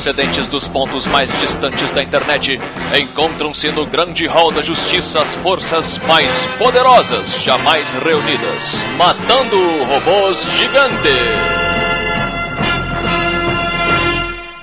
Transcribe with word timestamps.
procedentes 0.00 0.48
dos 0.48 0.66
pontos 0.66 1.06
mais 1.06 1.30
distantes 1.40 1.90
da 1.90 2.02
internet, 2.02 2.58
encontram-se 2.98 3.70
no 3.70 3.84
grande 3.84 4.26
hall 4.26 4.50
da 4.50 4.62
justiça 4.62 5.22
as 5.22 5.34
forças 5.34 5.98
mais 6.08 6.46
poderosas 6.56 7.34
jamais 7.42 7.92
reunidas, 7.92 8.82
matando 8.96 9.58
robôs 9.84 10.42
gigantes. 10.56 11.12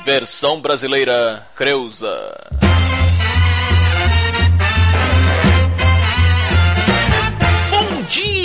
Versão 0.03 0.59
brasileira 0.59 1.45
Creuza. 1.55 2.46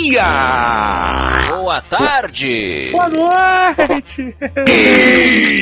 Dia! 0.03 1.47
Boa 1.55 1.81
tarde! 1.81 2.89
Boa 2.91 3.07
noite! 3.07 4.35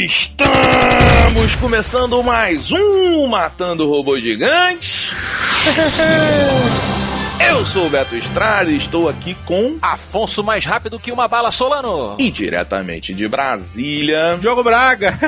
Estamos 0.03 1.55
começando 1.57 2.23
mais 2.23 2.71
um 2.71 3.27
Matando 3.27 3.87
Robô 3.87 4.19
Gigante. 4.19 5.15
Eu 7.51 7.65
sou 7.65 7.87
o 7.87 7.89
Beto 7.89 8.15
Estrada 8.15 8.71
e 8.71 8.77
estou 8.77 9.09
aqui 9.09 9.35
com 9.45 9.77
Afonso 9.81 10.41
mais 10.41 10.63
rápido 10.65 10.97
que 10.97 11.11
uma 11.11 11.27
bala 11.27 11.51
Solano. 11.51 12.15
e 12.17 12.31
diretamente 12.31 13.13
de 13.13 13.27
Brasília. 13.27 14.37
Diogo 14.39 14.63
Braga. 14.63 15.19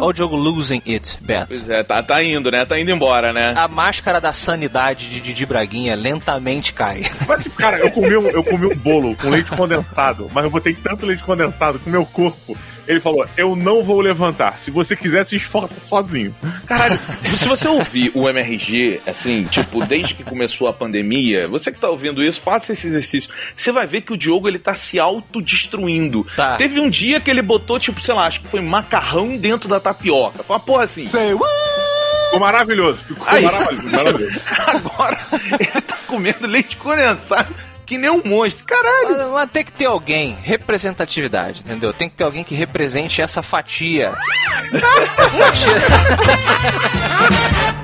Olha 0.00 0.04
o 0.04 0.14
jogo 0.14 0.34
Losing 0.34 0.82
It, 0.84 1.18
Beto. 1.20 1.46
Pois 1.50 1.70
é, 1.70 1.84
tá, 1.84 2.02
tá 2.02 2.20
indo, 2.20 2.50
né? 2.50 2.66
Tá 2.66 2.78
indo 2.80 2.90
embora, 2.90 3.32
né? 3.32 3.54
A 3.56 3.68
máscara 3.68 4.20
da 4.20 4.32
sanidade 4.32 5.08
de 5.08 5.20
Didi 5.20 5.46
Braguinha 5.46 5.94
lentamente 5.94 6.72
cai. 6.72 7.04
Mas, 7.28 7.46
cara, 7.56 7.78
eu 7.78 7.92
comi, 7.92 8.16
um, 8.16 8.28
eu 8.28 8.42
comi 8.42 8.66
um 8.66 8.74
bolo 8.76 9.14
com 9.14 9.30
leite 9.30 9.52
condensado, 9.52 10.28
mas 10.34 10.42
eu 10.44 10.50
botei 10.50 10.74
tanto 10.74 11.06
leite 11.06 11.22
condensado 11.22 11.78
que 11.78 11.88
o 11.88 11.92
meu 11.92 12.04
corpo. 12.04 12.58
Ele 12.86 13.00
falou: 13.00 13.26
Eu 13.36 13.54
não 13.54 13.82
vou 13.82 14.00
levantar. 14.00 14.58
Se 14.58 14.70
você 14.70 14.96
quiser, 14.96 15.24
se 15.24 15.36
esforça 15.36 15.80
sozinho. 15.80 16.34
Caralho, 16.66 16.98
se 17.36 17.48
você 17.48 17.68
ouvir 17.68 18.10
o 18.14 18.28
MRG, 18.28 19.00
assim, 19.06 19.44
tipo, 19.44 19.84
desde 19.84 20.14
que 20.14 20.24
começou 20.24 20.68
a 20.68 20.72
pandemia, 20.72 21.48
você 21.48 21.70
que 21.70 21.78
tá 21.78 21.88
ouvindo 21.88 22.22
isso, 22.22 22.40
faça 22.40 22.72
esse 22.72 22.86
exercício. 22.86 23.30
Você 23.54 23.70
vai 23.72 23.86
ver 23.86 24.02
que 24.02 24.12
o 24.12 24.16
Diogo, 24.16 24.48
ele 24.48 24.58
tá 24.58 24.74
se 24.74 24.98
autodestruindo. 24.98 26.26
Tá. 26.36 26.56
Teve 26.56 26.80
um 26.80 26.90
dia 26.90 27.20
que 27.20 27.30
ele 27.30 27.42
botou, 27.42 27.78
tipo, 27.78 28.00
sei 28.00 28.14
lá, 28.14 28.26
acho 28.26 28.40
que 28.40 28.48
foi 28.48 28.60
macarrão 28.60 29.36
dentro 29.36 29.68
da 29.68 29.80
tapioca. 29.80 30.42
Foi 30.42 30.56
uma 30.56 30.60
porra 30.62 30.84
assim. 30.84 31.06
Ficou 32.26 32.40
maravilhoso. 32.40 33.04
Ficou 33.04 33.26
Aí, 33.28 33.42
maravilhoso. 33.42 33.90
maravilhoso. 33.96 34.40
agora 34.66 35.18
ele 35.60 35.80
tá 35.82 35.96
comendo 36.06 36.46
leite 36.46 36.76
condensado 36.76 37.54
que 37.92 37.98
nem 37.98 38.10
um 38.10 38.22
monstro. 38.24 38.64
Caralho. 38.64 39.18
Mas, 39.18 39.28
mas 39.28 39.50
tem 39.50 39.62
que 39.62 39.72
ter 39.72 39.84
alguém, 39.84 40.38
representatividade, 40.42 41.60
entendeu? 41.60 41.92
Tem 41.92 42.08
que 42.08 42.16
ter 42.16 42.24
alguém 42.24 42.42
que 42.42 42.54
represente 42.54 43.20
essa 43.20 43.42
fatia. 43.42 44.14
essa 45.18 45.28
fatia. 45.28 45.74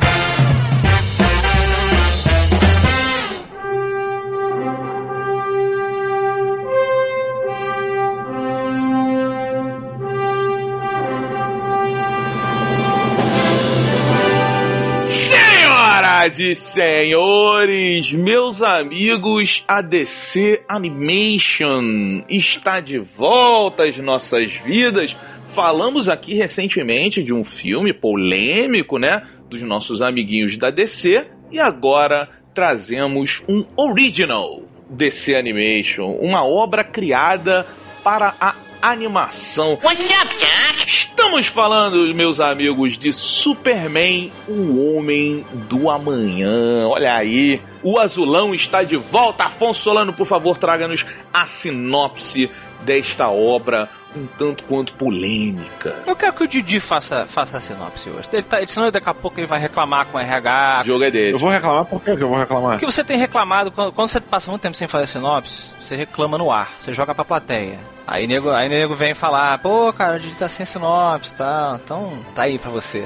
Senhoras 16.28 16.38
e 16.40 16.54
senhores, 16.54 18.12
meus 18.12 18.62
amigos, 18.62 19.64
a 19.66 19.80
DC 19.80 20.62
Animation 20.68 22.22
está 22.28 22.80
de 22.80 22.98
volta 22.98 23.84
às 23.84 23.96
nossas 23.98 24.52
vidas. 24.52 25.16
Falamos 25.46 26.08
aqui 26.08 26.34
recentemente 26.34 27.22
de 27.22 27.32
um 27.32 27.44
filme 27.44 27.92
polêmico, 27.92 28.98
né? 28.98 29.22
Dos 29.48 29.62
nossos 29.62 30.02
amiguinhos 30.02 30.58
da 30.58 30.70
DC. 30.70 31.26
E 31.50 31.58
agora 31.58 32.28
trazemos 32.52 33.42
um 33.48 33.64
original 33.76 34.62
DC 34.90 35.34
Animation, 35.34 36.10
uma 36.20 36.44
obra 36.44 36.84
criada 36.84 37.66
para 38.02 38.34
a 38.40 38.54
animação. 38.80 39.78
What's 39.82 40.04
up, 40.04 40.34
Doc? 40.38 40.86
Estamos 40.86 41.46
falando, 41.46 42.14
meus 42.14 42.40
amigos, 42.40 42.96
de 42.96 43.12
Superman, 43.12 44.32
o 44.48 44.96
Homem 44.96 45.44
do 45.68 45.90
Amanhã. 45.90 46.86
Olha 46.86 47.14
aí, 47.14 47.60
o 47.82 47.98
azulão 47.98 48.54
está 48.54 48.82
de 48.82 48.96
volta. 48.96 49.44
Afonso 49.44 49.82
Solano, 49.82 50.12
por 50.12 50.26
favor, 50.26 50.56
traga-nos 50.56 51.04
a 51.32 51.44
sinopse 51.46 52.50
desta 52.82 53.28
obra 53.28 53.88
um 54.16 54.26
tanto 54.38 54.64
quanto 54.64 54.94
polêmica. 54.94 55.94
Eu 56.06 56.16
quero 56.16 56.32
que 56.32 56.44
o 56.44 56.48
Didi 56.48 56.80
faça, 56.80 57.26
faça 57.26 57.58
a 57.58 57.60
sinopse 57.60 58.08
hoje. 58.08 58.28
Ele 58.32 58.42
tá, 58.42 58.64
senão 58.66 58.90
daqui 58.90 59.08
a 59.08 59.12
pouco 59.14 59.38
ele 59.38 59.46
vai 59.46 59.60
reclamar 59.60 60.06
com 60.06 60.16
o 60.16 60.20
RH. 60.20 60.80
O 60.82 60.86
jogo 60.86 61.04
é 61.04 61.08
Eu 61.08 61.12
desse. 61.12 61.38
vou 61.40 61.50
reclamar 61.50 61.84
por 61.84 62.00
que 62.02 62.10
eu 62.10 62.16
vou 62.28 62.38
reclamar? 62.38 62.70
Porque 62.72 62.86
você 62.86 63.04
tem 63.04 63.18
reclamado, 63.18 63.70
quando, 63.70 63.92
quando 63.92 64.08
você 64.08 64.20
passa 64.20 64.50
muito 64.50 64.62
tempo 64.62 64.76
sem 64.76 64.88
fazer 64.88 65.06
sinopse, 65.08 65.72
você 65.80 65.94
reclama 65.94 66.38
no 66.38 66.50
ar, 66.50 66.70
você 66.78 66.94
joga 66.94 67.14
pra 67.14 67.24
plateia. 67.24 67.78
Aí 68.10 68.26
nego, 68.26 68.50
aí 68.50 68.70
nego 68.70 68.94
vem 68.94 69.14
falar, 69.14 69.58
pô, 69.58 69.92
cara, 69.92 70.16
o 70.16 70.34
tá 70.36 70.48
sem 70.48 70.64
sinopse, 70.64 71.34
tá? 71.34 71.78
Então, 71.84 72.10
tá 72.34 72.44
aí 72.44 72.58
pra 72.58 72.70
você. 72.70 73.04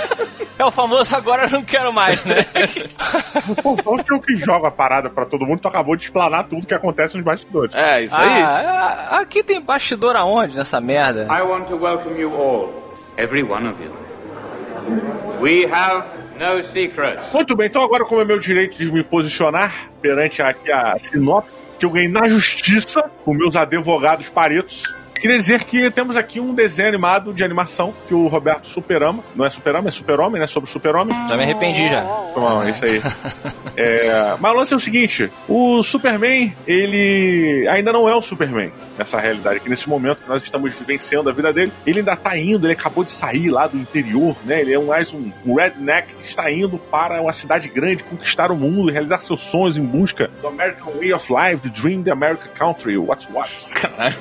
é 0.58 0.62
o 0.62 0.70
famoso 0.70 1.16
agora 1.16 1.44
eu 1.44 1.50
não 1.50 1.64
quero 1.64 1.90
mais, 1.94 2.26
né? 2.26 2.44
Pô, 3.62 3.72
então 3.72 3.96
que 3.96 4.12
eu 4.12 4.20
que 4.20 4.36
jogo 4.36 4.66
a 4.66 4.70
parada 4.70 5.08
pra 5.08 5.24
todo 5.24 5.46
mundo, 5.46 5.60
tu 5.60 5.68
acabou 5.68 5.96
de 5.96 6.02
explanar 6.02 6.44
tudo 6.44 6.66
que 6.66 6.74
acontece 6.74 7.16
nos 7.16 7.24
bastidores. 7.24 7.74
É, 7.74 8.02
isso 8.02 8.14
aí. 8.14 8.42
Ah, 8.42 9.18
aqui 9.20 9.42
tem 9.42 9.62
bastidor 9.62 10.14
aonde 10.14 10.54
nessa 10.58 10.78
merda? 10.78 11.22
I 11.22 11.40
want 11.40 11.66
to 11.68 11.76
welcome 11.76 12.20
you 12.20 12.34
all, 12.34 12.70
every 13.16 13.42
one 13.42 13.66
of 13.66 13.82
you. 13.82 13.90
We 15.40 15.64
have 15.72 16.04
no 16.38 16.62
secrets. 16.64 17.32
Muito 17.32 17.56
bem, 17.56 17.68
então 17.68 17.82
agora 17.82 18.04
como 18.04 18.20
é 18.20 18.26
meu 18.26 18.38
direito 18.38 18.76
de 18.76 18.92
me 18.92 19.02
posicionar 19.02 19.72
perante 20.02 20.42
aqui 20.42 20.70
a 20.70 20.98
sinopse 20.98 21.63
que 21.78 21.84
eu 21.84 21.90
ganhei 21.90 22.08
na 22.08 22.28
justiça 22.28 23.10
com 23.24 23.34
meus 23.34 23.56
advogados 23.56 24.28
paretos. 24.28 24.94
Queria 25.24 25.38
dizer 25.38 25.64
que 25.64 25.90
temos 25.90 26.18
aqui 26.18 26.38
um 26.38 26.52
desenho 26.52 26.86
animado 26.86 27.32
de 27.32 27.42
animação 27.42 27.94
que 28.06 28.12
o 28.12 28.26
Roberto 28.26 28.66
superama. 28.66 29.24
Não 29.34 29.46
é 29.46 29.48
superama, 29.48 29.88
é 29.88 29.90
super-homem, 29.90 30.38
né? 30.38 30.46
Sobre 30.46 30.68
o 30.68 30.70
super-homem. 30.70 31.16
Já 31.26 31.34
me 31.34 31.44
arrependi 31.44 31.88
já. 31.88 32.02
Bom, 32.02 32.62
é 32.62 32.70
isso 32.70 32.84
aí. 32.84 33.00
É, 33.76 34.36
mas 34.38 34.52
o 34.52 34.54
lance 34.54 34.72
é 34.72 34.76
o 34.76 34.78
seguinte: 34.78 35.28
o 35.48 35.82
Superman, 35.82 36.54
ele 36.64 37.66
ainda 37.66 37.92
não 37.92 38.08
é 38.08 38.14
o 38.14 38.22
Superman 38.22 38.70
nessa 38.96 39.18
realidade, 39.18 39.58
que 39.58 39.68
nesse 39.68 39.88
momento 39.88 40.22
que 40.22 40.28
nós 40.28 40.44
estamos 40.44 40.72
vivenciando 40.78 41.28
a 41.28 41.32
vida 41.32 41.52
dele, 41.52 41.72
ele 41.84 41.98
ainda 41.98 42.14
tá 42.14 42.38
indo, 42.38 42.66
ele 42.68 42.74
acabou 42.74 43.02
de 43.02 43.10
sair 43.10 43.50
lá 43.50 43.66
do 43.66 43.76
interior, 43.76 44.36
né? 44.44 44.60
Ele 44.60 44.74
é 44.74 44.78
mais 44.78 45.12
um, 45.12 45.28
um 45.44 45.56
redneck 45.56 46.14
que 46.14 46.24
está 46.24 46.48
indo 46.52 46.78
para 46.78 47.20
uma 47.20 47.32
cidade 47.32 47.68
grande, 47.68 48.04
conquistar 48.04 48.52
o 48.52 48.54
mundo, 48.54 48.92
realizar 48.92 49.18
seus 49.18 49.40
sonhos 49.40 49.76
em 49.76 49.84
busca 49.84 50.30
do 50.40 50.46
American 50.46 50.92
Way 50.92 51.12
of 51.12 51.32
Life, 51.32 51.68
the 51.68 51.80
Dream 51.80 52.04
the 52.04 52.12
American 52.12 52.52
Country, 52.56 52.96
what's 52.96 53.26
what. 53.32 53.50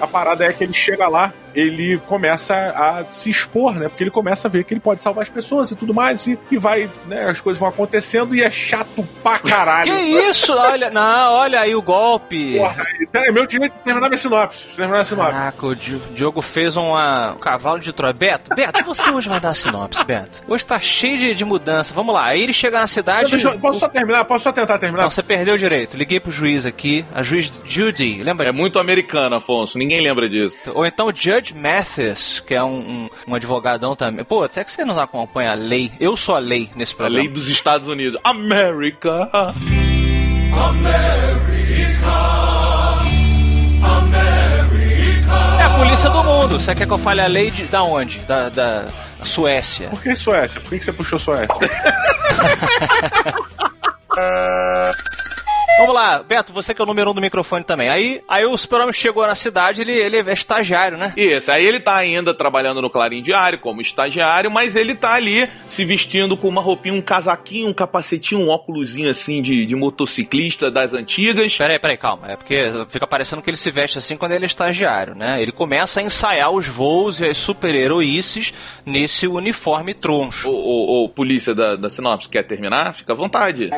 A 0.02 0.08
parada 0.08 0.46
é 0.46 0.52
que 0.52 0.64
ele 0.64 0.74
chega 0.74 0.93
lá, 1.08 1.34
ele 1.56 2.00
começa 2.08 2.56
a 2.56 3.04
se 3.12 3.30
expor, 3.30 3.76
né? 3.76 3.88
Porque 3.88 4.04
ele 4.04 4.10
começa 4.10 4.48
a 4.48 4.52
ver 4.52 4.64
que 4.64 4.74
ele 4.74 4.82
pode 4.82 5.02
salvar 5.04 5.22
as 5.22 5.30
pessoas 5.30 5.70
e 5.70 5.76
tudo 5.76 5.94
mais, 5.94 6.26
e, 6.26 6.38
e 6.50 6.58
vai, 6.58 6.90
né? 7.06 7.30
As 7.30 7.40
coisas 7.40 7.60
vão 7.60 7.70
acontecendo 7.70 8.34
e 8.36 8.42
é 8.42 8.50
chato 8.50 9.08
pra 9.22 9.38
caralho. 9.38 9.92
Que 9.94 10.00
isso? 10.30 10.52
Olha, 10.54 10.90
não, 10.90 11.34
olha 11.34 11.60
aí 11.60 11.76
o 11.76 11.82
golpe. 11.82 12.58
Porra, 12.58 12.84
é 13.14 13.32
meu 13.32 13.46
direito 13.46 13.74
de 13.74 13.80
terminar 13.84 14.08
minha 14.10 14.18
sinopse. 14.18 14.76
Terminar 14.76 15.02
a 15.02 15.06
sinopse. 15.06 15.32
Caraca, 15.32 15.66
o 15.68 15.76
Di- 15.76 16.02
Diogo 16.16 16.42
fez 16.42 16.76
uma- 16.76 17.34
um 17.34 17.38
cavalo 17.40 17.80
de 17.80 17.94
Troia. 17.94 18.14
Beto, 18.14 18.56
Beto, 18.56 18.84
você 18.84 19.12
hoje 19.12 19.30
vai 19.30 19.40
dar 19.40 19.50
a 19.50 19.56
sinopse, 19.56 20.04
Beto. 20.04 20.42
Hoje 20.48 20.66
tá 20.66 20.80
cheio 20.80 21.18
de, 21.20 21.36
de 21.36 21.46
mudança. 21.46 21.94
Vamos 21.94 22.16
lá. 22.16 22.26
Aí 22.26 22.42
ele 22.42 22.54
chega 22.54 22.80
na 22.80 22.88
cidade. 22.88 23.30
Deixa 23.32 23.50
eu- 23.50 23.60
posso 23.60 23.80
só 23.80 23.88
terminar? 23.88 24.26
Posso 24.26 24.44
só 24.46 24.52
tentar 24.52 24.80
terminar? 24.80 25.04
Não, 25.04 25.12
você 25.12 25.22
perdeu 25.22 25.54
o 25.54 25.58
direito. 25.58 25.96
Liguei 25.96 26.20
pro 26.20 26.32
juiz 26.32 26.66
aqui, 26.66 27.06
a 27.14 27.22
juiz 27.22 27.52
Judy, 27.64 28.24
lembra? 28.24 28.50
É 28.50 28.52
muito 28.52 28.80
americano, 28.80 29.36
Afonso. 29.36 29.78
Ninguém 29.78 30.02
lembra 30.02 30.28
disso. 30.28 30.72
Ou 30.84 30.88
então 30.88 31.08
o 31.08 31.14
Judge 31.16 31.54
Mathis, 31.56 32.42
que 32.46 32.54
é 32.54 32.62
um, 32.62 32.76
um, 32.78 33.10
um 33.30 33.36
advogadão 33.36 33.96
também. 33.96 34.26
Pô, 34.26 34.46
será 34.50 34.66
que 34.66 34.72
você 34.72 34.84
não 34.84 35.00
acompanha 35.00 35.52
a 35.52 35.54
lei? 35.54 35.90
Eu 35.98 36.18
sou 36.18 36.36
a 36.36 36.40
lei 36.40 36.70
nesse 36.76 36.92
A 36.92 36.98
programa. 36.98 37.24
lei 37.24 37.32
dos 37.32 37.48
Estados 37.48 37.88
Unidos. 37.88 38.20
América. 38.22 39.30
É 45.58 45.64
a 45.64 45.70
polícia 45.78 46.10
do 46.10 46.22
mundo. 46.22 46.60
Você 46.60 46.76
quer 46.76 46.86
que 46.86 46.92
eu 46.92 46.98
fale 46.98 47.22
a 47.22 47.28
lei 47.28 47.50
de, 47.50 47.64
da 47.64 47.82
onde? 47.84 48.20
Da, 48.20 48.50
da 48.50 48.88
Suécia. 49.24 49.88
Por 49.88 50.02
que 50.02 50.14
Suécia? 50.18 50.60
Por 50.60 50.72
que 50.72 50.80
que 50.80 50.84
você 50.84 50.92
puxou 50.92 51.18
Suécia? 51.18 51.48
Vamos 55.94 56.10
lá, 56.10 56.24
perto, 56.24 56.52
você 56.52 56.74
que 56.74 56.82
é 56.82 56.84
o 56.84 56.88
número 56.88 57.12
um 57.12 57.14
do 57.14 57.22
microfone 57.22 57.64
também. 57.64 57.88
Aí, 57.88 58.20
aí 58.28 58.44
o 58.46 58.58
super-homem 58.58 58.92
chegou 58.92 59.28
na 59.28 59.36
cidade, 59.36 59.82
ele, 59.82 59.92
ele 59.92 60.18
é 60.18 60.34
estagiário, 60.34 60.98
né? 60.98 61.14
Isso, 61.16 61.52
aí 61.52 61.64
ele 61.64 61.80
tá 61.80 61.96
ainda 61.96 62.34
trabalhando 62.34 62.82
no 62.82 62.90
Clarim 62.90 63.22
Diário 63.22 63.60
como 63.60 63.80
estagiário, 63.80 64.50
mas 64.50 64.76
ele 64.76 64.96
tá 64.96 65.12
ali 65.12 65.48
se 65.68 65.86
vestindo 65.86 66.36
com 66.36 66.48
uma 66.48 66.62
roupinha, 66.62 66.96
um 66.96 67.02
casaquinho, 67.02 67.70
um 67.70 67.74
capacetinho, 67.76 68.42
um 68.42 68.50
óculosinho 68.50 69.08
assim 69.08 69.40
de, 69.40 69.68
de 69.68 69.76
motociclista 69.76 70.72
das 70.72 70.96
antigas. 70.96 71.56
Peraí, 71.56 71.78
peraí, 71.78 71.98
calma. 71.98 72.32
É 72.32 72.36
porque 72.36 72.72
fica 72.90 73.06
parecendo 73.06 73.44
que 73.44 73.52
ele 73.52 73.58
se 73.58 73.70
veste 73.70 74.00
assim 74.00 74.18
quando 74.18 74.32
ele 74.32 74.46
é 74.46 74.48
estagiário, 74.48 75.14
né? 75.14 75.40
Ele 75.44 75.52
começa 75.52 76.00
a 76.00 76.04
ensaiar 76.04 76.50
os 76.50 76.66
voos 76.66 77.20
e 77.20 77.26
as 77.26 77.38
super-heroices 77.38 78.52
nesse 78.84 79.28
uniforme 79.28 79.94
troncho. 79.94 80.50
Ô, 80.50 80.56
ô, 80.56 81.04
ô, 81.04 81.10
polícia 81.10 81.54
da, 81.54 81.76
da 81.76 81.88
Sinopse, 81.88 82.28
quer 82.28 82.42
terminar? 82.42 82.96
Fica 82.96 83.14
à 83.14 83.16
vontade. 83.16 83.70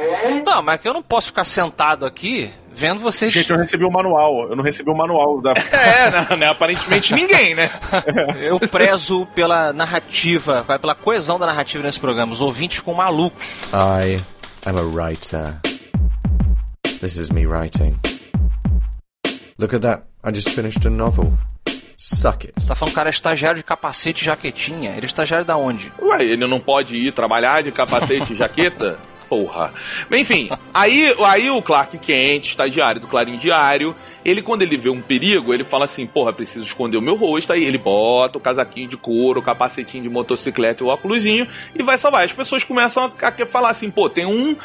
Não, 0.46 0.64
mas 0.64 0.80
que 0.80 0.88
eu 0.88 0.94
não 0.94 1.04
posso 1.04 1.28
ficar 1.28 1.44
sentado 1.44 2.05
aqui 2.06 2.52
vendo 2.76 3.00
vocês. 3.00 3.32
Gente, 3.32 3.52
eu 3.52 3.58
recebi 3.58 3.86
o 3.86 3.92
manual. 3.92 4.50
Eu 4.50 4.56
não 4.56 4.64
recebi 4.64 4.90
o 4.90 4.96
manual 4.96 5.42
da. 5.42 5.54
É, 5.72 6.12
não, 6.30 6.36
né? 6.38 6.48
Aparentemente 6.48 7.14
ninguém, 7.14 7.56
né? 7.56 7.70
eu 8.42 8.60
prezo 8.60 9.26
pela 9.34 9.72
narrativa, 9.72 10.66
pela 10.80 10.94
coesão 10.94 11.40
da 11.40 11.46
narrativa 11.46 11.84
nesse 11.84 12.00
programa. 12.00 12.34
Os 12.34 12.42
ouvintes 12.42 12.78
ficam 12.78 12.94
malucos. 12.94 13.44
I 13.74 14.22
am 14.66 14.78
a 14.78 14.82
writer. 14.82 15.60
This 17.00 17.18
is 17.18 17.30
me 17.30 17.46
writing. 17.46 17.98
Look 19.58 19.74
at 19.76 19.82
that. 19.82 20.04
I 20.24 20.34
just 20.34 20.50
finished 20.50 20.86
a 20.86 20.90
novel. 20.90 21.34
Suck 21.98 22.46
it. 22.46 22.54
Você 22.58 22.68
tá 22.68 22.76
falando 22.76 22.92
que 22.92 22.96
o 22.96 22.96
cara 22.96 23.10
é 23.10 23.12
estagiário 23.12 23.58
de 23.58 23.64
capacete 23.64 24.22
e 24.22 24.26
jaquetinha. 24.26 24.92
Ele 24.92 25.04
é 25.04 25.06
estagiário 25.06 25.46
da 25.46 25.56
onde? 25.56 25.92
Ué, 26.02 26.24
ele 26.24 26.46
não 26.46 26.60
pode 26.60 26.98
ir 26.98 27.12
trabalhar 27.14 27.64
de 27.64 27.72
capacete 27.72 28.34
e 28.34 28.36
jaqueta? 28.36 28.98
Porra. 29.28 29.74
Enfim, 30.12 30.50
aí, 30.74 31.16
aí 31.26 31.50
o 31.50 31.62
Clark 31.62 31.98
Kent, 31.98 32.48
estagiário 32.48 33.02
do 33.02 33.08
Clarim 33.08 33.38
Diário, 33.38 33.96
ele, 34.24 34.42
quando 34.42 34.62
ele 34.62 34.78
vê 34.78 34.90
um 34.90 35.02
perigo, 35.02 35.54
ele 35.54 35.64
fala 35.64 35.86
assim: 35.86 36.06
porra, 36.06 36.34
preciso 36.34 36.66
esconder 36.66 36.98
o 36.98 37.02
meu 37.02 37.16
rosto. 37.16 37.54
Aí 37.54 37.64
ele 37.64 37.78
bota 37.78 38.38
o 38.38 38.42
casaquinho 38.42 38.88
de 38.88 38.98
couro, 38.98 39.40
o 39.40 39.44
capacetinho 39.44 40.04
de 40.04 40.10
motocicleta 40.10 40.84
e 40.84 40.86
o 40.86 40.90
óculosinho 40.90 41.48
e 41.74 41.84
vai 41.84 41.98
salvar. 41.98 42.24
As 42.24 42.34
pessoas 42.34 42.64
começam 42.64 43.04
a, 43.04 43.46
falar 43.46 43.70
assim: 43.70 43.90
pô, 43.90 44.10
tem 44.10 44.26
um. 44.26 44.56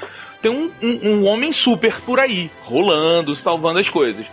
Tem 0.40 0.50
um, 0.50 0.70
um, 0.80 1.10
um 1.10 1.26
homem 1.26 1.52
super 1.52 2.00
por 2.00 2.18
aí, 2.18 2.50
rolando, 2.62 3.34
salvando 3.34 3.78
as 3.78 3.90
coisas. 3.90 4.24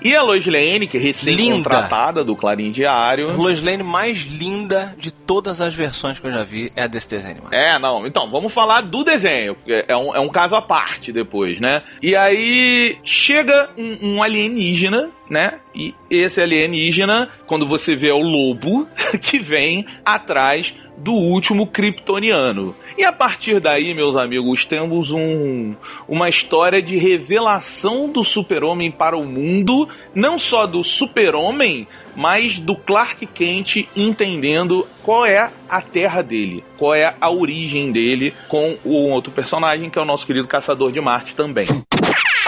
E 0.00 0.14
a 0.14 0.22
Lois 0.22 0.46
Lane, 0.46 0.86
que 0.86 0.96
é 0.96 1.00
recém-contratada 1.00 2.22
do 2.22 2.36
Clarim 2.36 2.70
Diário. 2.70 3.30
A 3.30 3.34
Lois 3.34 3.62
Lane 3.62 3.82
mais 3.82 4.18
linda 4.18 4.94
de 4.98 5.10
todas 5.10 5.60
as 5.60 5.74
versões 5.74 6.18
que 6.18 6.26
eu 6.26 6.32
já 6.32 6.44
vi 6.44 6.72
é 6.76 6.84
a 6.84 6.86
desse 6.86 7.08
desenho. 7.08 7.42
Mano. 7.44 7.54
É, 7.54 7.78
não. 7.78 8.06
Então, 8.06 8.30
vamos 8.30 8.52
falar 8.52 8.82
do 8.82 9.02
desenho. 9.02 9.56
É 9.66 9.96
um, 9.96 10.14
é 10.14 10.20
um 10.20 10.28
caso 10.28 10.54
à 10.54 10.62
parte 10.62 11.12
depois, 11.12 11.58
né? 11.58 11.82
E 12.02 12.14
aí 12.14 12.98
chega 13.02 13.70
um, 13.76 14.14
um 14.14 14.22
alienígena 14.22 15.10
né? 15.28 15.54
E 15.76 15.94
esse 16.08 16.40
alienígena, 16.40 17.28
quando 17.46 17.66
você 17.66 17.94
vê 17.94 18.08
é 18.08 18.14
o 18.14 18.22
lobo 18.22 18.88
que 19.20 19.38
vem 19.38 19.86
atrás 20.04 20.74
do 20.96 21.12
último 21.12 21.66
kryptoniano. 21.66 22.74
E 22.96 23.04
a 23.04 23.12
partir 23.12 23.60
daí, 23.60 23.92
meus 23.92 24.16
amigos, 24.16 24.64
temos 24.64 25.10
um, 25.10 25.74
uma 26.08 26.28
história 26.28 26.80
de 26.80 26.96
revelação 26.96 28.08
do 28.08 28.24
super-homem 28.24 28.90
para 28.90 29.16
o 29.16 29.26
mundo, 29.26 29.86
não 30.14 30.38
só 30.38 30.66
do 30.66 30.82
super-homem, 30.82 31.86
mas 32.16 32.58
do 32.58 32.74
Clark 32.74 33.26
Kent 33.26 33.86
entendendo 33.94 34.88
qual 35.02 35.26
é 35.26 35.50
a 35.68 35.82
terra 35.82 36.22
dele, 36.22 36.64
qual 36.78 36.94
é 36.94 37.14
a 37.20 37.30
origem 37.30 37.92
dele 37.92 38.32
com 38.48 38.76
o 38.82 38.94
outro 39.10 39.30
personagem 39.30 39.90
que 39.90 39.98
é 39.98 40.02
o 40.02 40.06
nosso 40.06 40.26
querido 40.26 40.48
Caçador 40.48 40.90
de 40.90 41.00
Marte 41.00 41.36
também. 41.36 41.84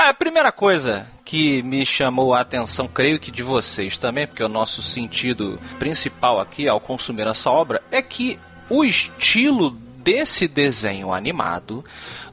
Ah, 0.00 0.10
a 0.10 0.14
primeira 0.14 0.52
coisa 0.52 1.08
que 1.24 1.60
me 1.60 1.84
chamou 1.84 2.32
a 2.32 2.40
atenção, 2.40 2.86
creio 2.86 3.18
que 3.18 3.32
de 3.32 3.42
vocês 3.42 3.98
também, 3.98 4.28
porque 4.28 4.44
o 4.44 4.48
nosso 4.48 4.80
sentido 4.80 5.58
principal 5.76 6.38
aqui 6.38 6.68
ao 6.68 6.78
consumir 6.78 7.26
essa 7.26 7.50
obra 7.50 7.82
é 7.90 8.00
que 8.00 8.38
o 8.70 8.84
estilo 8.84 9.76
desse 9.98 10.46
desenho 10.46 11.12
animado 11.12 11.84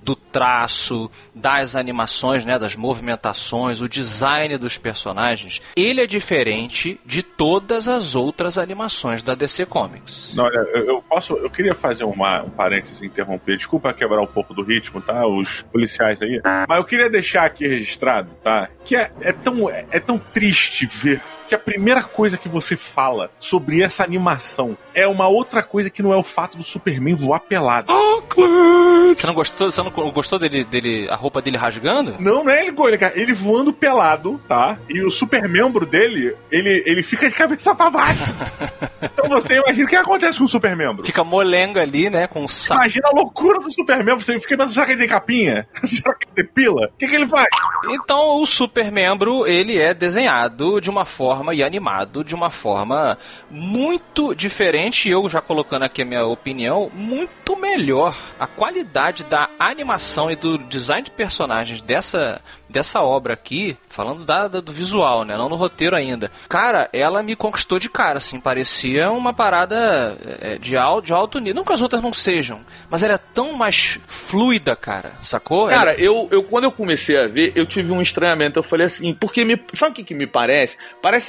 do 0.06 0.16
traço, 0.16 1.10
das 1.34 1.76
animações, 1.76 2.46
né, 2.46 2.60
das 2.60 2.76
movimentações, 2.76 3.82
o 3.82 3.90
design 3.90 4.56
dos 4.58 4.78
personagens, 4.78 5.62
ele 5.76 6.00
é 6.00 6.06
diferente 6.06 7.00
de 7.04 7.24
todas 7.24 7.88
as 7.88 8.14
outras 8.14 8.58
animações 8.58 9.24
da 9.24 9.34
DC 9.34 9.66
Comics. 9.66 10.34
Não, 10.36 10.44
olha, 10.44 10.60
eu, 10.76 11.02
posso, 11.02 11.34
eu 11.34 11.50
queria 11.50 11.74
fazer 11.74 12.04
uma, 12.04 12.44
um 12.44 12.52
parênteses 12.52 13.02
interromper. 13.02 13.58
Desculpa 13.58 13.92
quebrar 13.94 14.22
um 14.22 14.28
pouco 14.28 14.54
do 14.54 14.64
ritmo, 14.64 15.02
tá? 15.02 15.26
Os 15.26 15.64
policiais 15.64 16.22
aí. 16.22 16.40
Mas 16.68 16.78
eu 16.78 16.84
queria 16.84 17.10
deixar 17.10 17.46
aqui 17.46 17.68
registrado, 17.68 18.30
tá? 18.44 18.70
Que 18.84 18.96
é, 18.96 19.12
é 19.22 19.32
tão, 19.32 19.68
é, 19.68 19.88
é 19.90 20.00
tão 20.00 20.20
triste 20.20 20.86
ver 20.86 21.22
que 21.48 21.56
a 21.56 21.60
primeira 21.60 22.04
coisa 22.04 22.38
que 22.38 22.50
você 22.50 22.76
fala 22.76 23.30
sobre 23.40 23.82
essa 23.82 24.04
animação 24.04 24.78
é 24.94 25.08
uma 25.08 25.28
outra 25.28 25.62
coisa 25.64 25.90
que 25.90 26.02
não 26.02 26.14
é 26.14 26.18
o 26.18 26.24
fato 26.24 26.58
do 26.58 26.64
Superman 26.64 27.14
voar 27.14 27.40
pelado. 27.40 27.94
Clint! 28.30 29.18
Você 29.18 29.28
não 29.28 29.34
gostou? 29.34 29.72
Você 29.72 29.82
não 29.82 29.92
gostou 29.92 30.40
dele, 30.40 30.64
dele, 30.64 31.08
a 31.10 31.16
roupa 31.16 31.42
dele 31.42 31.58
rasgando? 31.58 32.16
Não, 32.20 32.44
não 32.44 32.52
é 32.52 32.66
ele, 32.66 32.98
cara. 32.98 33.14
Ele 33.16 33.34
voando 33.34 33.72
pelado, 33.72 34.42
tá? 34.48 34.78
E 34.90 35.02
o 35.02 35.10
super 35.10 35.48
membro 35.48 35.86
dele, 35.86 36.36
ele, 36.52 36.84
ele 36.86 37.04
fica 37.04 37.28
de 37.28 37.36
cabeça 37.36 37.74
pra 37.74 37.90
baixo. 37.90 38.22
então 39.02 39.30
você 39.30 39.58
imagina 39.58 39.86
o 39.86 39.90
que 39.90 39.96
acontece 39.96 40.38
com 40.40 40.46
o 40.46 40.50
super 40.50 40.76
membro. 40.76 41.06
Fica 41.06 41.24
molenga 41.24 41.82
ali, 41.82 42.10
né? 42.10 42.28
Com 42.28 42.44
o 42.44 42.50
saco. 42.50 42.82
Imagina 42.82 43.08
a 43.12 43.16
loucura 43.16 43.60
do 43.60 43.72
super 43.72 44.04
membro. 44.04 44.24
Você 44.24 44.40
fica 44.40 44.58
pensando, 44.58 44.74
será 44.74 44.86
que 44.86 44.92
ele 44.94 45.00
tem 45.00 45.10
capinha? 45.10 45.68
será 45.84 46.14
que 46.16 46.26
ele 46.26 46.36
tem 46.36 46.46
pila? 46.46 46.88
O 46.88 46.98
que, 46.98 47.08
que 47.08 47.16
ele 47.16 47.28
faz? 47.28 47.48
Então 47.90 48.42
o 48.42 48.46
super 48.46 48.92
membro, 48.92 49.46
ele 49.46 49.78
é 49.78 49.94
desenhado 49.94 50.82
de 50.82 50.90
uma 50.90 51.06
forma 51.06 51.35
forma 51.36 51.54
e 51.54 51.62
animado 51.62 52.24
de 52.24 52.34
uma 52.34 52.50
forma 52.50 53.18
muito 53.50 54.34
diferente. 54.34 55.10
Eu 55.10 55.28
já 55.28 55.42
colocando 55.42 55.84
aqui 55.84 56.02
a 56.02 56.06
minha 56.06 56.26
opinião, 56.26 56.90
muito 56.94 57.58
melhor. 57.58 58.18
A 58.40 58.48
qualidade 58.48 59.24
da 59.26 59.50
animação 59.60 60.32
e 60.32 60.36
do 60.36 60.58
design 60.58 61.04
de 61.04 61.12
personagens 61.12 61.82
dessa 61.82 62.42
dessa 62.76 63.02
obra 63.02 63.34
aqui, 63.34 63.78
falando 63.88 64.26
da, 64.26 64.50
da, 64.50 64.60
do 64.60 64.72
visual, 64.72 65.24
né? 65.24 65.38
Não 65.38 65.48
no 65.48 65.56
roteiro 65.56 65.96
ainda. 65.96 66.30
Cara, 66.50 66.90
ela 66.92 67.24
me 67.24 67.36
conquistou 67.36 67.80
de 67.80 67.90
cara, 67.90 68.18
assim. 68.18 68.40
Parecia 68.40 69.10
uma 69.12 69.34
parada 69.34 70.18
é, 70.42 70.58
de, 70.58 70.76
alto, 70.76 71.06
de 71.06 71.14
alto 71.14 71.40
nível. 71.40 71.56
Não 71.56 71.64
que 71.64 71.72
as 71.72 71.82
outras 71.82 72.02
não 72.02 72.12
sejam, 72.12 72.66
mas 72.90 73.02
ela 73.02 73.14
é 73.14 73.20
tão 73.34 73.54
mais 73.54 73.98
fluida, 74.08 74.76
cara. 74.76 75.14
Sacou? 75.24 75.68
Cara, 75.68 75.92
ela... 75.92 76.02
eu, 76.02 76.28
eu 76.32 76.44
quando 76.44 76.66
eu 76.66 76.72
comecei 76.72 77.18
a 77.18 77.28
ver, 77.28 77.54
eu 77.56 77.66
tive 77.66 77.94
um 77.94 78.02
estranhamento. 78.02 78.60
Eu 78.60 78.64
falei 78.64 78.88
assim, 78.88 79.14
porque 79.14 79.46
me. 79.46 79.62
Sabe 79.74 79.92
o 79.92 79.96
que, 79.96 80.04
que 80.04 80.14
me 80.14 80.28
parece? 80.28 80.78
Parece. 81.02 81.25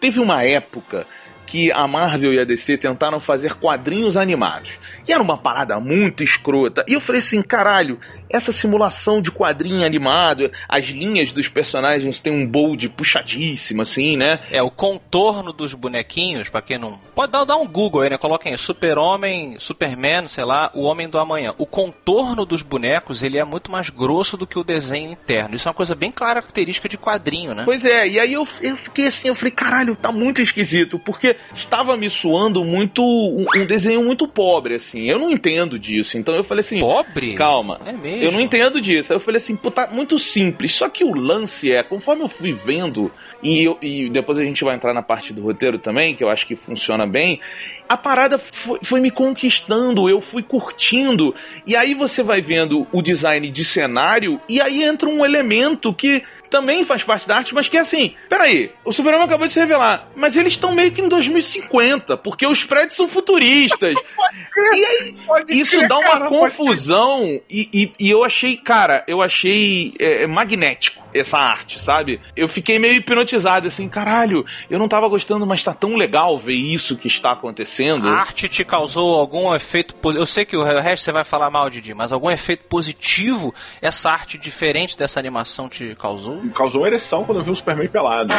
Teve 0.00 0.20
uma 0.20 0.44
época 0.44 1.06
que 1.48 1.72
a 1.72 1.88
Marvel 1.88 2.34
e 2.34 2.38
a 2.38 2.44
DC 2.44 2.76
tentaram 2.76 3.18
fazer 3.18 3.54
quadrinhos 3.54 4.18
animados. 4.18 4.78
E 5.08 5.12
era 5.14 5.22
uma 5.22 5.38
parada 5.38 5.80
muito 5.80 6.22
escrota. 6.22 6.84
E 6.86 6.92
eu 6.92 7.00
falei 7.00 7.20
assim, 7.20 7.40
caralho, 7.40 7.98
essa 8.28 8.52
simulação 8.52 9.22
de 9.22 9.32
quadrinho 9.32 9.86
animado, 9.86 10.52
as 10.68 10.84
linhas 10.84 11.32
dos 11.32 11.48
personagens 11.48 12.18
têm 12.18 12.30
um 12.30 12.46
bold 12.46 12.90
puxadíssimo, 12.90 13.80
assim, 13.80 14.14
né? 14.14 14.40
É, 14.50 14.62
o 14.62 14.70
contorno 14.70 15.50
dos 15.50 15.72
bonequinhos, 15.72 16.50
pra 16.50 16.60
quem 16.60 16.76
não. 16.76 17.00
Pode 17.14 17.32
dar, 17.32 17.44
dar 17.46 17.56
um 17.56 17.66
Google 17.66 18.02
aí, 18.02 18.10
né? 18.10 18.18
Coloquem 18.18 18.54
Super-Homem, 18.54 19.56
Superman, 19.58 20.28
sei 20.28 20.44
lá, 20.44 20.70
o 20.74 20.82
Homem 20.82 21.08
do 21.08 21.18
Amanhã. 21.18 21.54
O 21.56 21.64
contorno 21.64 22.44
dos 22.44 22.60
bonecos, 22.60 23.22
ele 23.22 23.38
é 23.38 23.44
muito 23.44 23.72
mais 23.72 23.88
grosso 23.88 24.36
do 24.36 24.46
que 24.46 24.58
o 24.58 24.64
desenho 24.64 25.10
interno. 25.10 25.54
Isso 25.54 25.66
é 25.66 25.70
uma 25.70 25.74
coisa 25.74 25.94
bem 25.94 26.12
característica 26.12 26.90
de 26.90 26.98
quadrinho, 26.98 27.54
né? 27.54 27.62
Pois 27.64 27.86
é, 27.86 28.06
e 28.06 28.20
aí 28.20 28.34
eu, 28.34 28.46
eu 28.60 28.76
fiquei 28.76 29.06
assim, 29.06 29.28
eu 29.28 29.34
falei, 29.34 29.52
caralho, 29.52 29.96
tá 29.96 30.12
muito 30.12 30.42
esquisito, 30.42 30.98
porque 30.98 31.37
estava 31.54 31.96
me 31.96 32.08
suando 32.08 32.64
muito 32.64 33.02
um, 33.02 33.46
um 33.54 33.66
desenho 33.66 34.02
muito 34.02 34.26
pobre, 34.26 34.74
assim. 34.74 35.08
Eu 35.08 35.18
não 35.18 35.30
entendo 35.30 35.78
disso. 35.78 36.18
Então 36.18 36.34
eu 36.34 36.44
falei 36.44 36.60
assim. 36.60 36.80
Pobre? 36.80 37.34
Calma. 37.34 37.80
É 37.84 37.92
mesmo? 37.92 38.22
Eu 38.22 38.32
não 38.32 38.40
entendo 38.40 38.80
disso. 38.80 39.12
Aí 39.12 39.16
eu 39.16 39.20
falei 39.20 39.38
assim, 39.38 39.56
pô, 39.56 39.70
tá 39.70 39.88
muito 39.90 40.18
simples. 40.18 40.74
Só 40.74 40.88
que 40.88 41.04
o 41.04 41.14
lance 41.14 41.70
é, 41.70 41.82
conforme 41.82 42.22
eu 42.22 42.28
fui 42.28 42.52
vendo, 42.52 43.10
e, 43.42 43.64
eu, 43.64 43.78
e 43.80 44.08
depois 44.08 44.38
a 44.38 44.42
gente 44.42 44.64
vai 44.64 44.74
entrar 44.74 44.92
na 44.92 45.02
parte 45.02 45.32
do 45.32 45.42
roteiro 45.42 45.78
também, 45.78 46.14
que 46.14 46.24
eu 46.24 46.28
acho 46.28 46.46
que 46.46 46.56
funciona 46.56 47.06
bem, 47.06 47.40
a 47.88 47.96
parada 47.96 48.38
foi, 48.38 48.80
foi 48.82 49.00
me 49.00 49.10
conquistando, 49.10 50.08
eu 50.08 50.20
fui 50.20 50.42
curtindo. 50.42 51.34
E 51.66 51.76
aí 51.76 51.94
você 51.94 52.22
vai 52.22 52.40
vendo 52.40 52.86
o 52.92 53.00
design 53.00 53.48
de 53.48 53.64
cenário, 53.64 54.40
e 54.48 54.60
aí 54.60 54.82
entra 54.82 55.08
um 55.08 55.24
elemento 55.24 55.92
que 55.92 56.22
também 56.48 56.84
faz 56.84 57.02
parte 57.02 57.26
da 57.26 57.36
arte, 57.36 57.54
mas 57.54 57.68
que 57.68 57.76
é 57.76 57.80
assim: 57.80 58.14
peraí, 58.28 58.70
o 58.84 58.92
Superman 58.92 59.22
acabou 59.22 59.46
de 59.46 59.52
se 59.52 59.60
revelar, 59.60 60.08
mas 60.16 60.36
eles 60.36 60.52
estão 60.52 60.74
meio 60.74 60.92
que 60.92 61.00
em 61.00 61.08
2050, 61.08 62.16
porque 62.16 62.46
os 62.46 62.64
prédios 62.64 62.94
são 62.94 63.08
futuristas. 63.08 63.94
e 64.74 64.84
aí, 64.84 65.14
isso 65.48 65.86
dá 65.88 65.98
uma 65.98 66.28
confusão, 66.28 67.40
e, 67.48 67.68
e, 67.72 67.92
e, 67.98 68.10
eu 68.10 68.24
achei, 68.24 68.56
cara, 68.56 69.04
eu 69.06 69.22
achei 69.22 69.94
é, 69.98 70.26
magnético 70.26 71.07
essa 71.20 71.38
arte, 71.38 71.80
sabe? 71.80 72.20
Eu 72.36 72.48
fiquei 72.48 72.78
meio 72.78 72.94
hipnotizado, 72.94 73.68
assim, 73.68 73.88
caralho, 73.88 74.44
eu 74.70 74.78
não 74.78 74.88
tava 74.88 75.08
gostando, 75.08 75.46
mas 75.46 75.62
tá 75.62 75.74
tão 75.74 75.96
legal 75.96 76.38
ver 76.38 76.54
isso 76.54 76.96
que 76.96 77.06
está 77.06 77.32
acontecendo. 77.32 78.08
A 78.08 78.12
arte 78.12 78.48
te 78.48 78.64
causou 78.64 79.18
algum 79.18 79.54
efeito 79.54 79.94
positivo? 79.94 80.22
Eu 80.22 80.26
sei 80.26 80.44
que 80.44 80.56
o 80.56 80.62
resto 80.62 81.04
você 81.04 81.12
vai 81.12 81.24
falar 81.24 81.50
mal, 81.50 81.68
Didi, 81.70 81.94
mas 81.94 82.12
algum 82.12 82.30
efeito 82.30 82.64
positivo 82.64 83.54
essa 83.80 84.10
arte 84.10 84.38
diferente 84.38 84.96
dessa 84.96 85.18
animação 85.18 85.68
te 85.68 85.94
causou? 85.96 86.42
Causou 86.54 86.82
uma 86.82 86.88
ereção 86.88 87.24
quando 87.24 87.38
eu 87.38 87.44
vi 87.44 87.50
o 87.50 87.56
Superman 87.56 87.88
pelado. 87.88 88.34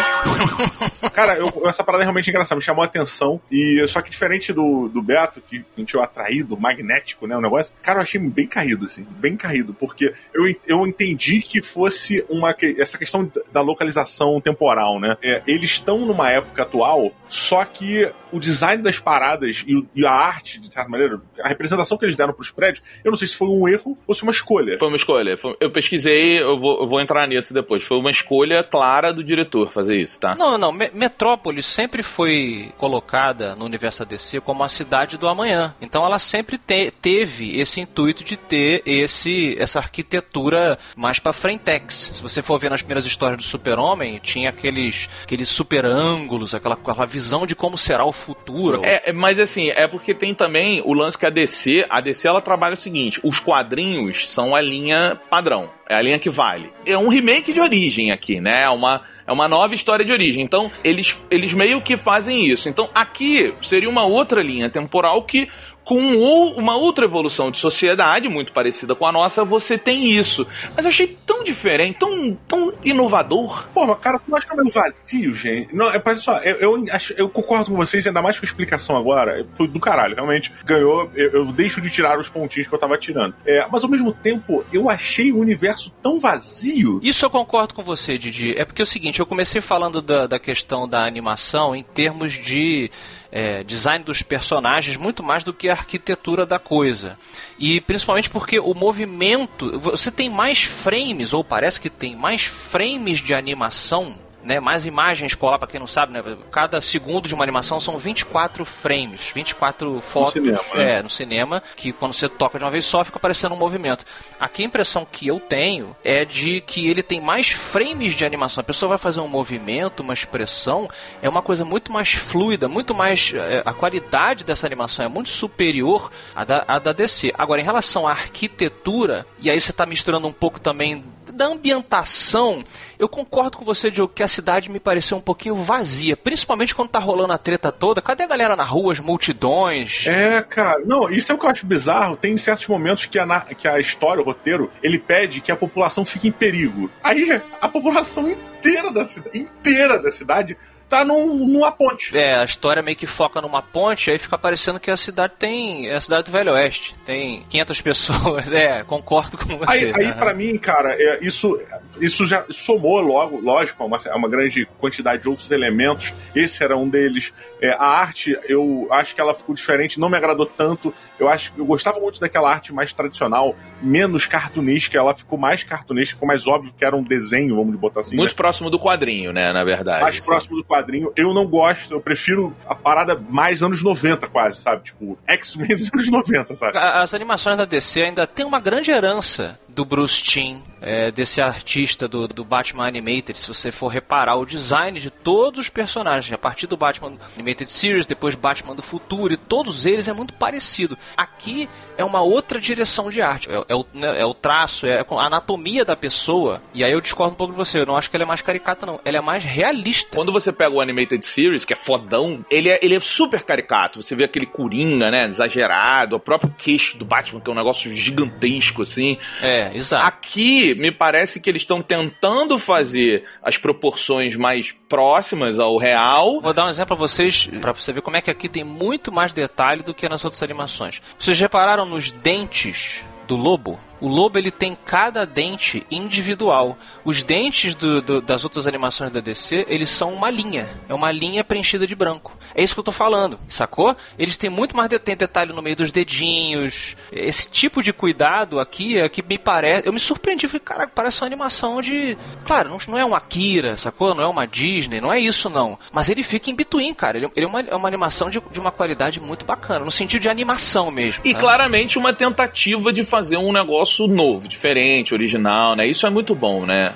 Cara, 1.13 1.37
eu, 1.37 1.51
essa 1.65 1.83
parada 1.83 2.03
é 2.03 2.05
realmente 2.05 2.29
engraçada, 2.29 2.57
me 2.57 2.63
chamou 2.63 2.83
a 2.83 2.85
atenção. 2.85 3.41
E 3.51 3.85
só 3.87 4.01
que 4.01 4.09
diferente 4.09 4.53
do, 4.53 4.87
do 4.87 5.01
Beto, 5.01 5.41
que 5.41 5.63
sentiu 5.75 6.01
atraído, 6.01 6.59
magnético, 6.59 7.27
né? 7.27 7.35
O 7.35 7.41
negócio, 7.41 7.73
cara, 7.81 7.99
eu 7.99 8.03
achei 8.03 8.19
bem 8.19 8.47
caído, 8.47 8.85
assim, 8.85 9.05
bem 9.09 9.35
caído, 9.35 9.73
porque 9.73 10.13
eu, 10.33 10.43
eu 10.67 10.87
entendi 10.87 11.41
que 11.41 11.61
fosse 11.61 12.25
uma. 12.29 12.53
Essa 12.77 12.97
questão 12.97 13.31
da 13.51 13.61
localização 13.61 14.39
temporal, 14.41 14.99
né? 14.99 15.17
É, 15.23 15.41
eles 15.47 15.71
estão 15.71 15.99
numa 15.99 16.29
época 16.29 16.63
atual, 16.63 17.11
só 17.27 17.63
que 17.65 18.09
o 18.31 18.39
design 18.39 18.81
das 18.81 18.99
paradas 18.99 19.63
e, 19.67 19.85
e, 19.95 20.05
a 20.05 20.11
arte, 20.11 20.59
de 20.59 20.71
certa 20.71 20.89
maneira, 20.89 21.19
a 21.41 21.47
representação 21.47 21.97
que 21.97 22.05
eles 22.05 22.15
deram 22.15 22.33
pros 22.33 22.51
prédios, 22.51 22.83
eu 23.03 23.11
não 23.11 23.17
sei 23.17 23.27
se 23.27 23.35
foi 23.35 23.47
um 23.47 23.67
erro 23.67 23.97
ou 24.05 24.13
se 24.13 24.23
uma 24.23 24.31
escolha. 24.31 24.77
Foi 24.77 24.87
uma 24.87 24.97
escolha. 24.97 25.35
Eu 25.59 25.71
pesquisei, 25.71 26.41
eu 26.41 26.59
vou, 26.59 26.81
eu 26.81 26.87
vou 26.87 27.01
entrar 27.01 27.27
nisso 27.27 27.53
depois. 27.53 27.83
Foi 27.83 27.97
uma 27.97 28.11
escolha 28.11 28.63
clara 28.63 29.11
do 29.11 29.23
diretor 29.23 29.71
fazer 29.71 30.01
isso, 30.01 30.19
tá? 30.19 30.35
Não, 30.35 30.57
não. 30.57 30.71
Metrópolis 30.71 31.65
sempre 31.65 32.03
foi 32.03 32.71
colocada 32.77 33.55
no 33.55 33.65
universo 33.65 34.05
DC 34.05 34.41
como 34.41 34.63
a 34.63 34.69
cidade 34.69 35.17
do 35.17 35.27
amanhã. 35.27 35.75
Então 35.81 36.05
ela 36.05 36.19
sempre 36.19 36.57
te, 36.57 36.91
teve 36.91 37.59
esse 37.59 37.79
intuito 37.79 38.23
de 38.23 38.37
ter 38.37 38.81
esse 38.85 39.55
essa 39.59 39.79
arquitetura 39.79 40.77
mais 40.95 41.19
pra 41.19 41.33
frentex. 41.33 42.11
Se 42.15 42.21
você 42.21 42.41
for 42.49 42.59
ver 42.59 42.71
nas 42.71 42.81
primeiras 42.81 43.05
histórias 43.05 43.37
do 43.37 43.43
Super-Homem, 43.43 44.19
tinha 44.23 44.49
aqueles, 44.49 45.07
aqueles 45.21 45.47
super 45.49 45.85
ângulos, 45.85 46.55
aquela, 46.55 46.73
aquela 46.73 47.05
visão 47.05 47.45
de 47.45 47.55
como 47.55 47.77
será 47.77 48.03
o 48.05 48.11
futuro. 48.11 48.81
É, 48.83 49.13
mas 49.13 49.39
assim, 49.39 49.69
é 49.69 49.85
porque 49.85 50.15
tem 50.15 50.33
também 50.33 50.81
o 50.83 50.91
lance 50.91 51.15
que 51.15 51.27
a 51.27 51.29
DC, 51.29 51.85
a 51.87 52.01
DC 52.01 52.27
ela 52.27 52.41
trabalha 52.41 52.73
o 52.73 52.79
seguinte, 52.79 53.19
os 53.23 53.39
quadrinhos 53.39 54.27
são 54.27 54.55
a 54.55 54.61
linha 54.61 55.21
padrão, 55.29 55.69
é 55.87 55.93
a 55.93 56.01
linha 56.01 56.17
que 56.17 56.27
vale. 56.27 56.73
É 56.87 56.97
um 56.97 57.07
remake 57.07 57.53
de 57.53 57.59
origem 57.59 58.11
aqui, 58.11 58.41
né? 58.41 58.63
É 58.63 58.69
uma 58.69 59.03
é 59.27 59.31
uma 59.31 59.47
nova 59.47 59.75
história 59.75 60.03
de 60.03 60.11
origem. 60.11 60.43
Então, 60.43 60.71
eles, 60.83 61.15
eles 61.29 61.53
meio 61.53 61.83
que 61.83 61.95
fazem 61.95 62.47
isso. 62.47 62.67
Então, 62.67 62.89
aqui 62.95 63.53
seria 63.61 63.87
uma 63.87 64.03
outra 64.03 64.41
linha 64.41 64.71
temporal 64.71 65.21
que 65.21 65.47
com 65.89 66.53
uma 66.55 66.77
outra 66.77 67.05
evolução 67.05 67.49
de 67.49 67.57
sociedade, 67.57 68.29
muito 68.29 68.53
parecida 68.53 68.93
com 68.93 69.07
a 69.07 69.11
nossa, 69.11 69.43
você 69.43 69.75
tem 69.75 70.05
isso. 70.05 70.45
Mas 70.75 70.85
eu 70.85 70.89
achei 70.89 71.17
tão 71.25 71.43
diferente, 71.43 71.97
tão, 71.97 72.37
tão 72.47 72.71
inovador. 72.85 73.67
Pô, 73.73 73.87
mas 73.87 73.97
cara, 73.97 74.19
tu 74.19 74.35
acha 74.35 74.53
meio 74.53 74.69
vazio, 74.69 75.33
gente? 75.33 75.75
Não, 75.75 75.89
é, 75.89 76.15
só, 76.15 76.37
eu, 76.41 76.57
eu, 76.57 76.85
acho, 76.91 77.13
eu 77.13 77.27
concordo 77.27 77.71
com 77.71 77.75
vocês, 77.75 78.05
ainda 78.05 78.21
mais 78.21 78.39
com 78.39 78.45
a 78.45 78.47
explicação 78.47 78.95
agora. 78.95 79.47
Foi 79.55 79.67
do 79.67 79.79
caralho, 79.79 80.13
realmente. 80.13 80.53
Ganhou, 80.63 81.09
eu, 81.15 81.31
eu 81.31 81.45
deixo 81.45 81.81
de 81.81 81.89
tirar 81.89 82.19
os 82.19 82.29
pontinhos 82.29 82.67
que 82.67 82.75
eu 82.75 82.79
tava 82.79 82.95
tirando. 82.95 83.33
É, 83.43 83.65
mas 83.71 83.83
ao 83.83 83.89
mesmo 83.89 84.13
tempo, 84.13 84.63
eu 84.71 84.91
achei 84.91 85.31
o 85.31 85.39
universo 85.39 85.91
tão 86.03 86.19
vazio. 86.19 86.99
Isso 87.01 87.25
eu 87.25 87.31
concordo 87.31 87.73
com 87.73 87.81
você, 87.81 88.15
Didi. 88.15 88.55
É 88.55 88.63
porque 88.63 88.83
é 88.83 88.83
o 88.83 88.85
seguinte, 88.85 89.19
eu 89.19 89.25
comecei 89.25 89.59
falando 89.59 90.03
da, 90.03 90.27
da 90.27 90.37
questão 90.37 90.87
da 90.87 91.03
animação 91.03 91.75
em 91.75 91.81
termos 91.81 92.33
de 92.33 92.91
é, 93.31 93.63
design 93.63 94.03
dos 94.03 94.21
personagens 94.21 94.97
muito 94.97 95.21
mais 95.21 95.43
do 95.43 95.53
que 95.53 95.69
a 95.69 95.73
arquitetura 95.73 96.45
da 96.45 96.59
coisa. 96.59 97.17
E 97.57 97.79
principalmente 97.81 98.29
porque 98.29 98.59
o 98.59 98.73
movimento. 98.73 99.79
Você 99.79 100.11
tem 100.11 100.29
mais 100.29 100.63
frames, 100.63 101.33
ou 101.33 101.43
parece 101.43 101.79
que 101.79 101.89
tem 101.89 102.15
mais 102.15 102.43
frames 102.43 103.19
de 103.19 103.33
animação 103.33 104.17
né, 104.43 104.59
mais 104.59 104.85
imagens 104.85 105.35
colar, 105.35 105.59
para 105.59 105.67
quem 105.67 105.79
não 105.79 105.87
sabe, 105.87 106.13
né, 106.13 106.23
cada 106.51 106.79
segundo 106.81 107.27
de 107.27 107.35
uma 107.35 107.43
animação 107.43 107.79
são 107.79 107.97
24 107.97 108.63
frames, 108.65 109.31
24 109.33 110.01
fotos 110.01 110.35
no 110.35 110.41
cinema, 110.41 110.63
né? 110.75 110.99
é, 110.99 111.03
no 111.03 111.09
cinema, 111.09 111.63
que 111.75 111.91
quando 111.91 112.13
você 112.13 112.29
toca 112.29 112.57
de 112.57 112.63
uma 112.63 112.71
vez 112.71 112.85
só 112.85 113.03
fica 113.03 113.17
aparecendo 113.17 113.53
um 113.53 113.57
movimento. 113.57 114.05
Aqui 114.39 114.63
a 114.63 114.65
impressão 114.65 115.05
que 115.09 115.27
eu 115.27 115.39
tenho 115.39 115.95
é 116.03 116.25
de 116.25 116.61
que 116.61 116.89
ele 116.89 117.03
tem 117.03 117.19
mais 117.19 117.49
frames 117.49 118.13
de 118.13 118.25
animação. 118.25 118.61
A 118.61 118.63
pessoa 118.63 118.89
vai 118.89 118.97
fazer 118.97 119.19
um 119.19 119.27
movimento, 119.27 120.01
uma 120.01 120.13
expressão, 120.13 120.89
é 121.21 121.29
uma 121.29 121.41
coisa 121.41 121.65
muito 121.65 121.91
mais 121.91 122.13
fluida, 122.13 122.67
muito 122.67 122.93
mais. 122.93 123.33
É, 123.33 123.61
a 123.65 123.73
qualidade 123.73 124.43
dessa 124.43 124.65
animação 124.65 125.05
é 125.05 125.07
muito 125.07 125.29
superior 125.29 126.11
à 126.35 126.43
da, 126.43 126.63
à 126.67 126.79
da 126.79 126.93
DC. 126.93 127.33
Agora, 127.37 127.61
em 127.61 127.63
relação 127.63 128.07
à 128.07 128.11
arquitetura, 128.11 129.25
e 129.39 129.49
aí 129.49 129.59
você 129.59 129.71
está 129.71 129.85
misturando 129.85 130.27
um 130.27 130.33
pouco 130.33 130.59
também 130.59 131.03
da 131.39 131.47
ambientação, 131.47 132.65
eu 132.99 133.07
concordo 133.07 133.57
com 133.57 133.63
você, 133.63 133.89
Diogo, 133.89 134.11
que 134.13 134.21
a 134.21 134.27
cidade 134.27 134.69
me 134.69 134.77
pareceu 134.77 135.17
um 135.17 135.21
pouquinho 135.21 135.55
vazia, 135.55 136.17
principalmente 136.17 136.75
quando 136.75 136.89
tá 136.89 136.99
rolando 136.99 137.31
a 137.31 137.37
treta 137.37 137.71
toda. 137.71 138.01
Cadê 138.01 138.23
a 138.23 138.27
galera 138.27 138.57
na 138.57 138.65
rua, 138.65 138.91
as 138.91 138.99
multidões? 138.99 140.05
É, 140.05 140.41
cara, 140.41 140.81
não, 140.85 141.09
isso 141.09 141.31
é 141.31 141.35
o 141.35 141.37
que 141.37 141.45
eu 141.45 141.49
acho 141.49 141.65
bizarro. 141.65 142.17
Tem 142.17 142.37
certos 142.37 142.67
momentos 142.67 143.05
que 143.05 143.17
a, 143.17 143.39
que 143.57 143.69
a 143.69 143.79
história, 143.79 144.21
o 144.21 144.25
roteiro, 144.25 144.69
ele 144.83 144.99
pede 144.99 145.39
que 145.39 145.49
a 145.49 145.55
população 145.55 146.03
fique 146.03 146.27
em 146.27 146.31
perigo. 146.31 146.91
Aí 147.01 147.41
a 147.61 147.69
população 147.69 148.29
inteira 148.29 148.91
da 148.91 149.05
cidade, 149.05 149.39
inteira 149.39 149.97
da 149.97 150.11
cidade 150.11 150.57
tá 150.89 151.05
num, 151.05 151.47
numa 151.47 151.71
ponte. 151.71 152.17
É, 152.17 152.35
a 152.35 152.43
história 152.43 152.81
meio 152.81 152.97
que 152.97 153.05
foca 153.05 153.39
numa 153.41 153.61
ponte, 153.61 154.09
aí 154.09 154.17
fica 154.17 154.37
parecendo 154.37 154.79
que 154.79 154.89
a 154.89 154.97
cidade 154.97 155.33
tem. 155.37 155.87
É 155.87 155.95
a 155.95 156.01
cidade 156.01 156.23
do 156.23 156.31
Velho 156.31 156.53
Oeste. 156.53 156.95
Tem 157.05 157.43
500 157.49 157.81
pessoas. 157.81 158.51
É, 158.51 158.83
concordo 158.83 159.37
com 159.37 159.57
você. 159.57 159.93
Aí, 159.95 160.07
aí 160.07 160.13
para 160.13 160.33
mim, 160.33 160.57
cara, 160.57 160.95
é, 160.99 161.19
isso, 161.21 161.59
isso 162.01 162.25
já 162.25 162.43
somou 162.49 162.99
logo, 162.99 163.39
lógico, 163.39 163.83
a 163.83 163.85
uma, 163.85 163.97
uma 164.15 164.27
grande 164.27 164.65
quantidade 164.79 165.21
de 165.21 165.29
outros 165.29 165.51
elementos. 165.51 166.13
Esse 166.35 166.63
era 166.63 166.75
um 166.75 166.89
deles. 166.89 167.31
É, 167.61 167.71
a 167.71 167.85
arte, 167.85 168.37
eu 168.47 168.87
acho 168.91 169.13
que 169.13 169.21
ela 169.21 169.33
ficou 169.33 169.53
diferente, 169.53 169.99
não 169.99 170.09
me 170.09 170.17
agradou 170.17 170.45
tanto. 170.45 170.93
Eu 171.19 171.29
acho 171.29 171.53
eu 171.57 171.65
gostava 171.65 171.99
muito 171.99 172.19
daquela 172.19 172.49
arte 172.49 172.73
mais 172.73 172.91
tradicional, 172.93 173.55
menos 173.81 174.25
cartunística. 174.25 174.97
Ela 174.97 175.13
ficou 175.13 175.37
mais 175.37 175.63
cartunística, 175.63 176.15
ficou 176.15 176.27
mais 176.27 176.47
óbvio 176.47 176.73
que 176.75 176.83
era 176.83 176.95
um 176.95 177.03
desenho, 177.03 177.55
vamos 177.55 177.75
botar 177.75 177.99
assim. 177.99 178.15
Muito 178.15 178.31
né? 178.31 178.37
próximo 178.37 178.69
do 178.69 178.79
quadrinho, 178.79 179.31
né, 179.31 179.51
na 179.51 179.63
verdade. 179.63 180.01
Mais 180.01 180.17
assim. 180.17 180.25
próximo 180.25 180.57
do 180.57 180.63
quadrinho 180.63 180.78
quadrinho. 180.79 181.11
Eu 181.15 181.33
não 181.33 181.45
gosto, 181.45 181.93
eu 181.93 182.01
prefiro 182.01 182.55
a 182.67 182.73
parada 182.73 183.15
mais 183.29 183.61
anos 183.61 183.83
90, 183.83 184.27
quase, 184.27 184.57
sabe? 184.57 184.83
Tipo, 184.83 185.17
X-Men 185.27 185.75
dos 185.75 185.93
anos 185.93 186.09
90, 186.09 186.55
sabe? 186.55 186.77
As 186.77 187.13
animações 187.13 187.57
da 187.57 187.65
DC 187.65 188.01
ainda 188.01 188.25
tem 188.25 188.45
uma 188.45 188.59
grande 188.59 188.91
herança 188.91 189.59
do 189.79 189.85
Bruce 189.85 190.21
Timm, 190.21 190.61
é, 190.81 191.09
desse 191.09 191.39
artista 191.39 192.05
do, 192.05 192.27
do 192.27 192.43
Batman 192.43 192.85
Animated, 192.85 193.39
se 193.39 193.47
você 193.47 193.71
for 193.71 193.87
reparar 193.87 194.35
o 194.35 194.45
design 194.45 194.99
de 194.99 195.09
todos 195.09 195.57
os 195.57 195.69
personagens, 195.69 196.33
a 196.33 196.37
partir 196.37 196.67
do 196.67 196.75
Batman 196.75 197.13
Animated 197.33 197.71
Series, 197.71 198.05
depois 198.05 198.35
Batman 198.35 198.75
do 198.75 198.81
Futuro, 198.81 199.33
e 199.33 199.37
todos 199.37 199.85
eles 199.85 200.09
é 200.09 200.13
muito 200.13 200.33
parecido. 200.33 200.97
Aqui 201.15 201.69
é 201.97 202.03
uma 202.03 202.21
outra 202.21 202.59
direção 202.59 203.09
de 203.09 203.21
arte, 203.21 203.49
é, 203.49 203.63
é, 203.69 203.75
o, 203.75 203.85
né, 203.93 204.19
é 204.19 204.25
o 204.25 204.33
traço, 204.33 204.85
é 204.85 204.99
a 204.99 205.25
anatomia 205.25 205.85
da 205.85 205.95
pessoa, 205.95 206.61
e 206.73 206.83
aí 206.83 206.91
eu 206.91 206.99
discordo 206.99 207.33
um 207.33 207.37
pouco 207.37 207.53
de 207.53 207.57
você, 207.57 207.79
eu 207.79 207.85
não 207.85 207.95
acho 207.95 208.09
que 208.09 208.17
ela 208.17 208.23
é 208.23 208.27
mais 208.27 208.41
caricata 208.41 208.85
não, 208.85 208.99
ela 209.05 209.17
é 209.17 209.21
mais 209.21 209.45
realista. 209.45 210.13
Quando 210.13 210.33
você 210.33 210.51
pega 210.51 210.75
o 210.75 210.81
Animated 210.81 211.25
Series, 211.25 211.63
que 211.63 211.71
é 211.71 211.77
fodão, 211.77 212.43
ele 212.51 212.67
é, 212.67 212.79
ele 212.81 212.95
é 212.95 212.99
super 212.99 213.43
caricato, 213.43 214.01
você 214.01 214.13
vê 214.13 214.25
aquele 214.25 214.45
coringa, 214.45 215.09
né, 215.09 215.25
exagerado, 215.27 216.17
o 216.17 216.19
próprio 216.19 216.53
queixo 216.57 216.97
do 216.97 217.05
Batman, 217.05 217.39
que 217.39 217.49
é 217.49 217.53
um 217.53 217.55
negócio 217.55 217.93
gigantesco, 217.95 218.81
assim. 218.81 219.17
É, 219.41 219.68
exato. 219.75 220.05
Aqui, 220.05 220.75
me 220.75 220.91
parece 220.91 221.39
que 221.39 221.49
eles 221.49 221.61
estão 221.61 221.81
tentando 221.81 222.57
fazer 222.57 223.23
as 223.41 223.57
proporções 223.57 224.35
mais 224.35 224.71
próximas 224.87 225.59
ao 225.59 225.77
real. 225.77 226.41
Vou 226.41 226.53
dar 226.53 226.65
um 226.65 226.69
exemplo 226.69 226.95
pra 226.95 227.07
vocês, 227.07 227.47
para 227.61 227.71
você 227.73 227.91
ver 227.91 228.01
como 228.01 228.17
é 228.17 228.21
que 228.21 228.31
aqui 228.31 228.47
tem 228.47 228.63
muito 228.63 229.11
mais 229.11 229.33
detalhe 229.33 229.83
do 229.83 229.93
que 229.93 230.07
nas 230.07 230.23
outras 230.23 230.43
animações. 230.43 231.01
Vocês 231.17 231.39
repararam 231.39 231.85
nos 231.85 232.11
dentes 232.11 233.03
do 233.27 233.35
lobo? 233.35 233.79
O 234.01 234.07
lobo 234.07 234.37
ele 234.37 234.51
tem 234.51 234.77
cada 234.85 235.25
dente 235.25 235.85
individual. 235.91 236.77
Os 237.03 237.23
dentes 237.23 237.75
do, 237.75 238.01
do, 238.01 238.21
das 238.21 238.43
outras 238.43 238.67
animações 238.67 239.11
da 239.11 239.19
DC, 239.19 239.65
eles 239.67 239.89
são 239.89 240.13
uma 240.13 240.29
linha. 240.29 240.67
É 240.87 240.93
uma 240.93 241.11
linha 241.11 241.43
preenchida 241.43 241.85
de 241.85 241.95
branco. 241.95 242.37
É 242.55 242.63
isso 242.63 242.73
que 242.73 242.79
eu 242.79 242.83
tô 242.83 242.91
falando, 242.91 243.39
sacou? 243.47 243.95
Eles 244.17 244.37
têm 244.37 244.49
muito 244.49 244.75
mais 244.75 244.89
de, 244.89 244.97
detalhe 244.99 245.53
no 245.53 245.61
meio 245.61 245.75
dos 245.75 245.91
dedinhos. 245.91 246.95
Esse 247.11 247.49
tipo 247.49 247.83
de 247.83 247.91
cuidado 247.91 248.59
aqui 248.59 248.97
é 248.97 249.07
que 249.09 249.21
me 249.21 249.37
parece. 249.37 249.87
Eu 249.87 249.93
me 249.93 249.99
surpreendi. 249.99 250.47
Falei, 250.47 250.61
caraca, 250.61 250.91
parece 250.93 251.21
uma 251.21 251.27
animação 251.27 251.81
de. 251.81 252.17
Claro, 252.45 252.69
não, 252.69 252.77
não 252.87 252.97
é 252.97 253.05
uma 253.05 253.17
Akira, 253.17 253.77
sacou? 253.77 254.15
Não 254.15 254.23
é 254.23 254.27
uma 254.27 254.47
Disney, 254.47 255.01
não 255.01 255.11
é 255.11 255.19
isso 255.19 255.49
não. 255.49 255.77
Mas 255.91 256.09
ele 256.09 256.23
fica 256.23 256.49
em 256.49 256.55
between, 256.55 256.93
cara. 256.93 257.17
Ele, 257.17 257.29
ele 257.35 257.45
é, 257.45 257.49
uma, 257.49 257.61
é 257.61 257.75
uma 257.75 257.87
animação 257.87 258.29
de, 258.29 258.41
de 258.51 258.59
uma 258.59 258.71
qualidade 258.71 259.19
muito 259.19 259.45
bacana, 259.45 259.83
no 259.85 259.91
sentido 259.91 260.21
de 260.21 260.29
animação 260.29 260.89
mesmo. 260.89 261.21
E 261.25 261.33
né? 261.33 261.39
claramente 261.39 261.97
uma 261.97 262.13
tentativa 262.13 262.91
de 262.93 263.03
fazer 263.03 263.37
um 263.37 263.51
negócio 263.51 263.88
negócio 263.89 264.07
novo, 264.07 264.47
diferente, 264.47 265.13
original, 265.13 265.75
né? 265.75 265.87
Isso 265.87 266.05
é 266.05 266.09
muito 266.09 266.35
bom, 266.35 266.65
né? 266.65 266.93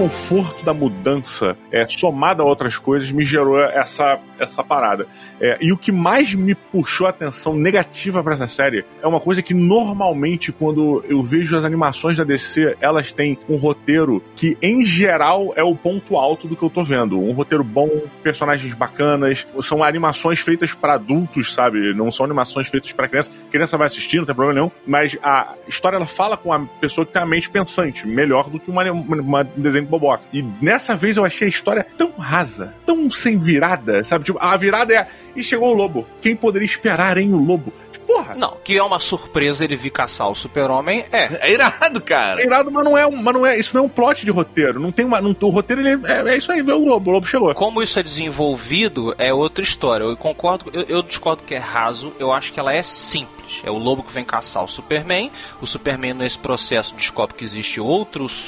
Desconforto 0.00 0.64
da 0.64 0.72
mudança, 0.72 1.56
é, 1.70 1.86
somado 1.86 2.42
a 2.42 2.46
outras 2.46 2.78
coisas, 2.78 3.12
me 3.12 3.22
gerou 3.22 3.60
essa, 3.60 4.18
essa 4.38 4.64
parada. 4.64 5.06
É, 5.38 5.58
e 5.60 5.72
o 5.72 5.76
que 5.76 5.92
mais 5.92 6.34
me 6.34 6.54
puxou 6.54 7.06
a 7.06 7.10
atenção 7.10 7.54
negativa 7.54 8.22
para 8.22 8.34
essa 8.34 8.48
série 8.48 8.84
é 9.02 9.06
uma 9.06 9.20
coisa 9.20 9.42
que 9.42 9.52
normalmente, 9.52 10.52
quando 10.52 11.04
eu 11.06 11.22
vejo 11.22 11.56
as 11.56 11.64
animações 11.64 12.16
da 12.16 12.24
DC, 12.24 12.76
elas 12.80 13.12
têm 13.12 13.38
um 13.48 13.56
roteiro 13.56 14.22
que, 14.34 14.56
em 14.62 14.84
geral, 14.84 15.52
é 15.54 15.62
o 15.62 15.74
ponto 15.74 16.16
alto 16.16 16.48
do 16.48 16.56
que 16.56 16.62
eu 16.62 16.70
tô 16.70 16.82
vendo. 16.82 17.18
Um 17.18 17.32
roteiro 17.32 17.62
bom, 17.62 17.90
personagens 18.22 18.72
bacanas, 18.74 19.46
são 19.60 19.84
animações 19.84 20.40
feitas 20.40 20.72
para 20.72 20.94
adultos, 20.94 21.52
sabe? 21.52 21.92
Não 21.94 22.10
são 22.10 22.24
animações 22.24 22.68
feitas 22.68 22.92
para 22.92 23.08
criança. 23.08 23.30
Criança 23.50 23.76
vai 23.76 23.86
assistir, 23.86 24.18
não 24.18 24.24
tem 24.24 24.34
problema 24.34 24.60
nenhum, 24.60 24.70
mas 24.86 25.18
a 25.22 25.54
história 25.68 25.96
ela 25.96 26.06
fala 26.06 26.36
com 26.36 26.52
a 26.52 26.60
pessoa 26.80 27.04
que 27.04 27.12
tem 27.12 27.20
a 27.20 27.26
mente 27.26 27.50
pensante, 27.50 28.06
melhor 28.06 28.48
do 28.48 28.58
que 28.58 28.70
uma, 28.70 28.90
uma, 28.90 29.40
um 29.42 29.60
desenho 29.60 29.84
de 29.84 29.89
boboca. 29.90 30.22
E 30.32 30.42
nessa 30.60 30.96
vez 30.96 31.16
eu 31.16 31.24
achei 31.24 31.46
a 31.46 31.50
história 31.50 31.86
tão 31.96 32.12
rasa, 32.18 32.74
tão 32.86 33.10
sem 33.10 33.38
virada, 33.38 34.02
sabe? 34.04 34.24
Tipo, 34.24 34.38
a 34.40 34.56
virada 34.56 34.94
é. 34.94 35.06
E 35.34 35.42
chegou 35.42 35.70
o 35.70 35.74
lobo. 35.74 36.06
Quem 36.20 36.34
poderia 36.34 36.66
esperar, 36.66 37.18
hein, 37.18 37.32
o 37.32 37.38
lobo? 37.38 37.72
Tipo, 37.92 38.06
porra. 38.06 38.34
Não, 38.34 38.56
que 38.62 38.76
é 38.76 38.82
uma 38.82 38.98
surpresa 38.98 39.64
ele 39.64 39.76
vir 39.76 39.90
caçar 39.90 40.30
o 40.30 40.34
super-homem, 40.34 41.04
é. 41.12 41.48
É 41.48 41.52
irado, 41.52 42.00
cara. 42.00 42.40
É 42.40 42.44
irado, 42.44 42.70
mas 42.70 42.84
não 42.84 42.96
é, 42.96 43.08
mas 43.10 43.34
não 43.34 43.46
é. 43.46 43.58
Isso 43.58 43.74
não 43.74 43.84
é 43.84 43.86
um 43.86 43.88
plot 43.88 44.24
de 44.24 44.30
roteiro. 44.30 44.80
Não 44.80 44.90
tem 44.90 45.04
uma. 45.04 45.20
Não, 45.20 45.34
o 45.40 45.48
roteiro 45.48 45.86
ele 45.86 46.06
é, 46.06 46.32
é 46.32 46.36
isso 46.36 46.50
aí, 46.50 46.62
vê 46.62 46.72
o 46.72 46.84
lobo. 46.84 47.10
O 47.10 47.14
lobo 47.14 47.26
chegou. 47.26 47.54
Como 47.54 47.82
isso 47.82 47.98
é 47.98 48.02
desenvolvido, 48.02 49.14
é 49.18 49.32
outra 49.32 49.62
história. 49.62 50.04
Eu 50.04 50.16
concordo, 50.16 50.66
eu, 50.72 50.82
eu 50.82 51.02
discordo 51.02 51.42
que 51.44 51.54
é 51.54 51.58
raso, 51.58 52.12
eu 52.18 52.32
acho 52.32 52.52
que 52.52 52.60
ela 52.60 52.72
é 52.72 52.82
simples. 52.82 53.39
É 53.64 53.70
o 53.70 53.78
lobo 53.78 54.02
que 54.02 54.12
vem 54.12 54.24
caçar 54.24 54.64
o 54.64 54.68
Superman. 54.68 55.30
O 55.60 55.66
Superman, 55.66 56.14
nesse 56.14 56.38
processo, 56.38 56.94
descobre 56.94 57.36
que 57.36 57.44
existe 57.44 57.80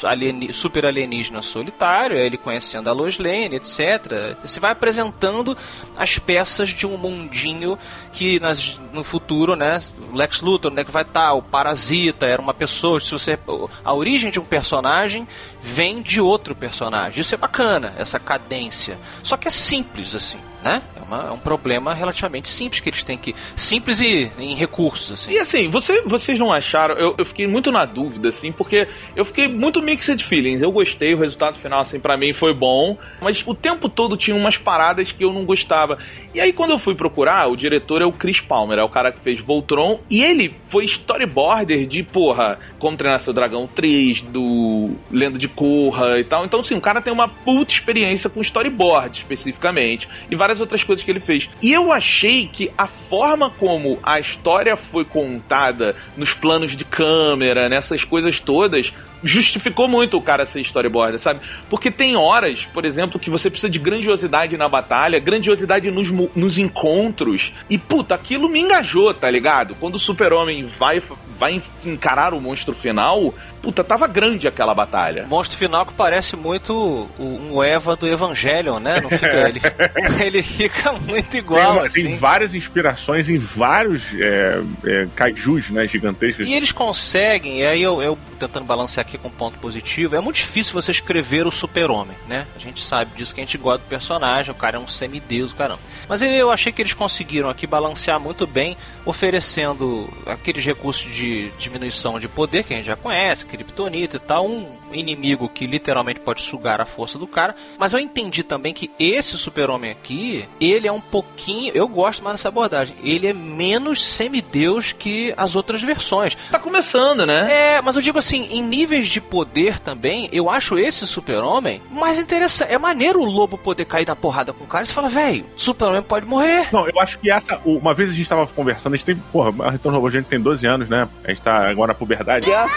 alieni 0.04 0.52
super 0.52 0.86
alienígenas 0.86 1.46
solitário. 1.46 2.16
É 2.16 2.24
ele 2.24 2.36
conhecendo 2.36 2.88
a 2.88 2.92
Lois 2.92 3.18
Lane, 3.18 3.56
etc. 3.56 4.36
Você 4.42 4.60
vai 4.60 4.72
apresentando 4.72 5.56
as 5.96 6.18
peças 6.18 6.70
de 6.70 6.86
um 6.86 6.96
mundinho 6.96 7.78
que 8.12 8.38
nas, 8.40 8.80
no 8.92 9.02
futuro, 9.02 9.56
né? 9.56 9.78
O 10.12 10.16
Lex 10.16 10.40
Luthor, 10.40 10.70
onde 10.70 10.80
é 10.80 10.84
que 10.84 10.90
vai 10.90 11.02
estar? 11.02 11.32
O 11.32 11.42
Parasita 11.42 12.26
era 12.26 12.40
uma 12.40 12.54
pessoa. 12.54 13.00
Se 13.00 13.10
você, 13.10 13.38
a 13.84 13.94
origem 13.94 14.30
de 14.30 14.38
um 14.38 14.44
personagem 14.44 15.26
vem 15.60 16.02
de 16.02 16.20
outro 16.20 16.54
personagem. 16.54 17.20
Isso 17.20 17.34
é 17.34 17.38
bacana, 17.38 17.94
essa 17.96 18.18
cadência. 18.18 18.98
Só 19.22 19.36
que 19.36 19.48
é 19.48 19.50
simples 19.50 20.14
assim 20.14 20.38
né? 20.62 20.82
É, 20.96 21.02
uma, 21.02 21.28
é, 21.28 21.30
um 21.30 21.38
problema 21.38 21.92
relativamente 21.92 22.48
simples 22.48 22.80
que 22.80 22.88
eles 22.88 23.02
têm 23.02 23.18
que. 23.18 23.34
Simples 23.56 24.00
e 24.00 24.30
em 24.38 24.54
recursos, 24.54 25.12
assim. 25.12 25.32
E 25.32 25.38
assim, 25.38 25.68
você, 25.68 26.02
vocês 26.02 26.38
não 26.38 26.52
acharam. 26.52 26.94
Eu, 26.96 27.14
eu 27.18 27.24
fiquei 27.24 27.46
muito 27.46 27.72
na 27.72 27.84
dúvida, 27.84 28.28
assim, 28.28 28.52
porque 28.52 28.88
eu 29.16 29.24
fiquei 29.24 29.48
muito 29.48 29.82
mixed 29.82 30.22
feelings. 30.24 30.62
Eu 30.62 30.70
gostei, 30.70 31.14
o 31.14 31.18
resultado 31.18 31.58
final, 31.58 31.80
assim, 31.80 31.98
para 31.98 32.16
mim 32.16 32.32
foi 32.32 32.54
bom, 32.54 32.96
mas 33.20 33.42
o 33.46 33.54
tempo 33.54 33.88
todo 33.88 34.16
tinha 34.16 34.36
umas 34.36 34.56
paradas 34.56 35.12
que 35.12 35.24
eu 35.24 35.32
não 35.32 35.44
gostava. 35.44 35.98
E 36.34 36.40
aí, 36.40 36.52
quando 36.52 36.70
eu 36.70 36.78
fui 36.78 36.94
procurar, 36.94 37.48
o 37.48 37.56
diretor 37.56 38.00
é 38.00 38.04
o 38.04 38.12
Chris 38.12 38.40
Palmer, 38.40 38.78
é 38.78 38.82
o 38.82 38.88
cara 38.88 39.10
que 39.12 39.20
fez 39.20 39.40
Voltron, 39.40 40.00
e 40.08 40.22
ele 40.22 40.54
foi 40.68 40.84
storyboarder 40.84 41.86
de, 41.86 42.02
porra, 42.02 42.58
Como 42.78 42.96
Treinar 42.96 43.20
Seu 43.20 43.32
Dragão 43.32 43.66
3, 43.66 44.22
do 44.22 44.92
Lenda 45.10 45.38
de 45.38 45.48
Korra 45.48 46.18
e 46.18 46.24
tal. 46.24 46.44
Então, 46.44 46.60
assim, 46.60 46.74
o 46.74 46.80
cara 46.80 47.00
tem 47.00 47.12
uma 47.12 47.28
puta 47.28 47.72
experiência 47.72 48.30
com 48.30 48.40
storyboard, 48.40 49.18
especificamente, 49.18 50.08
e 50.30 50.36
várias 50.36 50.51
várias 50.52 50.60
outras 50.60 50.84
coisas 50.84 51.04
que 51.04 51.10
ele 51.10 51.20
fez. 51.20 51.48
E 51.62 51.72
eu 51.72 51.92
achei 51.92 52.46
que 52.46 52.70
a 52.76 52.86
forma 52.86 53.50
como 53.50 53.98
a 54.02 54.20
história 54.20 54.76
foi 54.76 55.04
contada 55.04 55.96
nos 56.16 56.34
planos 56.34 56.76
de 56.76 56.84
câmera, 56.84 57.68
nessas 57.68 58.04
coisas 58.04 58.38
todas, 58.38 58.92
justificou 59.22 59.88
muito 59.88 60.16
o 60.16 60.22
cara 60.22 60.44
ser 60.44 60.60
storyboarder, 60.60 61.18
sabe? 61.18 61.40
Porque 61.70 61.90
tem 61.90 62.16
horas, 62.16 62.66
por 62.66 62.84
exemplo, 62.84 63.20
que 63.20 63.30
você 63.30 63.48
precisa 63.48 63.70
de 63.70 63.78
grandiosidade 63.78 64.56
na 64.56 64.68
batalha, 64.68 65.18
grandiosidade 65.18 65.90
nos, 65.90 66.10
nos 66.10 66.58
encontros. 66.58 67.52
E, 67.70 67.78
puta, 67.78 68.14
aquilo 68.14 68.48
me 68.48 68.60
engajou, 68.60 69.14
tá 69.14 69.30
ligado? 69.30 69.76
Quando 69.76 69.94
o 69.94 69.98
super-homem 69.98 70.68
vai, 70.78 71.00
vai 71.38 71.62
encarar 71.84 72.34
o 72.34 72.40
monstro 72.40 72.74
final, 72.74 73.34
puta, 73.62 73.84
tava 73.84 74.08
grande 74.08 74.48
aquela 74.48 74.74
batalha. 74.74 75.24
Monstro 75.28 75.56
final 75.56 75.86
que 75.86 75.94
parece 75.94 76.34
muito 76.34 77.08
um 77.18 77.62
Eva 77.62 77.94
do 77.94 78.08
Evangelion, 78.08 78.80
né? 78.80 79.00
Não 79.00 79.08
fica 79.08 79.48
ele. 79.48 79.62
ele 80.20 80.42
fica 80.42 80.92
muito 80.92 81.36
igual. 81.36 81.78
Tem, 81.78 81.86
assim. 81.86 82.02
tem 82.02 82.16
várias 82.16 82.54
inspirações 82.54 83.28
em 83.28 83.38
vários 83.38 84.14
é, 84.14 84.60
é, 84.84 85.08
kaijus, 85.14 85.70
né? 85.70 85.86
Gigantescos. 85.86 86.46
E 86.46 86.52
eles 86.52 86.72
conseguem, 86.72 87.60
e 87.60 87.64
aí 87.64 87.82
eu, 87.82 88.02
eu 88.02 88.18
tentando 88.38 88.64
balancear 88.64 89.06
aqui 89.06 89.16
com 89.16 89.30
ponto 89.30 89.58
positivo, 89.58 90.16
é 90.16 90.20
muito 90.20 90.36
difícil 90.36 90.72
você 90.72 90.90
escrever 90.90 91.46
o 91.46 91.50
super-homem, 91.50 92.16
né? 92.26 92.46
A 92.56 92.58
gente 92.58 92.82
sabe 92.82 93.12
disso 93.16 93.32
que 93.34 93.40
a 93.40 93.44
gente 93.44 93.56
gosta 93.56 93.78
do 93.78 93.88
personagem, 93.88 94.50
o 94.50 94.54
cara 94.54 94.76
é 94.76 94.80
um 94.80 94.88
semideus, 94.88 95.52
caramba. 95.52 95.80
Mas 96.12 96.20
eu 96.20 96.50
achei 96.50 96.70
que 96.70 96.82
eles 96.82 96.92
conseguiram 96.92 97.48
aqui 97.48 97.66
balancear 97.66 98.20
muito 98.20 98.46
bem, 98.46 98.76
oferecendo 99.06 100.06
aqueles 100.26 100.62
recursos 100.62 101.10
de 101.10 101.48
diminuição 101.58 102.20
de 102.20 102.28
poder 102.28 102.64
que 102.64 102.74
a 102.74 102.76
gente 102.76 102.84
já 102.84 102.96
conhece, 102.96 103.46
Kryptonita 103.46 104.16
e 104.16 104.20
tal, 104.20 104.46
um 104.46 104.76
inimigo 104.92 105.48
que 105.48 105.66
literalmente 105.66 106.20
pode 106.20 106.42
sugar 106.42 106.82
a 106.82 106.84
força 106.84 107.18
do 107.18 107.26
cara. 107.26 107.56
Mas 107.78 107.94
eu 107.94 107.98
entendi 107.98 108.42
também 108.42 108.74
que 108.74 108.90
esse 108.98 109.38
super-homem 109.38 109.90
aqui, 109.90 110.46
ele 110.60 110.86
é 110.86 110.92
um 110.92 111.00
pouquinho. 111.00 111.72
Eu 111.74 111.88
gosto 111.88 112.22
mais 112.22 112.36
dessa 112.36 112.48
abordagem. 112.48 112.94
Ele 113.02 113.26
é 113.26 113.32
menos 113.32 114.02
semideus 114.02 114.92
que 114.92 115.32
as 115.34 115.56
outras 115.56 115.80
versões. 115.80 116.36
Tá 116.50 116.58
começando, 116.58 117.24
né? 117.24 117.48
É, 117.50 117.80
mas 117.80 117.96
eu 117.96 118.02
digo 118.02 118.18
assim, 118.18 118.48
em 118.50 118.62
níveis 118.62 119.08
de 119.08 119.18
poder 119.18 119.80
também, 119.80 120.28
eu 120.30 120.50
acho 120.50 120.78
esse 120.78 121.06
super-homem 121.06 121.80
mais 121.90 122.18
interessante. 122.18 122.70
É 122.70 122.76
maneiro 122.76 123.18
o 123.18 123.24
lobo 123.24 123.56
poder 123.56 123.86
cair 123.86 124.06
na 124.06 124.14
porrada 124.14 124.52
com 124.52 124.64
o 124.64 124.66
cara 124.66 124.84
e 124.84 124.86
você 124.86 124.92
fala, 124.92 125.08
velho, 125.08 125.46
super-homem 125.56 126.01
pode 126.02 126.26
morrer. 126.26 126.68
Não, 126.72 126.86
eu 126.86 127.00
acho 127.00 127.18
que 127.18 127.30
essa. 127.30 127.60
Uma 127.64 127.94
vez 127.94 128.10
a 128.10 128.12
gente 128.12 128.28
tava 128.28 128.46
conversando, 128.46 128.94
a 128.94 128.96
gente 128.96 129.06
tem. 129.06 129.16
Porra, 129.32 129.66
a 129.66 129.70
Retorno 129.70 129.98
Robô, 129.98 130.08
a 130.08 130.10
gente 130.10 130.26
tem 130.26 130.40
12 130.40 130.66
anos, 130.66 130.88
né? 130.88 131.08
A 131.24 131.28
gente 131.28 131.42
tá 131.42 131.68
agora 131.68 131.88
na 131.92 131.94
puberdade. 131.94 132.48
Yeah. 132.48 132.70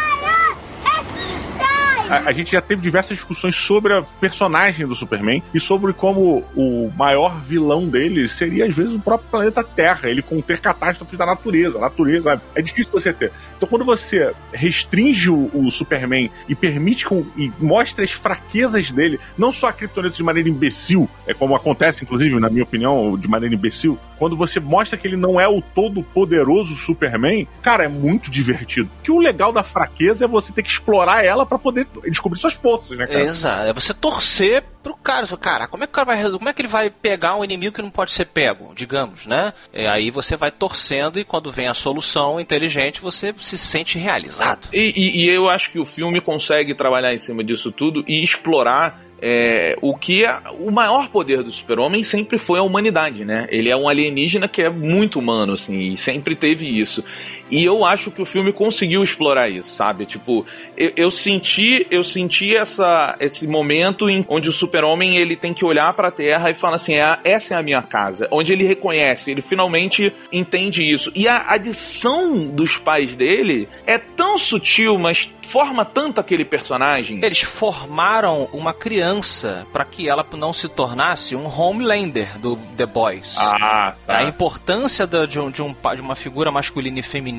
A, 2.10 2.30
a, 2.30 2.32
gente 2.32 2.52
já 2.52 2.62
teve 2.62 2.82
diversas 2.82 3.18
discussões 3.18 3.56
sobre 3.56 3.94
a 3.94 4.02
personagem 4.20 4.86
do 4.86 4.94
Superman 4.94 5.42
e 5.54 5.60
sobre 5.60 5.94
como 5.94 6.44
o 6.56 6.92
maior 6.96 7.42
vilão 7.42 7.88
dele 7.88 8.28
seria, 8.28 8.66
às 8.66 8.76
vezes, 8.76 8.96
o 8.96 9.00
próprio 9.00 9.30
planeta 9.30 9.64
Terra, 9.64 10.10
ele 10.10 10.22
conter 10.22 10.60
catástrofes 10.60 11.18
da 11.18 11.26
natureza. 11.26 11.78
A 11.78 11.82
natureza 11.82 12.42
é 12.54 12.62
difícil 12.62 12.92
você 12.92 13.12
ter. 13.12 13.32
Então, 13.58 13.68
quando 13.68 13.84
você 13.84 14.34
restringe 14.54 15.30
o, 15.30 15.50
o 15.54 15.72
Superman 15.72 16.30
e 16.48 16.56
permite 16.56 17.06
com, 17.06 17.26
e 17.36 17.52
mostra 17.60 18.04
as 18.04 18.12
fraquezas 18.12 18.92
dele, 18.92 19.20
não 19.38 19.52
só 19.52 19.68
a 19.68 19.74
criptonita 19.74 20.16
de 20.16 20.24
maneira 20.24 20.50
imbecil, 20.50 21.10
é 21.26 21.34
como 21.34 21.56
acontece, 21.56 22.04
inclusive, 22.04 22.40
na 22.40 22.50
minha 22.50 22.64
opinião, 22.64 23.18
de 23.18 23.28
maneira 23.28 23.56
imbecil, 23.56 23.98
quando 24.18 24.38
você 24.38 24.60
mostra 24.60 24.98
que 24.98 25.08
ele 25.08 25.18
não 25.18 25.40
é 25.40 25.48
o 25.48 25.62
todo 25.62 26.04
poderoso 26.04 26.76
Superman, 26.76 27.48
cara, 27.62 27.86
é 27.86 27.88
muito 27.88 28.30
divertido. 28.30 28.90
Que 29.04 29.12
o 29.12 29.20
legal 29.20 29.52
da 29.52 29.64
fraqueza 29.64 30.26
é 30.26 30.28
você 30.28 30.52
ter 30.52 30.64
que 30.64 30.70
explorar 30.70 31.24
ela 31.26 31.46
para 31.46 31.58
poder 31.58 31.88
descobrir 32.10 32.40
suas 32.40 32.54
forças, 32.54 32.98
né, 32.98 33.08
cara? 33.08 33.24
Exato. 33.24 33.70
É 33.70 33.74
você 33.74 33.94
torcer 33.94 34.64
pro 34.84 34.96
cara. 34.96 35.26
Cara, 35.38 35.68
como 35.68 35.84
é 35.84 35.88
que 35.88 35.92
o 35.92 35.96
cara 35.96 36.06
vai 36.06 36.32
Como 36.32 36.50
é 36.50 36.54
que 36.54 36.62
ele 36.62 36.68
vai 36.68 36.90
pegar 36.90 37.36
um 37.36 37.44
inimigo 37.44 37.76
que 37.76 37.82
não 37.82 37.90
pode 37.90 38.12
ser 38.12 38.26
pego, 38.26 38.74
digamos, 38.76 39.26
né? 39.26 39.54
E 39.74 39.86
aí 39.86 40.12
você 40.12 40.36
vai 40.36 40.52
torcendo 40.52 41.20
e 41.20 41.24
quando 41.24 41.52
vem 41.52 41.68
a 41.68 41.74
solução 41.74 42.40
inteligente, 42.40 43.02
você 43.02 43.34
se 43.40 43.58
sente 43.58 43.98
realizado. 43.98 44.70
E, 44.72 44.94
e, 44.96 45.26
e 45.26 45.30
eu 45.30 45.50
acho 45.50 45.72
que 45.72 45.80
o 45.80 45.86
filme 45.86 46.22
consegue 46.22 46.74
trabalhar 46.76 47.14
em 47.14 47.18
cima 47.18 47.44
disso 47.44 47.72
tudo 47.72 48.04
e 48.08 48.24
explorar 48.24 49.06
é, 49.22 49.78
o 49.82 49.96
que 49.96 50.26
é, 50.26 50.40
o 50.60 50.70
maior 50.72 51.10
poder 51.10 51.42
do 51.42 51.52
super-homem 51.52 52.04
sempre 52.04 52.38
foi 52.38 52.60
a 52.60 52.64
humanidade, 52.64 53.24
né? 53.24 53.48
Ele 53.50 53.70
é 53.70 53.76
um 53.76 53.88
alienígena 53.88 54.48
que 54.48 54.62
é 54.62 54.70
muito 54.70 55.20
humano, 55.20 55.54
assim, 55.54 55.80
e 55.80 55.98
sempre 55.98 56.36
teve 56.36 56.68
isso. 56.68 57.04
E 57.50 57.64
eu 57.64 57.86
acho 57.86 58.12
que 58.12 58.22
o 58.22 58.26
filme 58.26 58.52
conseguiu 58.52 59.04
explorar 59.04 59.50
isso, 59.50 59.76
sabe? 59.76 60.06
Tipo, 60.06 60.46
eu, 60.76 60.92
eu 60.96 61.12
senti, 61.12 61.86
eu 61.92 62.04
senti 62.04 62.56
essa, 62.56 63.16
esse 63.20 63.48
momento 63.48 64.10
em 64.10 64.26
onde 64.28 64.50
o 64.50 64.54
super-homem 64.54 65.18
ele 65.18 65.36
tem 65.36 65.54
que 65.54 65.64
olhar 65.64 65.94
para 65.94 66.08
a 66.08 66.12
Terra 66.12 66.50
e 66.50 66.56
fala 66.56 66.76
assim, 66.76 66.96
é, 66.96 67.20
essa 67.24 67.54
é 67.54 67.58
a 67.58 67.64
minha 67.64 67.82
casa, 67.82 68.28
onde 68.32 68.52
ele 68.52 68.64
reconhece, 68.64 69.32
ele 69.32 69.42
finalmente 69.42 70.12
entende 70.32 70.84
isso. 70.84 71.12
E 71.16 71.28
a 71.28 71.52
adição 71.52 72.48
dos 72.48 72.78
pais 72.78 73.16
dele 73.16 73.68
é 73.86 73.98
tão 73.98 74.38
sutil, 74.38 74.98
mas 74.98 75.30
forma 75.46 75.86
tanto 75.86 76.20
aquele 76.20 76.44
personagem. 76.44 77.24
Eles 77.24 77.42
formaram 77.42 78.50
uma 78.52 78.74
criança 78.74 79.66
para 79.72 79.86
que 79.86 80.10
ela 80.10 80.26
não 80.36 80.52
se 80.52 80.68
tornasse 80.68 81.36
um 81.36 81.46
Homelander 81.48 82.38
do 82.40 82.58
The 82.76 82.86
Boys. 82.86 83.36
Ah, 83.38 83.96
tá. 84.06 84.18
A 84.18 84.24
importância 84.24 85.08
de, 85.08 85.40
um, 85.40 85.50
de, 85.50 85.62
um, 85.62 85.76
de 85.96 86.02
uma 86.02 86.16
figura 86.16 86.52
masculina 86.52 87.00
e 87.00 87.04
feminina, 87.04 87.35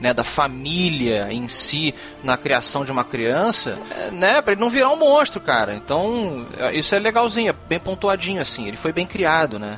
né, 0.00 0.14
da 0.14 0.24
família 0.24 1.28
em 1.30 1.48
si 1.48 1.94
na 2.22 2.36
criação 2.36 2.84
de 2.84 2.92
uma 2.92 3.04
criança, 3.04 3.78
é, 3.90 4.10
né, 4.10 4.40
para 4.40 4.52
ele 4.52 4.60
não 4.60 4.70
virar 4.70 4.90
um 4.90 4.96
monstro, 4.96 5.40
cara. 5.40 5.74
Então, 5.74 6.46
é, 6.56 6.76
isso 6.76 6.94
é 6.94 6.98
legalzinho, 6.98 7.50
é 7.50 7.68
bem 7.68 7.78
pontuadinho 7.78 8.40
assim. 8.40 8.66
Ele 8.66 8.76
foi 8.76 8.92
bem 8.92 9.06
criado, 9.06 9.58
né? 9.58 9.76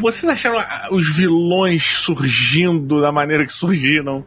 Vocês 0.00 0.30
acharam 0.30 0.64
os 0.90 1.14
vilões 1.14 1.98
surgindo 1.98 3.00
da 3.00 3.12
maneira 3.12 3.46
que 3.46 3.52
surgiram? 3.52 4.24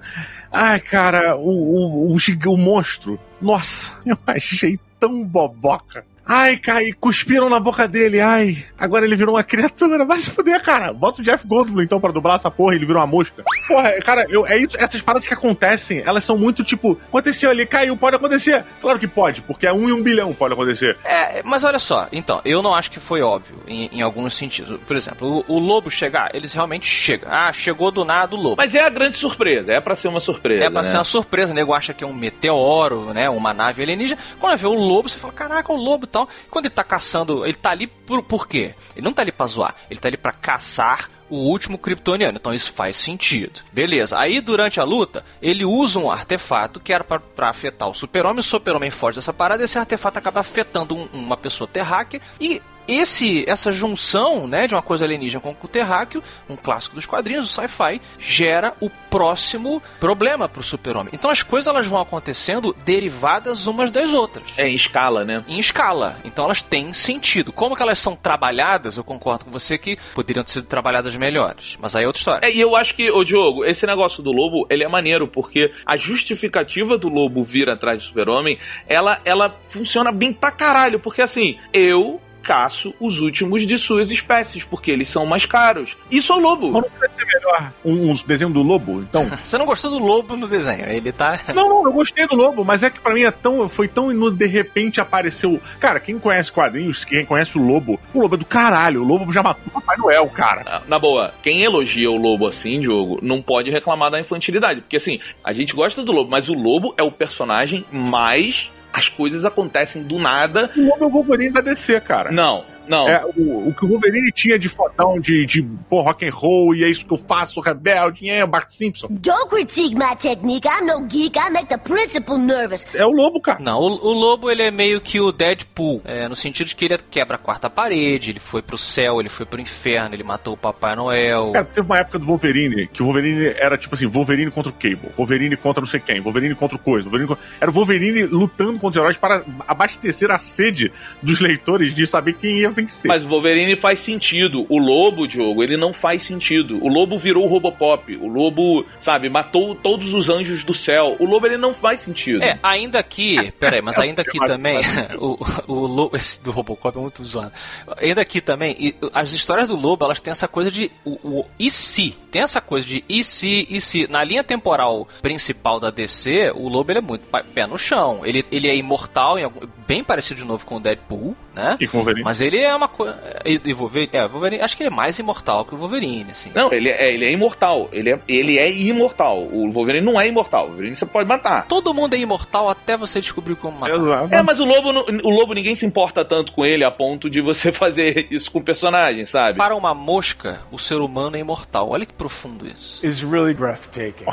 Ai, 0.51 0.79
cara, 0.79 1.35
o, 1.35 1.49
o, 1.49 2.15
o, 2.15 2.17
o 2.17 2.57
monstro. 2.57 3.19
Nossa, 3.41 3.93
eu 4.05 4.17
achei 4.27 4.79
tão 4.99 5.23
boboca. 5.23 6.05
Ai, 6.27 6.59
e 6.81 6.93
cuspiram 6.93 7.49
na 7.49 7.59
boca 7.59 7.87
dele. 7.87 8.19
Ai, 8.19 8.65
agora 8.77 9.05
ele 9.05 9.15
virou 9.15 9.35
uma 9.35 9.43
criatura. 9.43 10.03
Vai 10.05 10.19
se 10.19 10.31
fuder, 10.31 10.61
cara. 10.61 10.91
Bota 10.91 11.21
o 11.21 11.23
Jeff 11.23 11.45
Goldblum 11.47 11.83
então 11.83 11.99
pra 11.99 12.11
dublar 12.11 12.35
essa 12.35 12.49
porra 12.49 12.73
e 12.73 12.77
ele 12.77 12.85
virou 12.85 12.99
uma 12.99 13.07
mosca. 13.07 13.43
Porra, 13.67 13.91
cara, 14.03 14.25
eu, 14.29 14.45
é 14.45 14.57
isso, 14.57 14.75
essas 14.79 15.01
paradas 15.01 15.27
que 15.27 15.33
acontecem, 15.33 16.01
elas 16.05 16.23
são 16.23 16.37
muito 16.37 16.63
tipo, 16.63 16.99
aconteceu 17.07 17.51
ali, 17.51 17.65
caiu, 17.65 17.95
pode 17.95 18.15
acontecer. 18.15 18.65
Claro 18.81 18.97
que 18.97 19.07
pode, 19.07 19.43
porque 19.43 19.67
é 19.67 19.73
um 19.73 19.87
em 19.87 19.91
um 19.91 20.01
bilhão 20.01 20.33
pode 20.33 20.53
acontecer. 20.53 20.97
É, 21.03 21.43
mas 21.43 21.63
olha 21.63 21.79
só, 21.79 22.07
então, 22.11 22.41
eu 22.43 22.61
não 22.61 22.73
acho 22.73 22.89
que 22.89 22.99
foi 22.99 23.21
óbvio 23.21 23.57
em, 23.67 23.89
em 23.91 24.01
alguns 24.01 24.35
sentidos. 24.35 24.79
Por 24.85 24.95
exemplo, 24.95 25.45
o, 25.47 25.55
o 25.55 25.59
lobo 25.59 25.91
chegar, 25.91 26.29
eles 26.33 26.53
realmente 26.53 26.87
chegam. 26.87 27.29
Ah, 27.31 27.51
chegou 27.53 27.91
do 27.91 28.03
nada 28.03 28.35
o 28.35 28.39
lobo. 28.39 28.55
Mas 28.57 28.73
é 28.73 28.81
a 28.81 28.89
grande 28.89 29.15
surpresa, 29.15 29.73
é 29.73 29.79
pra 29.79 29.95
ser 29.95 30.07
uma 30.07 30.19
surpresa. 30.19 30.65
É 30.65 30.69
pra 30.69 30.81
né? 30.81 30.87
ser 30.87 30.97
uma 30.97 31.03
surpresa, 31.03 31.51
o 31.51 31.55
nego 31.55 31.73
acha 31.73 31.93
que 31.93 32.03
é 32.03 32.07
um 32.07 32.13
meteoro, 32.13 33.13
né? 33.13 33.29
Uma 33.29 33.53
nave 33.53 33.83
alienígena. 33.83 34.19
Quando 34.39 34.57
vê 34.57 34.67
o 34.67 34.73
lobo, 34.73 35.07
você 35.09 35.19
fala, 35.19 35.33
caraca, 35.33 35.71
o 35.71 35.75
lobo 35.75 36.05
e 36.05 36.07
tal. 36.15 36.29
Quando 36.49 36.65
ele 36.65 36.73
tá 36.73 36.83
caçando, 36.83 37.45
ele 37.45 37.53
tá 37.55 37.71
ali 37.71 37.87
por, 37.87 38.23
por 38.23 38.47
quê? 38.47 38.73
Ele 38.95 39.03
não 39.05 39.13
tá 39.13 39.21
ali 39.21 39.31
pra 39.31 39.47
zoar, 39.47 39.75
ele 39.89 39.99
tá 39.99 40.07
ali 40.07 40.17
pra 40.17 40.31
caçar 40.31 41.09
o 41.29 41.37
último 41.37 41.77
kryptoniano. 41.77 42.37
Então 42.37 42.53
isso 42.53 42.71
faz 42.71 42.97
sentido. 42.97 43.61
Beleza. 43.73 44.17
Aí 44.19 44.39
durante 44.39 44.79
a 44.79 44.83
luta, 44.83 45.25
ele 45.41 45.65
usa 45.65 45.97
um 45.99 46.09
artefato 46.11 46.79
que 46.79 46.93
era 46.93 47.03
pra 47.03 47.49
afetar 47.49 47.89
o 47.89 47.93
super-homem. 47.93 48.39
O 48.39 48.43
super-homem 48.43 48.91
foge 48.91 49.15
dessa 49.17 49.33
parada 49.33 49.63
esse 49.63 49.77
artefato 49.77 50.19
acaba 50.19 50.39
afetando 50.41 50.95
um- 50.95 51.07
uma 51.13 51.35
pessoa 51.35 51.67
terráquea. 51.67 52.21
E 52.39 52.61
esse, 52.87 53.43
essa 53.47 53.71
junção 53.71 54.47
né, 54.47 54.67
de 54.67 54.75
uma 54.75 54.81
coisa 54.81 55.05
alienígena 55.05 55.41
com 55.41 55.55
o 55.61 55.67
terráqueo, 55.67 56.23
um 56.49 56.55
clássico 56.55 56.95
dos 56.95 57.05
quadrinhos, 57.05 57.45
o 57.45 57.61
sci-fi, 57.61 58.01
gera 58.19 58.73
o 58.79 58.89
próximo 58.89 59.81
problema 59.99 60.47
pro 60.47 60.63
super-homem. 60.63 61.11
Então 61.13 61.29
as 61.29 61.41
coisas 61.41 61.73
elas 61.73 61.87
vão 61.87 61.99
acontecendo 61.99 62.75
derivadas 62.85 63.67
umas 63.67 63.91
das 63.91 64.13
outras 64.13 64.53
É 64.57 64.67
em 64.67 64.75
escala, 64.75 65.23
né? 65.23 65.43
em 65.47 65.59
escala. 65.59 66.17
Então 66.23 66.45
elas 66.45 66.61
têm 66.61 66.93
sentido. 66.93 67.51
Como 67.51 67.75
que 67.75 67.81
elas 67.81 67.99
são 67.99 68.15
trabalhadas, 68.15 68.97
eu 68.97 69.03
concordo 69.03 69.45
com 69.45 69.51
você 69.51 69.77
que 69.77 69.97
poderiam 70.13 70.43
ter 70.43 70.51
sido 70.51 70.67
trabalhadas 70.67 71.15
melhores. 71.15 71.77
Mas 71.79 71.95
aí 71.95 72.03
é 72.03 72.07
outra 72.07 72.19
história. 72.19 72.47
É, 72.47 72.51
e 72.51 72.59
eu 72.59 72.75
acho 72.75 72.95
que, 72.95 73.09
ô 73.11 73.23
Diogo, 73.23 73.65
esse 73.65 73.85
negócio 73.85 74.21
do 74.21 74.31
lobo, 74.31 74.65
ele 74.69 74.83
é 74.83 74.87
maneiro, 74.87 75.27
porque 75.27 75.71
a 75.85 75.97
justificativa 75.97 76.97
do 76.97 77.09
lobo 77.09 77.43
vir 77.43 77.69
atrás 77.69 77.97
do 77.97 78.03
super-homem, 78.03 78.57
ela, 78.87 79.21
ela 79.25 79.55
funciona 79.69 80.11
bem 80.11 80.33
pra 80.33 80.51
caralho, 80.51 80.99
porque 80.99 81.21
assim, 81.21 81.57
eu 81.73 82.21
caço 82.45 82.93
os 82.99 83.19
últimos 83.19 83.65
de 83.65 83.77
suas 83.77 84.11
espécies, 84.11 84.63
porque 84.63 84.91
eles 84.91 85.07
são 85.07 85.25
mais 85.25 85.45
caros. 85.45 85.97
Isso 86.11 86.31
é 86.31 86.35
o 86.35 86.39
lobo. 86.39 86.71
Mas 86.71 86.83
não 86.83 86.89
podia 86.91 87.09
ser 87.17 87.25
melhor 87.25 87.73
um, 87.83 88.11
um 88.11 88.13
desenho 88.25 88.49
do 88.51 88.61
lobo, 88.61 89.01
então? 89.01 89.27
Você 89.43 89.57
não 89.57 89.65
gostou 89.65 89.89
do 89.91 89.97
lobo 89.97 90.35
no 90.37 90.47
desenho? 90.47 90.85
Ele 90.87 91.11
tá. 91.11 91.39
Não, 91.55 91.67
não, 91.67 91.85
eu 91.85 91.91
gostei 91.93 92.27
do 92.27 92.35
Lobo, 92.35 92.63
mas 92.63 92.83
é 92.83 92.89
que 92.89 92.99
pra 92.99 93.13
mim 93.13 93.23
é 93.23 93.31
tão, 93.31 93.67
foi 93.67 93.87
tão 93.87 94.11
inu- 94.11 94.31
de 94.31 94.45
repente 94.45 95.01
apareceu. 95.01 95.59
Cara, 95.79 95.99
quem 95.99 96.19
conhece 96.19 96.51
quadrinhos, 96.51 97.03
quem 97.03 97.25
conhece 97.25 97.57
o 97.57 97.61
Lobo, 97.65 97.99
o 98.13 98.21
Lobo 98.21 98.35
é 98.35 98.37
do 98.37 98.45
caralho. 98.45 99.01
O 99.01 99.05
Lobo 99.05 99.31
já 99.31 99.41
matou 99.41 99.63
o 99.67 99.71
Papai 99.71 99.97
Noel, 99.97 100.27
cara. 100.27 100.63
Na- 100.63 100.81
Na 100.87 100.99
boa, 100.99 101.33
quem 101.41 101.63
elogia 101.63 102.09
o 102.11 102.15
lobo 102.17 102.47
assim, 102.47 102.79
Diogo, 102.79 103.19
não 103.21 103.41
pode 103.41 103.69
reclamar 103.71 104.11
da 104.11 104.19
infantilidade. 104.19 104.81
Porque 104.81 104.97
assim, 104.97 105.19
a 105.43 105.51
gente 105.53 105.73
gosta 105.75 106.03
do 106.03 106.11
lobo, 106.11 106.29
mas 106.29 106.49
o 106.49 106.53
lobo 106.53 106.93
é 106.97 107.03
o 107.03 107.11
personagem 107.11 107.85
mais. 107.91 108.69
As 108.95 109.09
coisas 109.09 109.43
acontecem 109.43 110.03
do 110.03 110.17
nada. 110.17 110.71
O 110.77 110.81
Lobo 110.87 111.03
é 111.03 111.07
o 111.07 111.09
Wolverine 111.09 111.51
da 111.51 111.59
DC, 111.59 111.99
cara. 111.99 112.31
Não, 112.31 112.63
não. 112.87 113.07
É, 113.07 113.23
o, 113.25 113.69
o 113.69 113.73
que 113.73 113.85
o 113.85 113.87
Wolverine 113.87 114.31
tinha 114.31 114.57
de 114.57 114.69
fodão, 114.69 115.19
de, 115.19 115.45
de 115.45 115.61
pô, 115.89 116.01
rock 116.01 116.25
and 116.25 116.33
roll, 116.33 116.75
e 116.75 116.83
é 116.83 116.89
isso 116.89 117.05
que 117.05 117.13
eu 117.13 117.17
faço, 117.17 117.59
rebelde, 117.59 118.29
é 118.29 118.43
o 118.43 118.47
Bart 118.47 118.69
Simpson. 118.69 119.07
Don't 119.09 119.49
critique 119.49 119.95
my 119.95 120.15
technique. 120.17 120.67
I'm 120.67 120.85
no 120.85 121.05
geek. 121.05 121.37
I 121.37 121.49
make 121.49 121.67
the 121.67 121.77
principal 121.77 122.37
nervous. 122.37 122.85
É 122.93 123.05
o 123.05 123.11
Lobo, 123.11 123.39
cara. 123.41 123.59
Não, 123.59 123.79
o, 123.79 124.07
o 124.07 124.13
lobo 124.13 124.51
ele 124.51 124.63
é 124.63 124.71
meio 124.71 124.99
que 125.01 125.19
o 125.19 125.31
Deadpool, 125.31 126.01
é, 126.05 126.27
no 126.27 126.35
sentido 126.35 126.67
de 126.67 126.75
que 126.75 126.85
ele 126.85 126.97
quebra 127.09 127.35
a 127.35 127.39
quarta 127.39 127.69
parede, 127.69 128.29
ele 128.29 128.39
foi 128.39 128.61
pro 128.61 128.77
céu, 128.77 129.19
ele 129.19 129.29
foi 129.29 129.45
pro 129.45 129.59
inferno, 129.59 130.15
ele 130.15 130.23
matou 130.23 130.53
o 130.53 130.57
Papai 130.57 130.95
Noel. 130.95 131.51
Cara, 131.53 131.65
teve 131.65 131.85
uma 131.85 131.97
época 131.97 132.19
do 132.19 132.25
Wolverine 132.25 132.87
que 132.87 133.01
o 133.01 133.05
Wolverine 133.05 133.53
era 133.57 133.77
tipo 133.77 133.95
assim: 133.95 134.05
Wolverine 134.05 134.51
contra 134.51 134.71
o 134.71 134.73
Cable, 134.73 135.09
Wolverine 135.15 135.55
contra 135.55 135.81
não 135.81 135.87
sei 135.87 135.99
quem, 135.99 136.21
Wolverine 136.21 136.55
contra 136.55 136.75
o 136.75 136.79
coisa, 136.79 137.09
Wolverine 137.09 137.27
contra... 137.27 137.43
Era 137.59 137.71
o 137.71 137.73
Wolverine 137.73 138.23
lutando 138.23 138.73
contra 138.73 138.89
os 138.89 138.95
heróis 138.97 139.17
para 139.17 139.43
abastecer 139.67 140.31
a 140.31 140.39
sede 140.39 140.91
dos 141.21 141.39
leitores 141.39 141.93
de 141.93 142.05
saber 142.05 142.33
quem 142.33 142.59
ia 142.59 142.69
vencer. 142.75 143.07
Mas 143.07 143.23
o 143.25 143.29
Wolverine 143.29 143.75
faz 143.75 143.99
sentido. 143.99 144.65
O 144.69 144.77
lobo, 144.77 145.27
Diogo, 145.27 145.63
ele 145.63 145.77
não 145.77 145.91
faz 145.93 146.23
sentido. 146.23 146.83
O 146.83 146.87
lobo 146.87 147.17
virou 147.17 147.45
o 147.45 147.47
Robopop. 147.47 148.15
O 148.17 148.27
lobo, 148.27 148.85
sabe, 148.99 149.29
matou 149.29 149.73
todos 149.73 150.13
os 150.13 150.29
anjos 150.29 150.63
do 150.63 150.73
céu. 150.73 151.15
O 151.19 151.25
lobo, 151.25 151.45
ele 151.47 151.57
não 151.57 151.73
faz 151.73 151.99
sentido. 152.01 152.43
É, 152.43 152.59
ainda 152.61 152.99
aqui, 152.99 153.51
peraí, 153.53 153.81
mas 153.81 153.97
ainda 153.97 154.21
aqui 154.21 154.37
Mas- 154.39 154.49
também, 154.49 154.77
o, 155.17 155.37
o 155.67 155.73
lobo, 155.87 156.15
esse 156.17 156.43
do 156.43 156.51
Robocop 156.51 156.97
é 156.97 157.01
muito 157.01 157.23
zoado. 157.23 157.51
Ainda 157.97 158.21
aqui 158.21 158.41
também, 158.41 158.93
as 159.13 159.31
histórias 159.31 159.67
do 159.67 159.75
lobo, 159.75 160.03
elas 160.05 160.19
têm 160.19 160.31
essa 160.31 160.47
coisa 160.47 160.69
de 160.69 160.91
o, 161.03 161.11
o 161.23 161.45
e 161.57 161.71
se, 161.71 162.15
tem 162.31 162.41
essa 162.41 162.59
coisa 162.61 162.85
de 162.85 163.03
e 163.07 163.23
se, 163.23 163.65
e 163.69 163.79
se. 163.81 164.07
Na 164.09 164.23
linha 164.23 164.43
temporal 164.43 165.07
principal 165.21 165.79
da 165.79 165.89
DC, 165.89 166.51
o 166.55 166.67
lobo 166.67 166.91
ele 166.91 166.99
é 166.99 167.01
muito 167.01 167.23
pé 167.53 167.65
no 167.67 167.77
chão. 167.77 168.21
Ele, 168.25 168.45
ele 168.51 168.67
é 168.67 168.75
imortal, 168.75 169.39
em 169.39 169.43
algum- 169.43 169.65
bem 169.87 170.03
parecido 170.03 170.41
de 170.41 170.45
novo 170.47 170.65
com 170.65 170.77
o 170.77 170.79
Deadpool, 170.79 171.35
né? 171.53 171.75
E 171.79 171.87
com 171.87 171.97
o 171.97 171.99
Wolverine. 172.01 172.23
Mas 172.23 172.41
ele 172.41 172.57
é 172.65 172.75
uma 172.75 172.87
coisa. 172.87 173.17
E, 173.45 173.59
e 173.63 173.73
Wolverine, 173.73 174.09
é, 174.13 174.27
Wolverine, 174.27 174.61
acho 174.61 174.75
que 174.77 174.83
ele 174.83 174.89
é 174.91 174.95
mais 174.95 175.17
imortal 175.19 175.65
que 175.65 175.75
o 175.75 175.77
Wolverine, 175.77 176.27
assim. 176.31 176.51
Não, 176.53 176.71
ele 176.71 176.89
é, 176.89 177.13
ele 177.13 177.25
é 177.25 177.31
imortal. 177.31 177.89
Ele 177.91 178.11
é, 178.11 178.19
ele 178.27 178.57
é 178.57 178.71
imortal. 178.71 179.43
O 179.43 179.71
Wolverine 179.71 180.05
não 180.05 180.19
é 180.19 180.27
imortal. 180.27 180.65
O 180.65 180.67
Wolverine 180.69 180.95
você 180.95 181.05
pode 181.05 181.27
matar. 181.27 181.65
Todo 181.67 181.93
mundo 181.93 182.13
é 182.13 182.17
imortal 182.17 182.69
até 182.69 182.97
você 182.97 183.19
descobrir 183.21 183.55
como 183.55 183.79
matar. 183.79 183.95
Exato. 183.95 184.33
É, 184.33 184.41
mas 184.41 184.59
o 184.59 184.65
lobo, 184.65 184.89
o 185.23 185.29
lobo 185.29 185.53
ninguém 185.53 185.75
se 185.75 185.85
importa 185.85 186.23
tanto 186.25 186.51
com 186.51 186.65
ele 186.65 186.83
a 186.83 186.91
ponto 186.91 187.29
de 187.29 187.41
você 187.41 187.71
fazer 187.73 188.27
isso 188.31 188.51
com 188.51 188.59
o 188.59 188.63
personagem, 188.63 189.25
sabe? 189.25 189.57
Para 189.57 189.75
uma 189.75 189.93
mosca, 189.93 190.61
o 190.71 190.77
ser 190.79 190.95
humano 190.97 191.35
é 191.35 191.39
imortal. 191.39 191.89
Olha 191.89 192.05
que 192.05 192.13
profundo 192.13 192.65
isso. 192.67 192.99
is 193.05 193.21
really 193.21 193.53
breathtaking. 193.53 194.25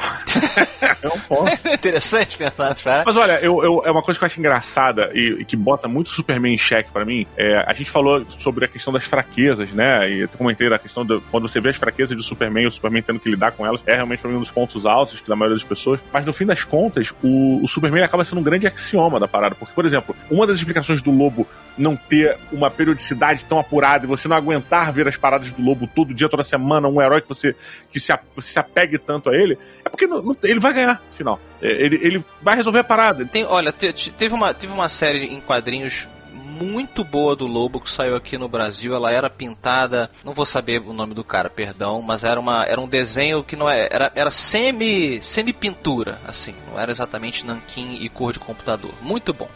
É 1.03 1.09
um 1.09 1.19
ponto. 1.21 1.49
É 1.69 1.75
interessante 1.75 2.37
pensar 2.37 2.69
nessa 2.71 2.83
parada. 2.83 3.05
Mas 3.07 3.17
olha, 3.17 3.39
eu, 3.43 3.63
eu- 3.63 3.83
é 3.85 3.91
uma 3.91 4.03
coisa 4.03 4.19
que 4.19 4.25
eu 4.25 4.27
acho 4.27 4.39
engraçada 4.41 5.11
e, 5.15 5.39
e 5.41 5.45
que 5.45 5.57
bota 5.57 5.89
muito 5.89 6.09
o 6.09 6.11
Superman 6.11 6.55
em 6.55 6.59
xeque 6.59 6.91
pra 6.91 7.05
mim. 7.05 7.27
É, 7.37 7.65
a 7.67 7.73
gente 7.75 7.91
falou 7.91 8.22
sobre 8.29 8.65
a 8.65 8.69
questão 8.69 8.93
das 8.93 9.05
fraquezas, 9.05 9.71
né? 9.71 10.11
E 10.11 10.21
eu 10.21 10.29
comentei 10.29 10.73
a 10.73 10.79
questão 10.79 11.05
de 11.05 11.21
quando 11.31 11.49
você 11.49 11.61
vê 11.61 11.69
as 11.71 11.77
fraquezas 11.77 12.17
do 12.17 12.23
Superman 12.23 12.67
o 12.67 12.71
Superman 12.71 13.03
tendo 13.03 13.21
que 13.21 13.29
lidar 13.31 13.53
com 13.53 13.67
elas, 13.67 13.83
é 13.87 13.95
realmente 13.95 14.27
mim 14.27 14.35
um 14.37 14.41
dos 14.41 14.51
pontos 14.51 14.87
altos 14.87 15.21
que 15.21 15.29
da 15.29 15.37
maioria 15.37 15.57
das 15.57 15.65
pessoas. 15.67 16.01
Mas 16.13 16.25
no 16.25 16.33
fim 16.33 16.47
das 16.47 16.65
contas, 16.65 17.13
o, 17.23 17.63
o 17.63 17.69
Superman 17.69 18.03
acaba 18.05 18.25
sendo 18.25 18.39
um 18.41 18.43
grande 18.45 18.67
axioma 18.67 19.19
da 19.21 19.29
parada. 19.29 19.55
Porque, 19.55 19.75
por 19.75 19.85
exemplo, 19.85 20.15
uma 20.31 20.47
das 20.47 20.59
explicações 20.59 21.03
do 21.03 21.11
lobo 21.11 21.47
não 21.77 21.97
ter 21.97 22.39
uma 22.53 22.71
periodicidade 22.71 23.45
tão 23.45 23.59
apurada 23.59 24.05
e 24.05 24.09
você 24.09 24.29
não 24.29 24.37
aguentar 24.37 24.93
ver 24.93 25.09
as 25.09 25.17
paradas 25.17 25.51
do 25.53 25.63
lobo 25.63 25.87
todo 25.87 26.13
dia, 26.15 26.29
toda 26.29 26.43
semana, 26.43 26.87
um 26.89 27.01
herói 27.01 27.21
que 27.23 27.29
você, 27.29 27.55
que 27.91 27.99
se, 27.99 28.13
você 28.37 28.53
se 28.53 28.59
apegue 28.59 28.99
tanto 28.99 29.31
a 29.31 29.37
ele, 29.37 29.57
é 29.85 29.89
porque 29.89 30.07
não- 30.07 30.23
não- 30.23 30.37
ele 30.43 30.61
vai 30.61 30.73
ganhar 30.73 31.03
final. 31.11 31.41
É, 31.61 31.71
Ele, 31.85 31.99
ele 32.03 32.25
vai 32.43 32.57
resolver 32.57 32.81
a 32.81 32.85
parada. 32.85 33.25
Tem, 33.25 33.45
olha, 33.45 33.73
te- 33.73 33.93
te- 33.93 34.11
teve, 34.11 34.35
uma, 34.35 34.53
teve 34.53 34.73
uma 34.73 34.89
série 34.89 35.27
em 35.27 35.41
quadrinhos 35.41 36.09
muito 36.53 37.03
boa 37.03 37.35
do 37.35 37.47
Lobo 37.47 37.81
que 37.81 37.91
saiu 37.91 38.15
aqui 38.15 38.37
no 38.37 38.49
Brasil. 38.49 38.95
Ela 38.95 39.11
era 39.11 39.31
pintada, 39.31 40.11
não 40.25 40.35
vou 40.35 40.45
saber 40.45 40.81
o 40.81 40.93
nome 40.93 41.15
do 41.15 41.25
cara, 41.25 41.49
perdão, 41.49 42.03
mas 42.03 42.25
era, 42.25 42.39
uma, 42.39 42.65
era 42.65 42.81
um 42.81 42.89
desenho 42.89 43.43
que 43.43 43.57
não 43.57 43.69
é, 43.69 43.89
era, 43.91 44.13
era 44.15 44.31
semi, 44.31 45.23
semi 45.23 45.53
pintura, 45.53 46.21
assim, 46.27 46.55
não 46.71 46.79
era 46.79 46.93
exatamente 46.93 47.45
nanquim 47.45 47.99
e 48.01 48.09
cor 48.09 48.33
de 48.33 48.39
computador. 48.39 48.93
Muito 49.01 49.33
bom. 49.33 49.49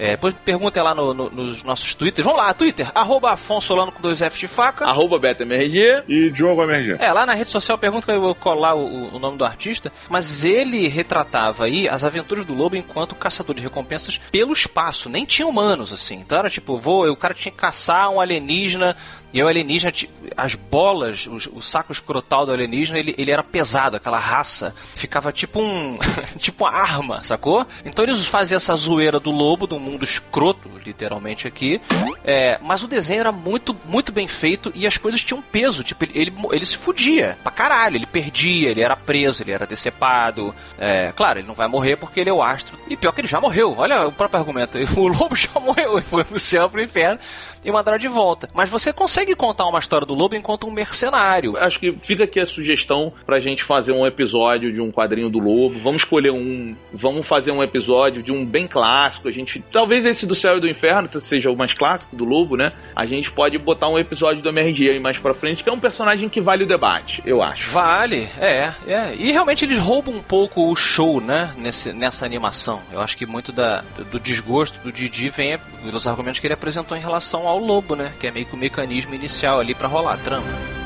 É, 0.00 0.12
depois 0.12 0.32
perguntem 0.44 0.82
lá 0.82 0.94
no- 0.94 1.12
no- 1.12 1.28
nos 1.30 1.62
nossos 1.62 1.92
twitters. 1.94 2.24
Vamos 2.24 2.40
lá, 2.40 2.52
Twitter, 2.54 2.90
arroba 2.94 3.32
Afonso 3.32 3.66
Solano 3.68 3.92
com 3.92 4.00
dois 4.00 4.22
F 4.22 4.38
de 4.38 4.48
faca. 4.48 4.86
Arroba 4.86 5.18
BetaMRG. 5.18 6.04
E 6.08 6.30
Diogo 6.30 6.62
MRG. 6.62 6.96
É, 6.98 7.12
lá 7.12 7.26
na 7.26 7.34
rede 7.34 7.50
social 7.50 7.76
pergunta 7.76 8.06
que 8.06 8.12
eu 8.12 8.20
vou 8.20 8.34
colar 8.34 8.74
o, 8.74 9.14
o 9.14 9.18
nome 9.18 9.36
do 9.36 9.44
artista, 9.44 9.92
mas 10.08 10.42
ele 10.44 10.88
retratava 10.88 11.66
aí 11.66 11.86
as 11.88 12.02
aventuras 12.02 12.44
do 12.44 12.54
lobo 12.54 12.76
enquanto 12.76 13.14
caçador 13.14 13.54
de 13.54 13.62
recompensas 13.62 14.18
pelo 14.32 14.52
espaço, 14.52 15.08
nem 15.10 15.24
tinha 15.26 15.46
humanos 15.46 15.92
assim. 15.92 16.14
Então 16.16 16.38
era 16.38 16.48
tipo, 16.48 16.78
vou, 16.78 17.06
o 17.10 17.16
cara 17.16 17.34
tinha 17.34 17.52
que 17.52 17.58
caçar 17.58 18.08
um 18.10 18.20
alienígena 18.20 18.96
e 19.32 19.42
o 19.42 19.46
alienígena, 19.48 19.92
as 20.36 20.54
bolas, 20.54 21.26
os- 21.26 21.48
o, 21.52 21.60
saco 21.60 21.92
escrotal 21.92 22.46
do 22.46 22.52
alienígena, 22.52 22.98
ele, 22.98 23.14
ele 23.18 23.30
era 23.30 23.42
pesado, 23.42 23.96
aquela 23.96 24.18
raça 24.18 24.74
ficava 24.94 25.30
tipo 25.32 25.60
um 25.60 25.98
tipo 26.38 26.64
uma 26.64 26.72
arma, 26.72 27.22
sacou? 27.24 27.66
Então 27.84 28.04
eles 28.04 28.26
faziam 28.26 28.56
essa 28.56 28.74
zoeira 28.76 29.20
do 29.20 29.30
lobo, 29.30 29.66
do 29.66 29.78
mundo 29.78 30.04
escroto, 30.04 30.70
literalmente 30.84 31.46
aqui, 31.46 31.80
é, 32.24 32.58
mas 32.62 32.82
o 32.82 32.88
desenho 32.88 33.20
era 33.20 33.32
muito, 33.32 33.76
muito 33.86 34.12
bem 34.12 34.26
feito 34.28 34.72
e 34.74 34.86
as 34.86 34.96
coisas 34.96 35.22
tinham 35.22 35.40
peso. 35.42 35.82
Tipo, 35.82 36.04
ele, 36.04 36.12
ele, 36.14 36.32
ele 36.52 36.66
se 36.66 36.76
fudia 36.76 37.38
pra 37.42 37.50
caralho. 37.52 37.96
Ele 37.96 38.06
perdia, 38.06 38.68
ele 38.70 38.80
era 38.80 38.96
preso, 38.96 39.42
ele 39.42 39.52
era 39.52 39.66
decepado. 39.66 40.54
É, 40.78 41.12
claro, 41.14 41.38
ele 41.38 41.48
não 41.48 41.54
vai 41.54 41.68
morrer 41.68 41.96
porque 41.96 42.20
ele 42.20 42.30
é 42.30 42.32
o 42.32 42.42
astro. 42.42 42.78
E 42.88 42.96
pior 42.96 43.12
que 43.12 43.20
ele 43.20 43.28
já 43.28 43.40
morreu. 43.40 43.74
Olha 43.78 44.06
o 44.06 44.12
próprio 44.12 44.38
argumento. 44.40 44.78
O 44.96 45.08
lobo 45.08 45.34
já 45.36 45.58
morreu. 45.60 45.96
Ele 45.98 46.06
foi 46.06 46.24
pro 46.24 46.38
céu, 46.38 46.68
pro 46.68 46.82
inferno. 46.82 47.18
E 47.64 47.70
mandaram 47.70 47.98
de 47.98 48.08
volta. 48.08 48.48
Mas 48.54 48.68
você 48.68 48.92
consegue 48.92 49.34
contar 49.34 49.66
uma 49.66 49.78
história 49.78 50.06
do 50.06 50.14
lobo 50.14 50.34
enquanto 50.34 50.66
um 50.66 50.70
mercenário. 50.70 51.56
Acho 51.56 51.78
que 51.78 51.92
fica 51.92 52.24
aqui 52.24 52.40
a 52.40 52.46
sugestão 52.46 53.12
pra 53.24 53.40
gente 53.40 53.64
fazer 53.64 53.92
um 53.92 54.06
episódio 54.06 54.72
de 54.72 54.80
um 54.80 54.90
quadrinho 54.90 55.30
do 55.30 55.38
Lobo. 55.38 55.78
Vamos 55.78 56.02
escolher 56.02 56.30
um. 56.30 56.76
Vamos 56.92 57.26
fazer 57.26 57.50
um 57.50 57.62
episódio 57.62 58.22
de 58.22 58.32
um 58.32 58.44
bem 58.44 58.66
clássico. 58.66 59.28
A 59.28 59.32
gente. 59.32 59.62
Talvez 59.72 60.04
esse 60.04 60.26
do 60.26 60.34
Céu 60.34 60.56
e 60.56 60.60
do 60.60 60.68
Inferno 60.68 61.08
seja 61.20 61.50
o 61.50 61.56
mais 61.56 61.74
clássico 61.74 62.16
do 62.16 62.24
Lobo, 62.24 62.56
né? 62.56 62.72
A 62.94 63.04
gente 63.04 63.30
pode 63.30 63.56
botar 63.58 63.88
um 63.88 63.98
episódio 63.98 64.42
do 64.42 64.48
MRG 64.48 64.90
aí 64.90 65.00
mais 65.00 65.18
pra 65.18 65.34
frente, 65.34 65.62
que 65.62 65.68
é 65.68 65.72
um 65.72 65.80
personagem 65.80 66.28
que 66.28 66.40
vale 66.40 66.64
o 66.64 66.66
debate, 66.66 67.22
eu 67.26 67.42
acho. 67.42 67.70
Vale, 67.70 68.28
é, 68.38 68.72
é. 68.86 69.14
E 69.16 69.32
realmente 69.32 69.64
eles 69.64 69.78
roubam 69.78 70.14
um 70.14 70.22
pouco 70.22 70.70
o 70.70 70.76
show, 70.76 71.20
né? 71.20 71.54
Nesse, 71.56 71.92
nessa 71.92 72.24
animação. 72.24 72.80
Eu 72.92 73.00
acho 73.00 73.16
que 73.16 73.26
muito 73.26 73.52
da, 73.52 73.82
do 74.10 74.18
desgosto 74.18 74.80
do 74.80 74.92
Didi 74.92 75.28
vem 75.30 75.58
pelos 75.82 76.06
argumentos 76.06 76.40
que 76.40 76.46
ele 76.46 76.54
apresentou 76.54 76.96
em 76.96 77.00
relação 77.00 77.46
ao 77.50 77.58
lobo, 77.58 77.94
né? 77.94 78.12
Que 78.18 78.26
é 78.26 78.30
meio 78.30 78.46
que 78.46 78.54
o 78.54 78.58
mecanismo 78.58 79.14
inicial 79.14 79.60
ali 79.60 79.74
pra 79.74 79.88
rolar 79.88 80.14
a 80.14 80.18
trama. 80.18 80.79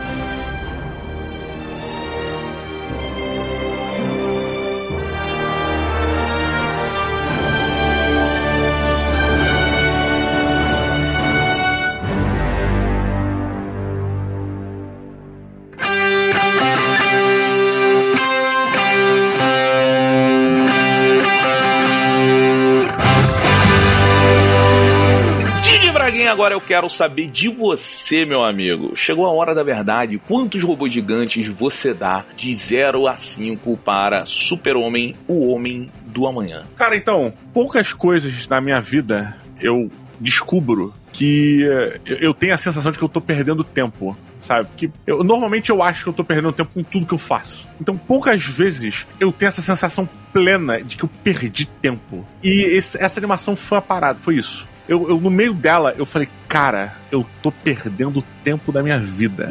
Braguinha, 26.24 26.32
agora 26.32 26.54
eu 26.54 26.60
quero 26.60 26.88
saber 26.88 27.26
de 27.28 27.48
você, 27.48 28.24
meu 28.24 28.42
amigo. 28.42 28.96
Chegou 28.96 29.26
a 29.26 29.30
hora 29.30 29.54
da 29.54 29.62
verdade. 29.62 30.18
Quantos 30.26 30.62
robôs 30.62 30.92
gigantes 30.92 31.46
você 31.48 31.92
dá 31.92 32.24
de 32.36 32.54
0 32.54 33.06
a 33.06 33.14
5 33.14 33.76
para 33.76 34.24
Super-Homem, 34.24 35.14
o 35.28 35.48
Homem 35.48 35.90
do 36.06 36.26
Amanhã? 36.26 36.64
Cara, 36.76 36.96
então, 36.96 37.32
poucas 37.52 37.92
coisas 37.92 38.48
na 38.48 38.58
minha 38.60 38.80
vida 38.80 39.36
eu 39.60 39.90
descubro 40.18 40.94
que 41.12 41.62
eh, 41.68 42.00
eu- 42.06 42.16
eu 42.18 42.34
tenho 42.34 42.54
a 42.54 42.58
sensação 42.58 42.90
de 42.90 42.96
que 42.98 43.04
eu 43.04 43.08
tô 43.08 43.20
perdendo 43.20 43.62
tempo, 43.62 44.16
sabe? 44.40 44.68
Que 44.76 44.90
eu, 45.06 45.22
normalmente 45.22 45.68
eu 45.70 45.82
acho 45.82 46.04
que 46.04 46.08
eu 46.08 46.12
tô 46.14 46.24
perdendo 46.24 46.52
tempo 46.52 46.70
com 46.72 46.82
tudo 46.82 47.06
que 47.06 47.14
eu 47.14 47.18
faço. 47.18 47.68
Então, 47.80 47.96
poucas 47.98 48.42
vezes 48.44 49.06
eu 49.20 49.30
tenho 49.30 49.48
essa 49.48 49.60
sensação 49.62 50.08
plena 50.32 50.82
de 50.82 50.96
que 50.96 51.04
eu 51.04 51.10
perdi 51.22 51.66
tempo. 51.66 52.26
E 52.42 52.62
esse- 52.62 52.96
essa 53.00 53.20
animação 53.20 53.54
foi 53.54 53.78
a 53.78 53.82
parada, 53.82 54.18
foi 54.18 54.36
isso. 54.36 54.66
Eu, 54.88 55.08
eu, 55.08 55.18
no 55.18 55.30
meio 55.30 55.54
dela, 55.54 55.94
eu 55.96 56.04
falei, 56.04 56.28
cara, 56.54 56.94
eu 57.10 57.26
tô 57.42 57.50
perdendo 57.50 58.20
o 58.20 58.24
tempo 58.44 58.70
da 58.70 58.80
minha 58.80 58.96
vida. 58.96 59.50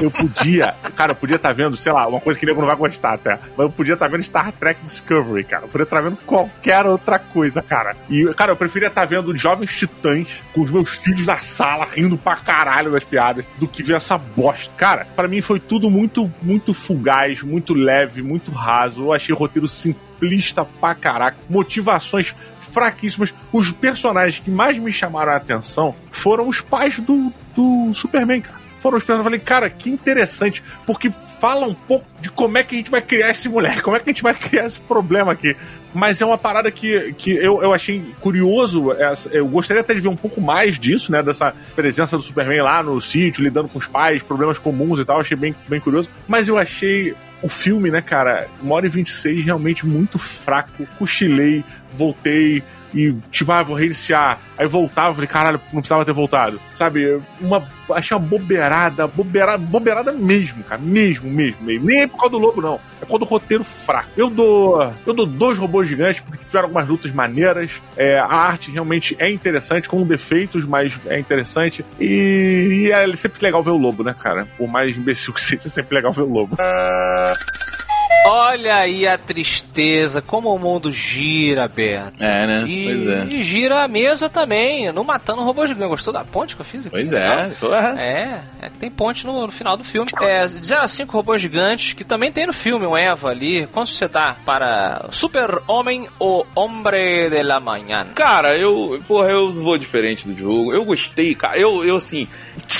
Eu 0.00 0.10
podia, 0.10 0.74
cara, 0.96 1.12
eu 1.12 1.16
podia 1.16 1.36
estar 1.36 1.52
vendo, 1.52 1.76
sei 1.76 1.92
lá, 1.92 2.06
uma 2.06 2.20
coisa 2.22 2.38
que 2.38 2.46
o 2.46 2.48
nego 2.48 2.58
não 2.58 2.66
vai 2.66 2.74
gostar 2.74 3.12
até, 3.12 3.38
mas 3.54 3.66
eu 3.66 3.70
podia 3.70 3.92
estar 3.92 4.08
vendo 4.08 4.22
Star 4.22 4.50
Trek 4.50 4.82
Discovery, 4.82 5.44
cara. 5.44 5.64
Eu 5.64 5.68
podia 5.68 5.82
estar 5.84 6.00
vendo 6.00 6.16
qualquer 6.24 6.86
outra 6.86 7.18
coisa, 7.18 7.60
cara. 7.60 7.94
E, 8.08 8.24
cara, 8.34 8.52
eu 8.52 8.56
preferia 8.56 8.88
estar 8.88 9.04
vendo 9.04 9.36
Jovens 9.36 9.76
Titãs 9.76 10.42
com 10.54 10.62
os 10.62 10.70
meus 10.70 10.96
filhos 10.96 11.26
na 11.26 11.36
sala, 11.36 11.86
rindo 11.94 12.16
pra 12.16 12.36
caralho 12.36 12.90
das 12.90 13.04
piadas, 13.04 13.44
do 13.58 13.68
que 13.68 13.82
ver 13.82 13.96
essa 13.96 14.16
bosta. 14.16 14.72
Cara, 14.74 15.06
pra 15.14 15.28
mim 15.28 15.42
foi 15.42 15.60
tudo 15.60 15.90
muito, 15.90 16.32
muito 16.40 16.72
fugaz, 16.72 17.42
muito 17.42 17.74
leve, 17.74 18.22
muito 18.22 18.50
raso. 18.50 19.02
Eu 19.02 19.12
achei 19.12 19.34
o 19.34 19.38
roteiro 19.38 19.68
simplista 19.68 20.64
pra 20.64 20.94
caraca, 20.94 21.36
motivações 21.50 22.34
fraquíssimas. 22.58 23.34
Os 23.52 23.72
personagens 23.72 24.42
que 24.42 24.50
mais 24.50 24.78
me 24.78 24.92
chamaram 24.92 25.32
a 25.32 25.36
atenção 25.36 25.94
foram 26.22 26.46
os 26.46 26.60
pais 26.60 27.00
do, 27.00 27.32
do 27.52 27.92
Superman, 27.92 28.40
cara. 28.40 28.62
Foram 28.78 28.96
os 28.96 29.04
personagens. 29.04 29.18
Eu 29.18 29.24
falei, 29.24 29.40
cara, 29.40 29.68
que 29.68 29.90
interessante, 29.90 30.62
porque 30.86 31.10
fala 31.40 31.66
um 31.66 31.74
pouco 31.74 32.06
de 32.20 32.30
como 32.30 32.58
é 32.58 32.62
que 32.62 32.76
a 32.76 32.78
gente 32.78 32.90
vai 32.90 33.02
criar 33.02 33.30
esse 33.30 33.48
moleque, 33.48 33.82
como 33.82 33.96
é 33.96 34.00
que 34.00 34.08
a 34.08 34.12
gente 34.12 34.22
vai 34.22 34.34
criar 34.34 34.66
esse 34.66 34.80
problema 34.80 35.32
aqui. 35.32 35.56
Mas 35.92 36.22
é 36.22 36.26
uma 36.26 36.38
parada 36.38 36.70
que, 36.70 37.12
que 37.14 37.32
eu, 37.32 37.60
eu 37.60 37.74
achei 37.74 38.04
curioso. 38.20 38.92
Eu 39.32 39.46
gostaria 39.48 39.80
até 39.80 39.94
de 39.94 40.00
ver 40.00 40.08
um 40.08 40.16
pouco 40.16 40.40
mais 40.40 40.78
disso, 40.78 41.10
né? 41.10 41.22
Dessa 41.22 41.52
presença 41.74 42.16
do 42.16 42.22
Superman 42.22 42.62
lá 42.62 42.82
no 42.82 43.00
sítio, 43.00 43.42
lidando 43.42 43.68
com 43.68 43.78
os 43.78 43.88
pais, 43.88 44.22
problemas 44.22 44.58
comuns 44.58 45.00
e 45.00 45.04
tal. 45.04 45.20
Achei 45.20 45.36
bem, 45.36 45.54
bem 45.68 45.80
curioso. 45.80 46.08
Mas 46.28 46.48
eu 46.48 46.56
achei 46.56 47.14
o 47.42 47.48
filme, 47.48 47.90
né, 47.90 48.00
cara, 48.00 48.48
uma 48.62 48.76
hora 48.76 48.86
e 48.86 48.88
26 48.88 49.44
realmente 49.44 49.84
muito 49.84 50.18
fraco. 50.18 50.86
Cochilei, 50.98 51.64
voltei 51.92 52.62
e, 52.94 53.14
tipo, 53.30 53.50
ah, 53.52 53.62
vou 53.62 53.76
reiniciar. 53.76 54.38
Aí 54.56 54.66
voltava, 54.66 55.14
falei, 55.14 55.28
caralho, 55.28 55.60
não 55.72 55.80
precisava 55.80 56.04
ter 56.04 56.12
voltado. 56.12 56.60
Sabe? 56.74 57.20
Uma. 57.40 57.66
Achei 57.90 58.16
uma 58.16 58.26
bobeirada, 58.26 59.06
bobeirada, 59.06 59.58
bobeirada 59.58 60.12
mesmo, 60.12 60.62
cara. 60.64 60.80
Mesmo, 60.80 61.30
mesmo, 61.30 61.62
mesmo. 61.62 61.84
Nem 61.84 62.02
é 62.02 62.06
por 62.06 62.18
causa 62.18 62.30
do 62.30 62.38
lobo, 62.38 62.62
não. 62.62 62.80
É 63.00 63.00
por 63.00 63.18
causa 63.18 63.18
do 63.20 63.24
roteiro 63.24 63.64
fraco. 63.64 64.10
Eu 64.16 64.30
dou. 64.30 64.92
Eu 65.06 65.12
dou 65.12 65.26
dois 65.26 65.58
robôs 65.58 65.88
gigantes, 65.88 66.20
porque 66.20 66.44
tiveram 66.44 66.66
algumas 66.66 66.88
lutas 66.88 67.12
maneiras. 67.12 67.82
É, 67.96 68.18
a 68.18 68.26
arte 68.26 68.70
realmente 68.70 69.16
é 69.18 69.30
interessante, 69.30 69.88
com 69.88 70.02
defeitos, 70.06 70.64
mas 70.64 70.98
é 71.06 71.18
interessante. 71.18 71.84
E, 71.98 72.86
e 72.86 72.92
é 72.92 73.16
sempre 73.16 73.42
legal 73.42 73.62
ver 73.62 73.70
o 73.70 73.76
lobo, 73.76 74.02
né, 74.02 74.14
cara? 74.18 74.46
Por 74.56 74.68
mais 74.68 74.96
imbecil 74.96 75.32
que 75.32 75.40
seja, 75.42 75.62
é 75.64 75.68
sempre 75.68 75.94
legal 75.94 76.12
ver 76.12 76.22
o 76.22 76.28
lobo. 76.28 76.56
Olha 78.26 78.76
aí 78.76 79.06
a 79.06 79.18
tristeza, 79.18 80.22
como 80.22 80.54
o 80.54 80.58
mundo 80.58 80.92
gira, 80.92 81.66
Beto. 81.68 82.22
É, 82.22 82.46
né? 82.46 82.64
E, 82.66 82.84
Pois 82.84 83.12
é. 83.12 83.24
e 83.24 83.42
gira 83.42 83.82
a 83.82 83.88
mesa 83.88 84.28
também, 84.28 84.92
não 84.92 85.02
matando 85.04 85.42
o 85.42 85.44
robô 85.44 85.66
gigante. 85.66 85.88
Gostou 85.88 86.12
da 86.12 86.24
ponte 86.24 86.54
que 86.54 86.60
eu 86.62 86.64
fiz 86.64 86.86
aqui? 86.86 86.96
Pois 86.96 87.12
é, 87.12 87.50
porra. 87.58 88.00
É, 88.00 88.40
é 88.60 88.70
que 88.70 88.78
tem 88.78 88.90
ponte 88.90 89.26
no, 89.26 89.46
no 89.46 89.52
final 89.52 89.76
do 89.76 89.84
filme. 89.84 90.08
É, 90.20 90.46
de 90.46 90.66
0 90.66 90.82
a 90.82 90.88
5 90.88 91.12
robôs 91.12 91.40
gigantes, 91.40 91.92
que 91.92 92.04
também 92.04 92.30
tem 92.30 92.46
no 92.46 92.52
filme 92.52 92.86
um 92.86 92.96
Eva 92.96 93.30
ali. 93.30 93.66
Quanto 93.66 93.90
você 93.90 94.06
dá 94.06 94.36
para 94.44 95.06
Super-Homem 95.10 96.08
ou 96.18 96.46
Hombre 96.54 97.28
de 97.30 97.42
la 97.42 97.58
Manhã? 97.60 98.06
Cara, 98.14 98.56
eu, 98.56 99.02
porra, 99.08 99.28
eu 99.30 99.52
vou 99.52 99.76
diferente 99.76 100.28
do 100.28 100.38
jogo. 100.38 100.72
Eu 100.72 100.84
gostei, 100.84 101.34
cara. 101.34 101.58
Eu, 101.58 101.84
eu 101.84 101.96
assim, 101.96 102.28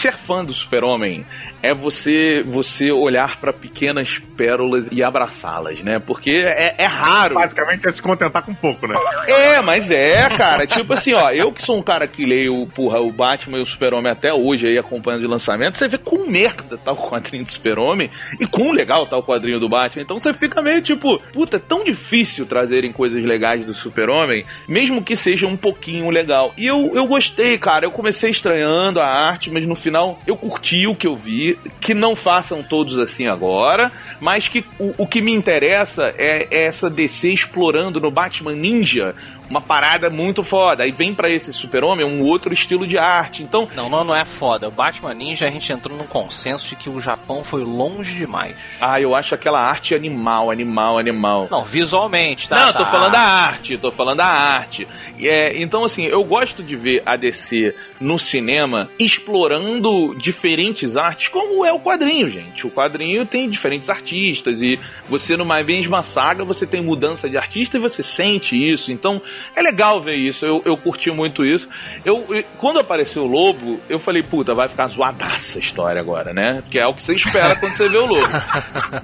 ser 0.02 0.14
fã 0.14 0.44
do 0.44 0.52
Super-Homem 0.52 1.24
é 1.62 1.72
você 1.72 2.42
você 2.44 2.90
olhar 2.90 3.36
pra 3.40 3.52
pequenas 3.52 4.18
pérolas 4.36 4.88
e 4.90 5.00
abraçá-las, 5.00 5.80
né? 5.80 6.00
Porque 6.00 6.42
é, 6.44 6.74
é 6.76 6.86
raro. 6.86 7.36
Basicamente 7.36 7.86
é 7.86 7.92
se 7.92 8.02
contentar 8.02 8.42
com 8.42 8.52
pouco, 8.52 8.88
né? 8.88 8.96
É, 9.28 9.60
mas 9.60 9.90
é, 9.90 10.28
cara. 10.36 10.66
tipo 10.66 10.92
assim, 10.92 11.14
ó, 11.14 11.30
eu 11.30 11.52
que 11.52 11.62
sou 11.62 11.78
um 11.78 11.82
cara 11.82 12.08
que 12.08 12.24
leio, 12.24 12.66
porra, 12.74 13.00
o 13.00 13.12
Batman 13.12 13.58
e 13.58 13.62
o 13.62 13.66
Super-Homem 13.66 14.10
até 14.10 14.34
hoje 14.34 14.66
aí 14.66 14.76
acompanhando 14.76 15.20
de 15.20 15.26
lançamento, 15.28 15.78
você 15.78 15.86
vê 15.86 15.98
com 15.98 16.26
merda 16.26 16.76
tá 16.76 16.90
o 16.90 16.96
quadrinho 16.96 17.44
do 17.44 17.50
Super-Homem 17.50 18.10
e 18.40 18.46
com 18.46 18.72
legal 18.72 19.06
tá 19.06 19.16
o 19.16 19.22
quadrinho 19.22 19.60
do 19.60 19.68
Batman. 19.68 20.02
Então 20.02 20.18
você 20.18 20.34
fica 20.34 20.60
meio 20.60 20.82
tipo, 20.82 21.20
puta, 21.32 21.58
é 21.58 21.60
tão 21.60 21.84
difícil 21.84 22.44
trazerem 22.44 22.92
coisas 22.92 23.22
legais 23.24 23.64
do 23.64 23.72
Super-Homem, 23.72 24.44
mesmo 24.66 25.00
que 25.00 25.14
seja 25.14 25.46
um 25.46 25.56
pouquinho 25.56 26.10
legal. 26.10 26.52
E 26.56 26.66
eu, 26.66 26.90
eu 26.92 27.06
gostei, 27.06 27.56
cara. 27.56 27.86
Eu 27.86 27.92
comecei 27.92 28.30
estranhando 28.30 28.98
a 28.98 29.06
arte, 29.06 29.48
mas 29.48 29.64
no 29.64 29.76
final 29.76 29.91
eu 30.26 30.36
curti 30.36 30.86
o 30.86 30.94
que 30.94 31.06
eu 31.06 31.16
vi. 31.16 31.58
Que 31.80 31.94
não 31.94 32.14
façam 32.14 32.62
todos 32.62 32.98
assim 32.98 33.26
agora, 33.26 33.90
mas 34.20 34.48
que 34.48 34.64
o, 34.78 34.94
o 34.98 35.06
que 35.06 35.20
me 35.20 35.32
interessa 35.32 36.14
é, 36.16 36.46
é 36.50 36.64
essa 36.64 36.88
DC 36.88 37.30
explorando 37.30 38.00
no 38.00 38.10
Batman 38.10 38.54
Ninja 38.54 39.14
uma 39.52 39.60
parada 39.60 40.08
muito 40.08 40.42
foda. 40.42 40.82
Aí 40.84 40.90
vem 40.92 41.12
pra 41.14 41.28
esse 41.28 41.52
super-homem 41.52 42.06
um 42.06 42.22
outro 42.22 42.54
estilo 42.54 42.86
de 42.86 42.96
arte. 42.96 43.42
Então, 43.42 43.68
Não, 43.76 43.88
não, 43.90 44.02
não 44.02 44.14
é 44.16 44.24
foda. 44.24 44.68
O 44.68 44.70
Batman 44.70 45.12
Ninja 45.12 45.46
a 45.46 45.50
gente 45.50 45.70
entrou 45.70 45.96
num 45.96 46.06
consenso 46.06 46.66
de 46.68 46.74
que 46.74 46.88
o 46.88 46.98
Japão 47.02 47.44
foi 47.44 47.62
longe 47.62 48.14
demais. 48.16 48.56
ah, 48.80 48.98
eu 48.98 49.14
acho 49.14 49.34
aquela 49.34 49.60
arte 49.60 49.94
animal, 49.94 50.50
animal, 50.50 50.98
animal. 50.98 51.48
Não, 51.50 51.62
visualmente, 51.64 52.48
tá? 52.48 52.56
Não, 52.56 52.72
tô 52.72 52.78
Tá. 52.84 52.86
falando 52.90 53.12
da 53.12 53.20
arte, 53.20 53.76
tô 53.76 53.92
falando 53.92 54.16
da 54.18 54.26
arte. 54.26 54.88
É, 55.20 55.60
então, 55.60 55.84
assim, 55.84 56.04
eu 56.06 56.24
gosto 56.24 56.62
de 56.62 56.74
ver 56.74 57.02
a 57.04 57.14
DC 57.16 57.74
no 58.00 58.18
cinema 58.18 58.88
explorando 58.98 60.14
diferentes 60.18 60.96
artes, 60.96 61.28
como 61.28 61.64
é 61.64 61.72
o 61.72 61.78
quadrinho, 61.80 62.28
gente. 62.28 62.66
O 62.66 62.70
quadrinho 62.70 63.26
tem 63.26 63.48
diferentes 63.50 63.88
artistas 63.90 64.62
e 64.62 64.78
você, 65.08 65.36
numa 65.36 65.62
mesma 65.62 66.02
saga, 66.02 66.44
você 66.44 66.66
tem 66.66 66.80
mudança 66.82 67.28
de 67.28 67.36
artista 67.36 67.76
e 67.76 67.80
você 67.80 68.02
sente 68.02 68.56
isso. 68.56 68.90
Então, 68.92 69.20
é 69.54 69.62
legal 69.62 70.00
ver 70.00 70.14
isso. 70.16 70.44
Eu, 70.44 70.62
eu 70.64 70.76
curti 70.76 71.10
muito 71.10 71.44
isso. 71.44 71.68
Eu, 72.04 72.24
eu- 72.28 72.44
quando 72.58 72.78
apareceu 72.78 73.24
o 73.24 73.26
Lobo, 73.26 73.80
eu 73.88 73.98
falei, 73.98 74.22
puta, 74.22 74.54
vai 74.54 74.68
ficar 74.68 74.86
zoadaça 74.88 75.58
a 75.58 75.60
história 75.60 76.00
agora, 76.00 76.32
né? 76.32 76.60
Porque 76.62 76.78
é 76.78 76.86
o 76.86 76.94
que 76.94 77.02
você 77.02 77.14
espera 77.14 77.56
quando 77.56 77.72
você 77.74 77.88
vê 77.88 77.98
o 77.98 78.06
Lobo. 78.06 78.26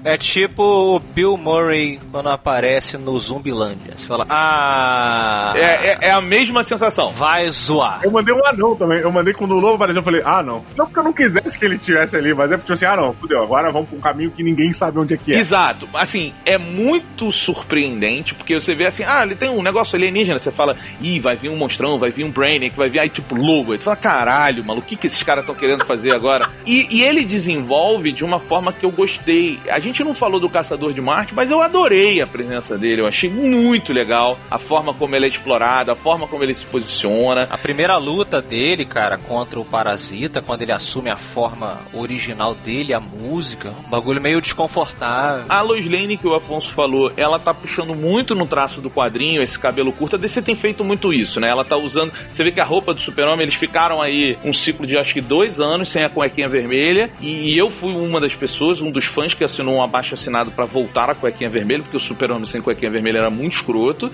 É 0.05 0.17
tipo 0.17 0.63
o 0.63 0.99
Bill 0.99 1.37
Murray 1.37 1.99
quando 2.11 2.29
aparece 2.29 2.97
no 2.99 3.19
Zumbilândia. 3.19 3.95
Você 3.97 4.07
fala, 4.07 4.27
ah. 4.29 5.53
É, 5.57 5.61
é, 5.61 5.99
é 6.03 6.11
a 6.11 6.21
mesma 6.21 6.63
sensação. 6.63 7.11
Vai 7.13 7.51
zoar. 7.51 8.01
Eu 8.03 8.11
mandei 8.11 8.35
um 8.35 8.45
anão 8.47 8.75
também. 8.77 8.99
Eu 9.01 9.11
mandei 9.13 9.35
quando 9.35 9.53
o 9.53 9.61
lobo 9.61 9.75
apareceu, 9.75 10.01
eu 10.01 10.05
falei, 10.05 10.23
ah, 10.25 10.43
não. 10.43 10.65
Não 10.77 10.87
porque 10.87 10.99
eu 10.99 11.05
não 11.05 11.13
quisesse 11.13 11.59
que 11.59 11.65
ele 11.65 11.79
tivesse 11.79 12.17
ali, 12.17 12.35
mas 12.35 12.51
é 12.53 12.57
porque, 12.57 12.73
tipo 12.73 12.75
assim, 12.75 12.85
ah, 12.85 12.97
não, 12.97 13.13
fudeu, 13.15 13.43
agora 13.43 13.71
vamos 13.71 13.89
pra 13.89 13.99
um 13.99 14.01
caminho 14.01 14.31
que 14.31 14.43
ninguém 14.43 14.73
sabe 14.73 14.99
onde 14.99 15.15
é 15.15 15.17
que 15.17 15.33
é. 15.35 15.39
Exato. 15.39 15.89
Assim, 15.95 16.33
é 16.45 16.57
muito 16.59 17.31
surpreendente, 17.33 18.35
porque 18.35 18.55
você 18.59 18.75
vê 18.75 18.87
assim, 18.87 19.05
ah, 19.05 19.23
ele 19.23 19.35
tem 19.35 19.49
um 19.49 19.63
negócio 19.63 19.97
alienígena, 19.97 20.28
você 20.37 20.51
fala, 20.51 20.77
ih, 21.01 21.21
vai 21.21 21.37
vir 21.37 21.49
um 21.49 21.57
monstrão, 21.57 21.99
vai 21.99 22.11
vir 22.11 22.25
um 22.25 22.31
Brainiac, 22.31 22.77
vai 22.77 22.89
vir 22.89 22.99
aí 22.99 23.09
tipo 23.09 23.35
logo. 23.35 23.73
Aí 23.73 23.79
tu 23.79 23.85
fala, 23.85 23.97
caralho, 23.97 24.65
maluco, 24.65 24.87
o 24.87 24.89
que, 24.89 24.97
que 24.97 25.07
esses 25.07 25.23
caras 25.23 25.43
estão 25.43 25.55
querendo 25.55 25.85
fazer 25.85 26.13
agora? 26.13 26.51
E, 26.67 26.87
e 26.91 27.03
ele 27.03 27.25
desenvolve 27.25 28.13
de 28.13 28.25
uma 28.25 28.39
forma 28.39 28.73
que 28.73 28.85
eu 28.85 28.91
gostei. 28.91 29.59
A 29.71 29.79
gente 29.79 30.03
não 30.05 30.15
falou 30.15 30.41
do 30.41 30.49
Caçador 30.49 30.93
de 30.93 31.01
Marte, 31.01 31.35
mas 31.35 31.51
eu 31.51 31.61
adorei 31.61 32.21
a 32.21 32.27
presença 32.27 32.77
dele, 32.77 33.03
eu 33.03 33.07
achei 33.07 33.31
muito 33.31 33.93
legal 33.93 34.39
a 34.51 34.59
forma 34.59 34.93
como 34.93 35.15
ele 35.15 35.27
é 35.27 35.29
explorado, 35.29 35.91
a 35.91 35.97
forma 35.97 36.27
como 36.27 36.43
ele 36.43 36.55
se 36.55 36.65
posiciona. 36.67 37.47
A 37.51 37.59
primeira 37.59 37.97
luta 37.97 38.43
dele, 38.43 38.85
cara, 38.85 39.17
contra 39.19 39.59
o 39.59 39.65
Parasita, 39.65 40.43
quando 40.43 40.63
ele 40.63 40.73
assume 40.73 41.11
a 41.11 41.17
forma 41.17 41.79
original 41.93 42.55
dele, 42.55 42.93
a 42.93 43.01
música, 43.01 43.73
um 43.87 43.91
bagulho 43.91 44.21
meio 44.21 44.41
desconfortável. 44.41 45.45
A 45.49 45.61
Lois 45.61 45.89
Lane 45.89 46.17
que 46.17 46.27
o 46.27 46.35
Afonso 46.35 46.73
falou, 46.73 47.13
ela 47.17 47.39
tá 47.39 47.53
puxando 47.53 47.95
muito 47.95 48.35
no 48.35 48.47
traço 48.47 48.81
do 48.81 48.91
quadrinho, 48.91 49.43
esse 49.43 49.59
cabelo 49.59 49.93
curto. 49.93 50.08
A 50.17 50.19
DC 50.19 50.43
tem 50.43 50.55
feito 50.55 50.85
muito 50.85 51.13
isso, 51.13 51.41
né? 51.41 51.49
Ela 51.49 51.65
tá 51.65 51.77
usando. 51.77 52.13
Você 52.31 52.45
vê 52.45 52.51
que 52.51 52.61
a 52.61 52.65
roupa 52.65 52.95
do 52.95 53.01
Super-Homem, 53.01 53.43
eles 53.43 53.55
ficaram 53.55 54.01
aí 54.01 54.39
um 54.45 54.53
ciclo 54.53 54.87
de 54.87 54.97
acho 54.97 55.15
que 55.15 55.21
dois 55.21 55.61
anos 55.61 55.89
sem 55.89 56.05
a 56.05 56.09
cuequinha 56.09 56.49
vermelha. 56.49 57.11
E, 57.21 57.55
e 57.55 57.59
eu 57.59 57.71
fui 57.71 57.93
uma 57.93 58.21
das 58.21 58.35
pessoas, 58.35 58.81
um 58.81 58.91
dos 58.91 59.05
fãs 59.05 59.35
que 59.35 59.45
assinou 59.45 59.77
um 59.77 59.83
abaixo 59.83 60.15
assinado 60.15 60.51
para 60.51 60.65
voltar 60.65 61.11
a 61.11 61.15
cuequinha 61.15 61.51
vermelha, 61.51 61.83
porque 61.83 61.97
o 61.97 62.01
Super-Homem 62.01 62.47
sem 62.47 62.61
cuequinha 62.61 62.91
vermelha 62.91 63.19
era 63.19 63.31
muito 63.31 63.55
escroto. 63.55 64.11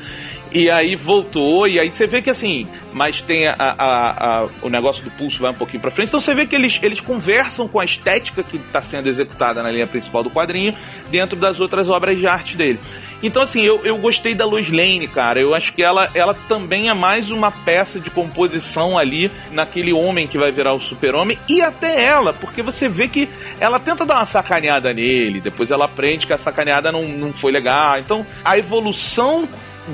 E 0.55 0.71
aí 0.71 0.95
voltou, 0.95 1.67
e 1.67 1.81
aí 1.81 1.90
você 1.90 2.07
vê 2.07 2.23
que 2.23 2.31
assim, 2.31 2.69
mas 2.93 3.21
tem 3.21 3.49
a, 3.49 3.57
a, 3.59 4.43
a, 4.43 4.49
o 4.62 4.69
negócio 4.69 5.03
do 5.03 5.11
pulso 5.11 5.40
vai 5.40 5.51
um 5.51 5.55
pouquinho 5.55 5.81
pra 5.81 5.90
frente. 5.90 6.11
Então 6.11 6.21
você 6.21 6.33
vê 6.33 6.47
que 6.47 6.55
eles, 6.55 6.79
eles 6.81 7.01
conversam 7.01 7.67
com 7.67 7.81
a 7.81 7.85
estética 7.85 8.40
que 8.45 8.57
está 8.57 8.81
sendo 8.81 9.09
executada 9.09 9.64
na 9.64 9.71
linha 9.73 9.87
principal 9.88 10.23
do 10.23 10.31
quadrinho 10.31 10.73
dentro 11.11 11.37
das 11.37 11.59
outras 11.59 11.90
obras 11.90 12.17
de 12.21 12.29
arte 12.29 12.57
dele. 12.57 12.79
Então, 13.21 13.43
assim, 13.43 13.62
eu, 13.62 13.81
eu 13.85 13.97
gostei 13.97 14.33
da 14.33 14.47
Lois 14.47 14.71
Lane, 14.71 15.09
cara. 15.09 15.40
Eu 15.40 15.55
acho 15.55 15.73
que 15.73 15.83
ela, 15.83 16.09
ela 16.14 16.35
também 16.35 16.88
é 16.88 16.95
mais 16.95 17.33
uma 17.33 17.51
peça 17.51 17.99
de 17.99 18.09
composição 18.09 18.97
ali 18.97 19.33
naquele 19.51 19.93
homem 19.93 20.29
que 20.29 20.38
vai 20.38 20.53
virar 20.53 20.75
o 20.75 20.79
super-homem. 20.79 21.37
E 21.49 21.62
até 21.62 22.05
ela, 22.05 22.33
porque 22.33 22.62
você 22.62 22.88
vê 22.88 23.09
que 23.09 23.29
ela 23.59 23.81
tenta 23.81 24.07
dar 24.07 24.17
uma 24.17 24.27
sacaneada 24.27 24.93
nele, 24.93 25.40
depois 25.40 25.73
ela 25.73 25.87
aprende 25.87 26.29
que 26.29 26.33
a 26.33 26.38
sacaneada 26.38 26.93
não, 26.93 27.09
não 27.09 27.33
foi 27.33 27.51
legal. 27.51 27.99
Então, 27.99 28.25
a 28.45 28.57
evolução 28.57 29.49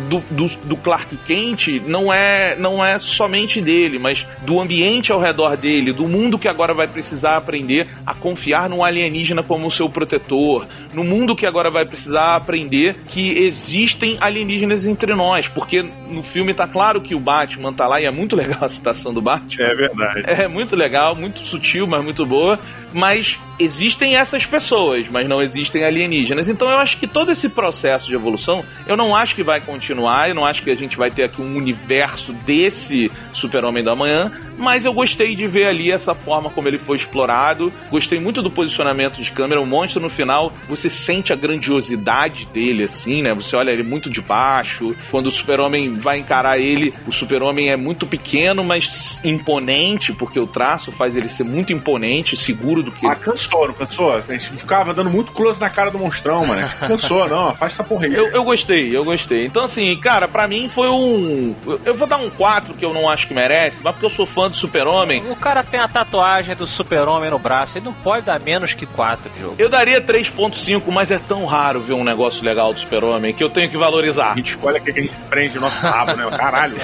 do, 0.09 0.21
do, 0.31 0.47
do, 0.65 0.77
Clark 0.77 1.17
Kent 1.27 1.81
não 1.87 2.13
é, 2.13 2.57
não 2.57 2.85
é 2.85 2.99
somente 2.99 3.61
dele, 3.61 3.99
mas 3.99 4.27
do 4.43 4.61
ambiente 4.61 5.13
ao 5.13 5.21
redor 5.21 5.57
dele, 5.57 5.93
do 5.93 6.09
mundo 6.09 6.39
que 6.39 6.49
agora 6.49 6.73
vai 6.73 6.87
precisar 6.87 7.37
aprender 7.37 7.89
a 8.07 8.15
confiar 8.15 8.69
num 8.69 8.85
alienígena 8.85 9.43
como 9.43 9.71
seu 9.71 9.89
protetor, 9.89 10.67
no 10.93 11.05
mundo 11.05 11.35
que 11.35 11.47
agora 11.47 11.71
vai 11.71 11.85
precisar 11.85 12.37
aprender 12.37 12.97
que 13.09 13.39
existem 13.39 14.17
alienígenas 14.21 14.87
entre 14.87 15.15
nós, 15.15 15.49
porque 15.49 15.83
no 15.83 16.23
filme 16.23 16.55
tá 16.55 16.67
claro 16.67 17.01
que 17.01 17.15
o 17.15 17.21
Batman 17.21 17.73
tá 17.73 17.87
lá 17.87 18.01
e 18.01 18.05
é 18.05 18.11
muito 18.11 18.37
legal 18.37 18.65
a 18.65 18.69
citação 18.69 19.13
do 19.13 19.21
Batman. 19.21 19.65
É 19.65 19.75
verdade. 19.75 20.23
É 20.27 20.49
muito 20.49 20.77
legal, 20.77 21.15
muito 21.15 21.45
sutil, 21.45 21.87
mas 21.87 22.03
muito 22.03 22.25
boa. 22.25 22.59
Mas 22.93 23.39
existem 23.59 24.17
essas 24.17 24.47
pessoas, 24.47 25.09
mas 25.09 25.29
não 25.29 25.41
existem 25.41 25.85
alienígenas. 25.85 26.49
Então 26.49 26.69
eu 26.69 26.79
acho 26.79 26.97
que 26.97 27.07
todo 27.07 27.31
esse 27.31 27.49
processo 27.49 28.09
de 28.09 28.15
evolução, 28.15 28.65
eu 28.87 28.97
não 28.97 29.15
acho 29.15 29.35
que 29.35 29.43
vai 29.43 29.61
continuar, 29.61 29.80
eu 29.89 30.35
não 30.35 30.45
acho 30.45 30.63
que 30.63 30.71
a 30.71 30.75
gente 30.77 30.97
vai 30.97 31.11
ter 31.11 31.25
aqui 31.25 31.41
um 31.41 31.57
universo 31.57 32.33
desse 32.33 33.11
Super-Homem 33.33 33.83
da 33.83 33.95
Manhã, 33.95 34.31
mas 34.59 34.85
eu 34.85 34.93
gostei 34.93 35.35
de 35.35 35.47
ver 35.47 35.67
ali 35.67 35.91
essa 35.91 36.15
forma 36.15 36.51
como 36.51 36.69
ele 36.69 36.79
foi 36.79 36.97
explorado. 36.97 37.73
Gostei 37.91 38.21
muito 38.21 38.43
do 38.43 38.51
posicionamento 38.51 39.23
de 39.23 39.31
câmera. 39.31 39.61
O 39.61 39.67
monstro 39.67 40.03
no 40.03 40.09
final, 40.09 40.53
você 40.69 40.91
sente 40.91 41.33
a 41.33 41.37
grandiosidade 41.37 42.47
dele, 42.47 42.85
assim, 42.85 43.23
né? 43.23 43.35
Você 43.35 43.57
olha 43.57 43.71
ele 43.71 43.83
muito 43.83 44.11
de 44.11 44.21
baixo. 44.21 44.95
Quando 45.11 45.29
o 45.29 45.31
Super-Homem 45.31 45.99
vai 45.99 46.19
encarar 46.19 46.59
ele, 46.59 46.93
o 47.07 47.13
Super-Homem 47.13 47.71
é 47.71 47.77
muito 47.77 48.07
pequeno, 48.07 48.63
mas 48.63 49.21
imponente, 49.25 50.13
porque 50.13 50.39
o 50.39 50.47
traço 50.47 50.93
faz 50.93 51.17
ele 51.17 51.29
ser 51.29 51.45
muito 51.45 51.73
imponente, 51.73 52.37
seguro 52.37 52.83
do 52.83 52.93
que. 52.93 53.07
Ah, 53.07 53.15
cansou, 53.15 53.69
não 53.69 53.75
cansou? 53.75 54.17
A 54.17 54.33
gente 54.33 54.51
ficava 54.51 54.93
dando 54.93 55.11
muito 55.11 55.33
close 55.33 55.61
na 55.61 55.71
cara 55.71 55.91
do 55.91 55.99
monstrão, 55.99 56.45
mano. 56.45 56.69
Cansou, 56.81 57.29
não, 57.29 57.55
faz 57.55 57.73
essa 57.73 57.85
porra 57.85 58.07
aí. 58.07 58.15
Eu, 58.15 58.29
eu 58.29 58.45
gostei, 58.45 58.95
eu 58.95 59.05
gostei. 59.05 59.47
Então, 59.47 59.67
assim, 59.71 59.97
cara, 59.97 60.27
para 60.27 60.49
mim 60.49 60.69
foi 60.69 60.89
um. 60.89 61.55
Eu 61.85 61.95
vou 61.95 62.07
dar 62.07 62.17
um 62.17 62.29
4 62.29 62.75
que 62.75 62.85
eu 62.85 62.93
não 62.93 63.09
acho 63.09 63.29
que 63.29 63.35
merece, 63.35 63.83
mas 63.83 63.93
porque 63.93 64.07
eu 64.07 64.11
sou 64.11 64.27
fã 64.27 64.51
do 64.51 64.57
Super-Homem. 64.57 65.25
O 65.31 65.37
cara 65.37 65.63
tem 65.63 65.79
a 65.79 65.87
tatuagem 65.87 66.57
do 66.57 66.67
Super-Homem 66.67 67.31
no 67.31 67.39
braço, 67.39 67.79
ele 67.79 67.85
não 67.85 67.93
pode 67.93 68.27
dar 68.27 68.41
menos 68.41 68.75
que 68.75 68.85
4 68.85 69.31
de 69.31 69.41
jogo. 69.41 69.55
Eu 69.59 69.69
daria 69.69 70.01
3.5, 70.01 70.83
mas 70.89 71.11
é 71.11 71.19
tão 71.19 71.45
raro 71.47 71.81
ver 71.81 71.95
um 71.95 72.05
negócio 72.05 72.45
legal 72.45 72.73
do 72.73 72.81
Super-Homem 72.81 73.33
que 73.33 73.43
eu 73.43 73.49
tenho 73.49 73.71
que 73.71 73.77
valorizar. 73.77 74.33
A 74.33 74.37
gente 74.37 74.51
escolhe 74.51 74.77
aqui 74.79 74.93
que 74.93 74.99
a 74.99 75.03
gente 75.03 75.17
prende 75.29 75.59
o 75.59 75.61
nosso 75.61 75.81
rabo, 75.87 76.17
né? 76.17 76.29
Caralho. 76.37 76.77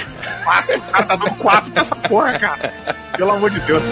4, 0.44 0.76
o 0.76 0.80
cara 0.82 1.04
tá 1.04 1.16
dando 1.16 1.34
4 1.34 1.72
nessa 1.74 1.96
porra, 1.96 2.38
cara. 2.38 2.74
Pelo 3.16 3.32
amor 3.32 3.50
de 3.50 3.60
Deus. 3.60 3.82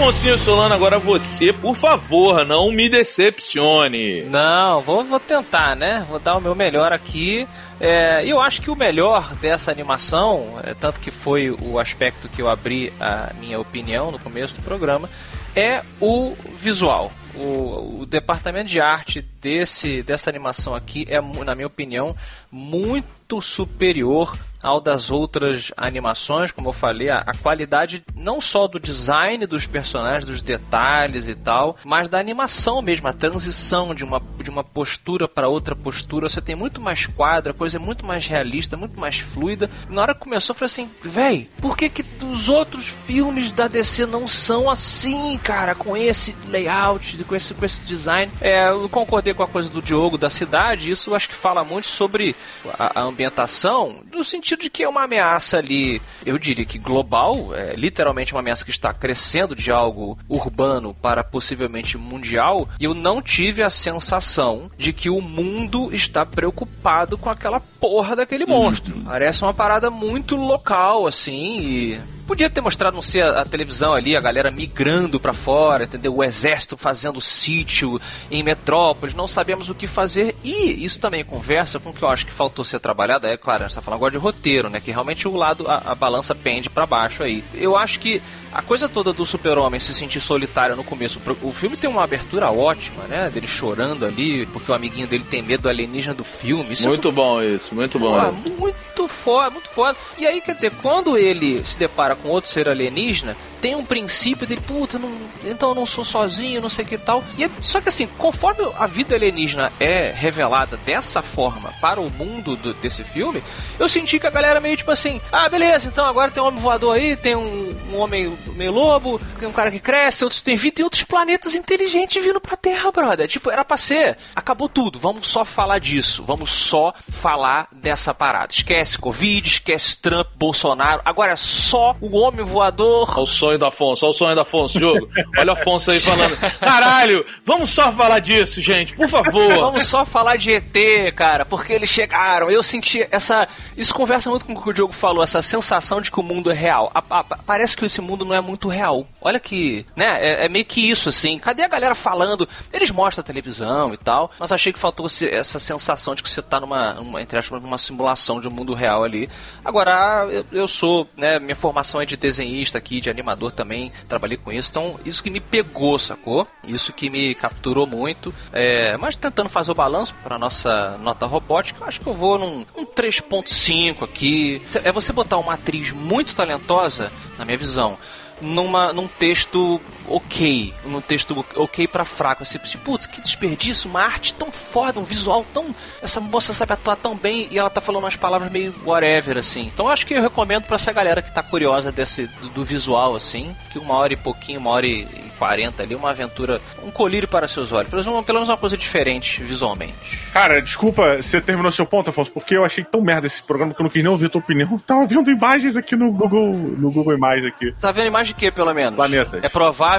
Afonso 0.00 0.38
Solano, 0.38 0.74
agora 0.74 0.98
você, 0.98 1.52
por 1.52 1.76
favor, 1.76 2.42
não 2.46 2.72
me 2.72 2.88
decepcione. 2.88 4.22
Não, 4.22 4.80
vou, 4.80 5.04
vou 5.04 5.20
tentar, 5.20 5.76
né? 5.76 6.06
Vou 6.08 6.18
dar 6.18 6.38
o 6.38 6.40
meu 6.40 6.54
melhor 6.54 6.90
aqui. 6.90 7.46
É, 7.78 8.24
eu 8.24 8.40
acho 8.40 8.62
que 8.62 8.70
o 8.70 8.74
melhor 8.74 9.34
dessa 9.34 9.70
animação, 9.70 10.58
é, 10.64 10.72
tanto 10.72 11.00
que 11.00 11.10
foi 11.10 11.50
o 11.50 11.78
aspecto 11.78 12.30
que 12.30 12.40
eu 12.40 12.48
abri 12.48 12.90
a 12.98 13.34
minha 13.38 13.60
opinião 13.60 14.10
no 14.10 14.18
começo 14.18 14.54
do 14.54 14.62
programa, 14.62 15.08
é 15.54 15.82
o 16.00 16.34
visual. 16.56 17.12
O, 17.34 18.00
o 18.00 18.06
departamento 18.06 18.70
de 18.70 18.80
arte 18.80 19.20
desse, 19.20 20.02
dessa 20.02 20.30
animação 20.30 20.74
aqui 20.74 21.06
é, 21.10 21.20
na 21.20 21.54
minha 21.54 21.66
opinião, 21.66 22.16
muito 22.50 23.42
superior 23.42 24.34
ao 24.62 24.80
das 24.80 25.10
outras 25.10 25.72
animações, 25.76 26.52
como 26.52 26.68
eu 26.68 26.72
falei, 26.72 27.08
a, 27.08 27.18
a, 27.18 27.34
qualidade 27.34 28.04
não 28.14 28.40
só 28.40 28.68
do 28.68 28.78
design 28.78 29.46
dos 29.46 29.66
personagens, 29.66 30.24
dos 30.24 30.42
detalhes 30.42 31.28
e 31.28 31.34
tal, 31.34 31.76
mas 31.84 32.08
da 32.08 32.18
animação 32.18 32.82
mesmo, 32.82 33.08
a 33.08 33.12
transição 33.12 33.94
de 33.94 34.04
uma, 34.04 34.22
de 34.42 34.50
uma 34.50 34.62
postura 34.62 35.26
para 35.26 35.48
outra 35.48 35.74
postura. 35.74 36.28
Você 36.28 36.40
tem 36.40 36.54
muito 36.54 36.80
mais 36.80 37.06
quadro, 37.06 37.52
a 37.52 37.54
coisa 37.54 37.78
é 37.78 37.80
muito 37.80 38.04
mais 38.04 38.26
realista, 38.26 38.76
muito 38.76 38.98
mais 39.00 39.18
fluida. 39.18 39.70
Na 39.88 40.02
hora 40.02 40.14
que 40.14 40.20
começou, 40.20 40.52
eu 40.54 40.58
falei 40.58 40.66
assim, 40.66 40.90
véi, 41.02 41.48
por 41.58 41.76
que, 41.76 41.88
que 41.88 42.04
os 42.24 42.48
outros 42.48 42.86
filmes 42.86 43.52
da 43.52 43.66
DC 43.66 44.06
não 44.06 44.28
são 44.28 44.68
assim, 44.68 45.38
cara, 45.42 45.74
com 45.74 45.96
esse 45.96 46.36
layout, 46.48 47.22
com 47.24 47.34
esse, 47.34 47.54
com 47.54 47.64
esse 47.64 47.80
design? 47.82 48.30
É, 48.40 48.68
eu 48.68 48.88
concordei 48.88 49.32
com 49.32 49.42
a 49.42 49.48
coisa 49.48 49.70
do 49.70 49.80
Diogo 49.80 50.18
da 50.18 50.28
cidade, 50.28 50.90
isso 50.90 51.10
eu 51.10 51.14
acho 51.14 51.28
que 51.28 51.34
fala 51.34 51.64
muito 51.64 51.86
sobre 51.86 52.36
a, 52.78 53.00
a 53.00 53.02
ambientação, 53.02 54.02
no 54.12 54.22
sentido 54.22 54.49
sentido 54.50 54.62
de 54.62 54.70
que 54.70 54.82
é 54.82 54.88
uma 54.88 55.04
ameaça 55.04 55.58
ali, 55.58 56.00
eu 56.24 56.38
diria 56.38 56.64
que 56.64 56.78
global, 56.78 57.54
é 57.54 57.74
literalmente 57.74 58.32
uma 58.34 58.40
ameaça 58.40 58.64
que 58.64 58.70
está 58.70 58.92
crescendo 58.92 59.54
de 59.54 59.70
algo 59.70 60.18
urbano 60.28 60.94
para 60.94 61.22
possivelmente 61.22 61.96
mundial, 61.96 62.68
e 62.78 62.84
eu 62.84 62.94
não 62.94 63.22
tive 63.22 63.62
a 63.62 63.70
sensação 63.70 64.70
de 64.76 64.92
que 64.92 65.08
o 65.08 65.20
mundo 65.20 65.94
está 65.94 66.26
preocupado 66.26 67.16
com 67.16 67.30
aquela 67.30 67.60
porra 67.60 68.16
daquele 68.16 68.46
monstro. 68.46 68.96
Uhum. 68.96 69.04
Parece 69.04 69.42
uma 69.42 69.54
parada 69.54 69.90
muito 69.90 70.36
local, 70.36 71.06
assim, 71.06 71.60
e 71.60 72.00
Podia 72.30 72.48
ter 72.48 72.60
mostrado, 72.60 72.94
não 72.94 73.02
sei, 73.02 73.22
a, 73.22 73.40
a 73.40 73.44
televisão 73.44 73.92
ali, 73.92 74.16
a 74.16 74.20
galera 74.20 74.52
migrando 74.52 75.18
para 75.18 75.32
fora, 75.32 75.82
entendeu? 75.82 76.14
O 76.14 76.22
exército 76.22 76.76
fazendo 76.76 77.20
sítio 77.20 78.00
em 78.30 78.40
metrópoles, 78.40 79.16
não 79.16 79.26
sabemos 79.26 79.68
o 79.68 79.74
que 79.74 79.88
fazer. 79.88 80.36
E 80.44 80.84
isso 80.84 81.00
também 81.00 81.24
conversa 81.24 81.80
com 81.80 81.90
o 81.90 81.92
que 81.92 82.04
eu 82.04 82.08
acho 82.08 82.24
que 82.24 82.32
faltou 82.32 82.64
ser 82.64 82.78
trabalhado. 82.78 83.26
É 83.26 83.36
claro, 83.36 83.64
a 83.64 83.66
gente 83.66 83.74
tá 83.74 83.82
falando 83.82 83.98
agora 83.98 84.12
de 84.12 84.18
roteiro, 84.18 84.70
né? 84.70 84.78
Que 84.78 84.92
realmente 84.92 85.26
o 85.26 85.34
lado, 85.34 85.66
a, 85.66 85.78
a 85.78 85.94
balança 85.96 86.32
pende 86.32 86.70
para 86.70 86.86
baixo 86.86 87.24
aí. 87.24 87.42
Eu 87.52 87.76
acho 87.76 87.98
que 87.98 88.22
a 88.52 88.62
coisa 88.62 88.88
toda 88.88 89.12
do 89.12 89.24
super-homem 89.24 89.78
se 89.78 89.94
sentir 89.94 90.20
solitário 90.20 90.74
no 90.74 90.82
começo, 90.82 91.20
o 91.42 91.52
filme 91.52 91.76
tem 91.76 91.88
uma 91.88 92.02
abertura 92.02 92.50
ótima, 92.50 93.04
né? 93.04 93.30
Dele 93.30 93.46
chorando 93.46 94.04
ali, 94.04 94.46
porque 94.46 94.70
o 94.70 94.74
amiguinho 94.74 95.06
dele 95.06 95.24
tem 95.28 95.42
medo 95.42 95.62
do 95.62 95.68
alienígena 95.68 96.14
do 96.14 96.24
filme. 96.24 96.72
Isso 96.72 96.88
muito 96.88 97.08
é... 97.08 97.12
bom 97.12 97.42
isso, 97.42 97.74
muito 97.74 97.98
bom 97.98 98.18
ah, 98.18 98.32
isso. 98.34 98.54
Muito 98.56 99.08
foda, 99.08 99.50
muito 99.50 99.68
foda. 99.68 99.96
E 100.18 100.26
aí, 100.26 100.40
quer 100.40 100.54
dizer, 100.54 100.72
quando 100.82 101.16
ele 101.16 101.64
se 101.64 101.78
depara 101.78 102.16
com 102.16 102.28
outro 102.28 102.50
ser 102.50 102.68
alienígena, 102.68 103.36
tem 103.60 103.74
um 103.74 103.84
princípio 103.84 104.46
dele, 104.46 104.60
puta, 104.66 104.98
não, 104.98 105.12
então 105.44 105.70
eu 105.70 105.74
não 105.74 105.86
sou 105.86 106.04
sozinho, 106.04 106.60
não 106.60 106.68
sei 106.68 106.84
que 106.84 106.98
tal. 106.98 107.22
E 107.36 107.44
é, 107.44 107.50
só 107.60 107.80
que 107.80 107.88
assim, 107.88 108.06
conforme 108.18 108.70
a 108.76 108.86
vida 108.86 109.14
alienígena 109.14 109.72
é 109.78 110.10
revelada 110.10 110.76
dessa 110.78 111.22
forma 111.22 111.72
para 111.80 112.00
o 112.00 112.10
mundo 112.10 112.56
do, 112.56 112.74
desse 112.74 113.04
filme, 113.04 113.42
eu 113.78 113.88
senti 113.88 114.18
que 114.18 114.26
a 114.26 114.30
galera 114.30 114.60
meio 114.60 114.76
tipo 114.76 114.90
assim, 114.90 115.20
ah, 115.32 115.48
beleza, 115.48 115.88
então 115.88 116.04
agora 116.06 116.30
tem 116.30 116.42
um 116.42 116.46
homem 116.46 116.60
voador 116.60 116.96
aí, 116.96 117.16
tem 117.16 117.36
um 117.36 117.70
um 117.92 117.98
homem 117.98 118.36
meio 118.54 118.72
lobo, 118.72 119.20
um 119.42 119.52
cara 119.52 119.70
que 119.70 119.80
cresce, 119.80 120.24
outros 120.24 120.40
têm 120.40 120.56
vida 120.56 120.80
e 120.80 120.84
outros 120.84 121.02
planetas 121.02 121.54
inteligentes 121.54 122.22
vindo 122.22 122.40
pra 122.40 122.56
Terra, 122.56 122.90
brother. 122.90 123.28
Tipo, 123.28 123.50
era 123.50 123.64
pra 123.64 123.76
ser. 123.76 124.16
Acabou 124.34 124.68
tudo. 124.68 124.98
Vamos 124.98 125.26
só 125.26 125.44
falar 125.44 125.78
disso. 125.78 126.22
Vamos 126.24 126.50
só 126.50 126.94
falar 127.08 127.68
dessa 127.72 128.14
parada. 128.14 128.52
Esquece 128.52 128.98
Covid, 128.98 129.48
esquece 129.48 129.96
Trump, 129.96 130.28
Bolsonaro. 130.36 131.02
Agora 131.04 131.32
é 131.32 131.36
só 131.36 131.96
o 132.00 132.16
homem 132.16 132.44
voador. 132.44 133.10
Olha 133.10 133.22
o 133.22 133.26
sonho 133.26 133.49
do 133.58 133.66
Afonso, 133.66 134.04
olha 134.04 134.10
o 134.10 134.14
sonho 134.14 134.34
do 134.34 134.40
Afonso, 134.40 134.78
jogo. 134.78 135.08
Olha 135.38 135.50
o 135.50 135.52
Afonso 135.52 135.90
aí 135.90 136.00
falando. 136.00 136.36
Caralho, 136.58 137.24
vamos 137.44 137.70
só 137.70 137.92
falar 137.92 138.18
disso, 138.18 138.60
gente, 138.60 138.94
por 138.94 139.08
favor. 139.08 139.50
Vamos 139.70 139.86
só 139.86 140.04
falar 140.04 140.36
de 140.36 140.52
ET, 140.52 141.14
cara, 141.14 141.44
porque 141.44 141.72
eles 141.72 141.88
chegaram. 141.88 142.50
Eu 142.50 142.62
senti 142.62 143.06
essa. 143.10 143.46
Isso 143.76 143.94
conversa 143.94 144.28
muito 144.30 144.44
com 144.44 144.52
o 144.52 144.62
que 144.62 144.70
o 144.70 144.72
Diogo 144.72 144.92
falou, 144.92 145.22
essa 145.22 145.42
sensação 145.42 146.00
de 146.00 146.10
que 146.10 146.18
o 146.18 146.22
mundo 146.22 146.50
é 146.50 146.54
real. 146.54 146.90
A, 146.94 147.02
a, 147.10 147.24
parece 147.24 147.76
que 147.76 147.84
esse 147.84 148.00
mundo 148.00 148.24
não 148.24 148.34
é 148.34 148.40
muito 148.40 148.68
real. 148.68 149.06
Olha 149.20 149.38
que, 149.38 149.86
né? 149.96 150.18
É, 150.20 150.46
é, 150.46 150.48
meio 150.48 150.64
que 150.64 150.90
isso, 150.90 151.08
assim. 151.08 151.38
Cadê 151.38 151.62
a 151.62 151.68
galera 151.68 151.94
falando? 151.94 152.48
Eles 152.72 152.90
mostram 152.90 153.22
a 153.22 153.24
televisão 153.24 153.94
e 153.94 153.96
tal, 153.96 154.30
mas 154.38 154.52
achei 154.52 154.72
que 154.72 154.78
faltou 154.78 155.06
essa 155.06 155.58
sensação 155.58 156.14
de 156.14 156.22
que 156.22 156.28
você 156.28 156.42
tá 156.42 156.60
numa, 156.60 156.94
numa 156.94 157.22
entre 157.22 157.38
aspas, 157.38 157.62
numa 157.62 157.78
simulação 157.78 158.40
de 158.40 158.48
um 158.48 158.50
mundo 158.50 158.74
real 158.74 159.04
ali. 159.04 159.28
Agora, 159.64 160.26
eu, 160.30 160.44
eu 160.52 160.68
sou, 160.68 161.08
né? 161.16 161.38
Minha 161.38 161.56
formação 161.56 162.00
é 162.00 162.06
de 162.06 162.16
desenhista 162.16 162.78
aqui, 162.78 163.00
de 163.00 163.08
animador 163.08 163.39
também, 163.48 163.92
trabalhei 164.08 164.36
com 164.36 164.50
isso, 164.50 164.70
então 164.70 164.98
isso 165.04 165.22
que 165.22 165.30
me 165.30 165.38
pegou, 165.38 165.96
sacou? 166.00 166.48
Isso 166.66 166.92
que 166.92 167.08
me 167.08 167.32
capturou 167.36 167.86
muito. 167.86 168.34
É, 168.52 168.96
mas 168.96 169.14
tentando 169.14 169.48
fazer 169.48 169.70
o 169.70 169.74
balanço 169.74 170.12
para 170.24 170.36
nossa 170.36 170.98
nota 170.98 171.26
robótica, 171.26 171.80
eu 171.80 171.86
acho 171.86 172.00
que 172.00 172.08
eu 172.08 172.14
vou 172.14 172.36
num, 172.36 172.66
num 172.76 172.84
3.5 172.84 174.02
aqui. 174.02 174.60
É 174.82 174.90
você 174.90 175.12
botar 175.12 175.38
uma 175.38 175.54
atriz 175.54 175.92
muito 175.92 176.34
talentosa, 176.34 177.12
na 177.38 177.44
minha 177.44 177.56
visão, 177.56 177.96
numa, 178.40 178.92
num 178.92 179.06
texto 179.06 179.80
ok, 180.10 180.74
num 180.84 181.00
texto 181.00 181.44
ok 181.54 181.86
para 181.86 182.04
fraco. 182.04 182.42
Assim, 182.42 182.58
putz, 182.84 183.06
que 183.06 183.20
desperdício, 183.20 183.88
uma 183.88 184.02
arte 184.02 184.34
tão 184.34 184.50
foda, 184.50 185.00
um 185.00 185.04
visual 185.04 185.46
tão. 185.54 185.74
Essa 186.02 186.20
moça 186.20 186.52
sabe 186.52 186.72
atuar 186.72 186.96
tão 186.96 187.16
bem 187.16 187.48
e 187.50 187.58
ela 187.58 187.70
tá 187.70 187.80
falando 187.80 188.02
umas 188.02 188.16
palavras 188.16 188.50
meio 188.50 188.74
whatever, 188.84 189.38
assim. 189.38 189.70
Então 189.72 189.88
acho 189.88 190.04
que 190.04 190.14
eu 190.14 190.22
recomendo 190.22 190.64
para 190.64 190.74
essa 190.74 190.92
galera 190.92 191.22
que 191.22 191.32
tá 191.32 191.42
curiosa 191.42 191.92
desse, 191.92 192.26
do, 192.26 192.48
do, 192.48 192.64
visual, 192.64 193.14
assim, 193.14 193.56
que 193.72 193.78
uma 193.78 193.94
hora 193.94 194.12
e 194.12 194.16
pouquinho, 194.16 194.60
uma 194.60 194.70
hora 194.70 194.86
e 194.86 195.06
quarenta 195.38 195.82
ali, 195.82 195.94
uma 195.94 196.10
aventura, 196.10 196.60
um 196.84 196.90
colírio 196.90 197.26
para 197.26 197.48
seus 197.48 197.72
olhos. 197.72 197.88
Pelo 197.88 198.04
menos, 198.04 198.26
pelo 198.26 198.38
menos 198.38 198.48
uma 198.50 198.58
coisa 198.58 198.76
diferente 198.76 199.42
visualmente. 199.42 200.18
Cara, 200.34 200.60
desculpa, 200.60 201.16
você 201.16 201.40
terminou 201.40 201.72
seu 201.72 201.86
ponto, 201.86 202.10
Afonso, 202.10 202.30
porque 202.30 202.54
eu 202.54 202.64
achei 202.64 202.84
tão 202.84 203.00
merda 203.00 203.26
esse 203.26 203.42
programa 203.42 203.72
que 203.72 203.80
eu 203.80 203.84
não 203.84 203.90
quis 203.90 204.02
nem 204.02 204.12
ouvir 204.12 204.26
a 204.26 204.28
tua 204.28 204.42
opinião. 204.42 204.78
Tava 204.86 205.06
vendo 205.06 205.30
imagens 205.30 205.76
aqui 205.76 205.96
no 205.96 206.12
Google, 206.12 206.52
no 206.52 206.92
Google 206.92 207.14
Imagens 207.14 207.46
aqui. 207.46 207.72
Tá 207.80 207.90
vendo 207.90 208.08
imagem 208.08 208.34
de 208.34 208.38
quê, 208.38 208.50
pelo 208.50 208.74
menos? 208.74 208.96
Planeta. 208.96 209.40
É 209.42 209.48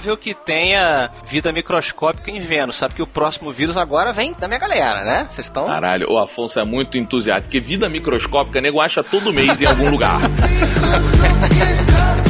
provável 0.01 0.17
que 0.17 0.33
tenha 0.33 1.09
vida 1.25 1.51
microscópica 1.51 2.31
em 2.31 2.39
Vênus. 2.39 2.77
Sabe 2.77 2.95
que 2.95 3.01
o 3.01 3.07
próximo 3.07 3.51
vírus 3.51 3.77
agora 3.77 4.11
vem 4.11 4.35
da 4.37 4.47
minha 4.47 4.59
galera, 4.59 5.03
né? 5.03 5.27
Vocês 5.29 5.47
estão. 5.47 5.67
Caralho, 5.67 6.11
o 6.11 6.17
Afonso 6.17 6.59
é 6.59 6.65
muito 6.65 6.97
entusiasta, 6.97 7.43
porque 7.43 7.59
vida 7.59 7.87
microscópica, 7.87 8.59
nego 8.59 8.81
acha 8.81 9.03
todo 9.03 9.31
mês 9.31 9.61
em 9.61 9.65
algum 9.65 9.89
lugar. 9.89 10.19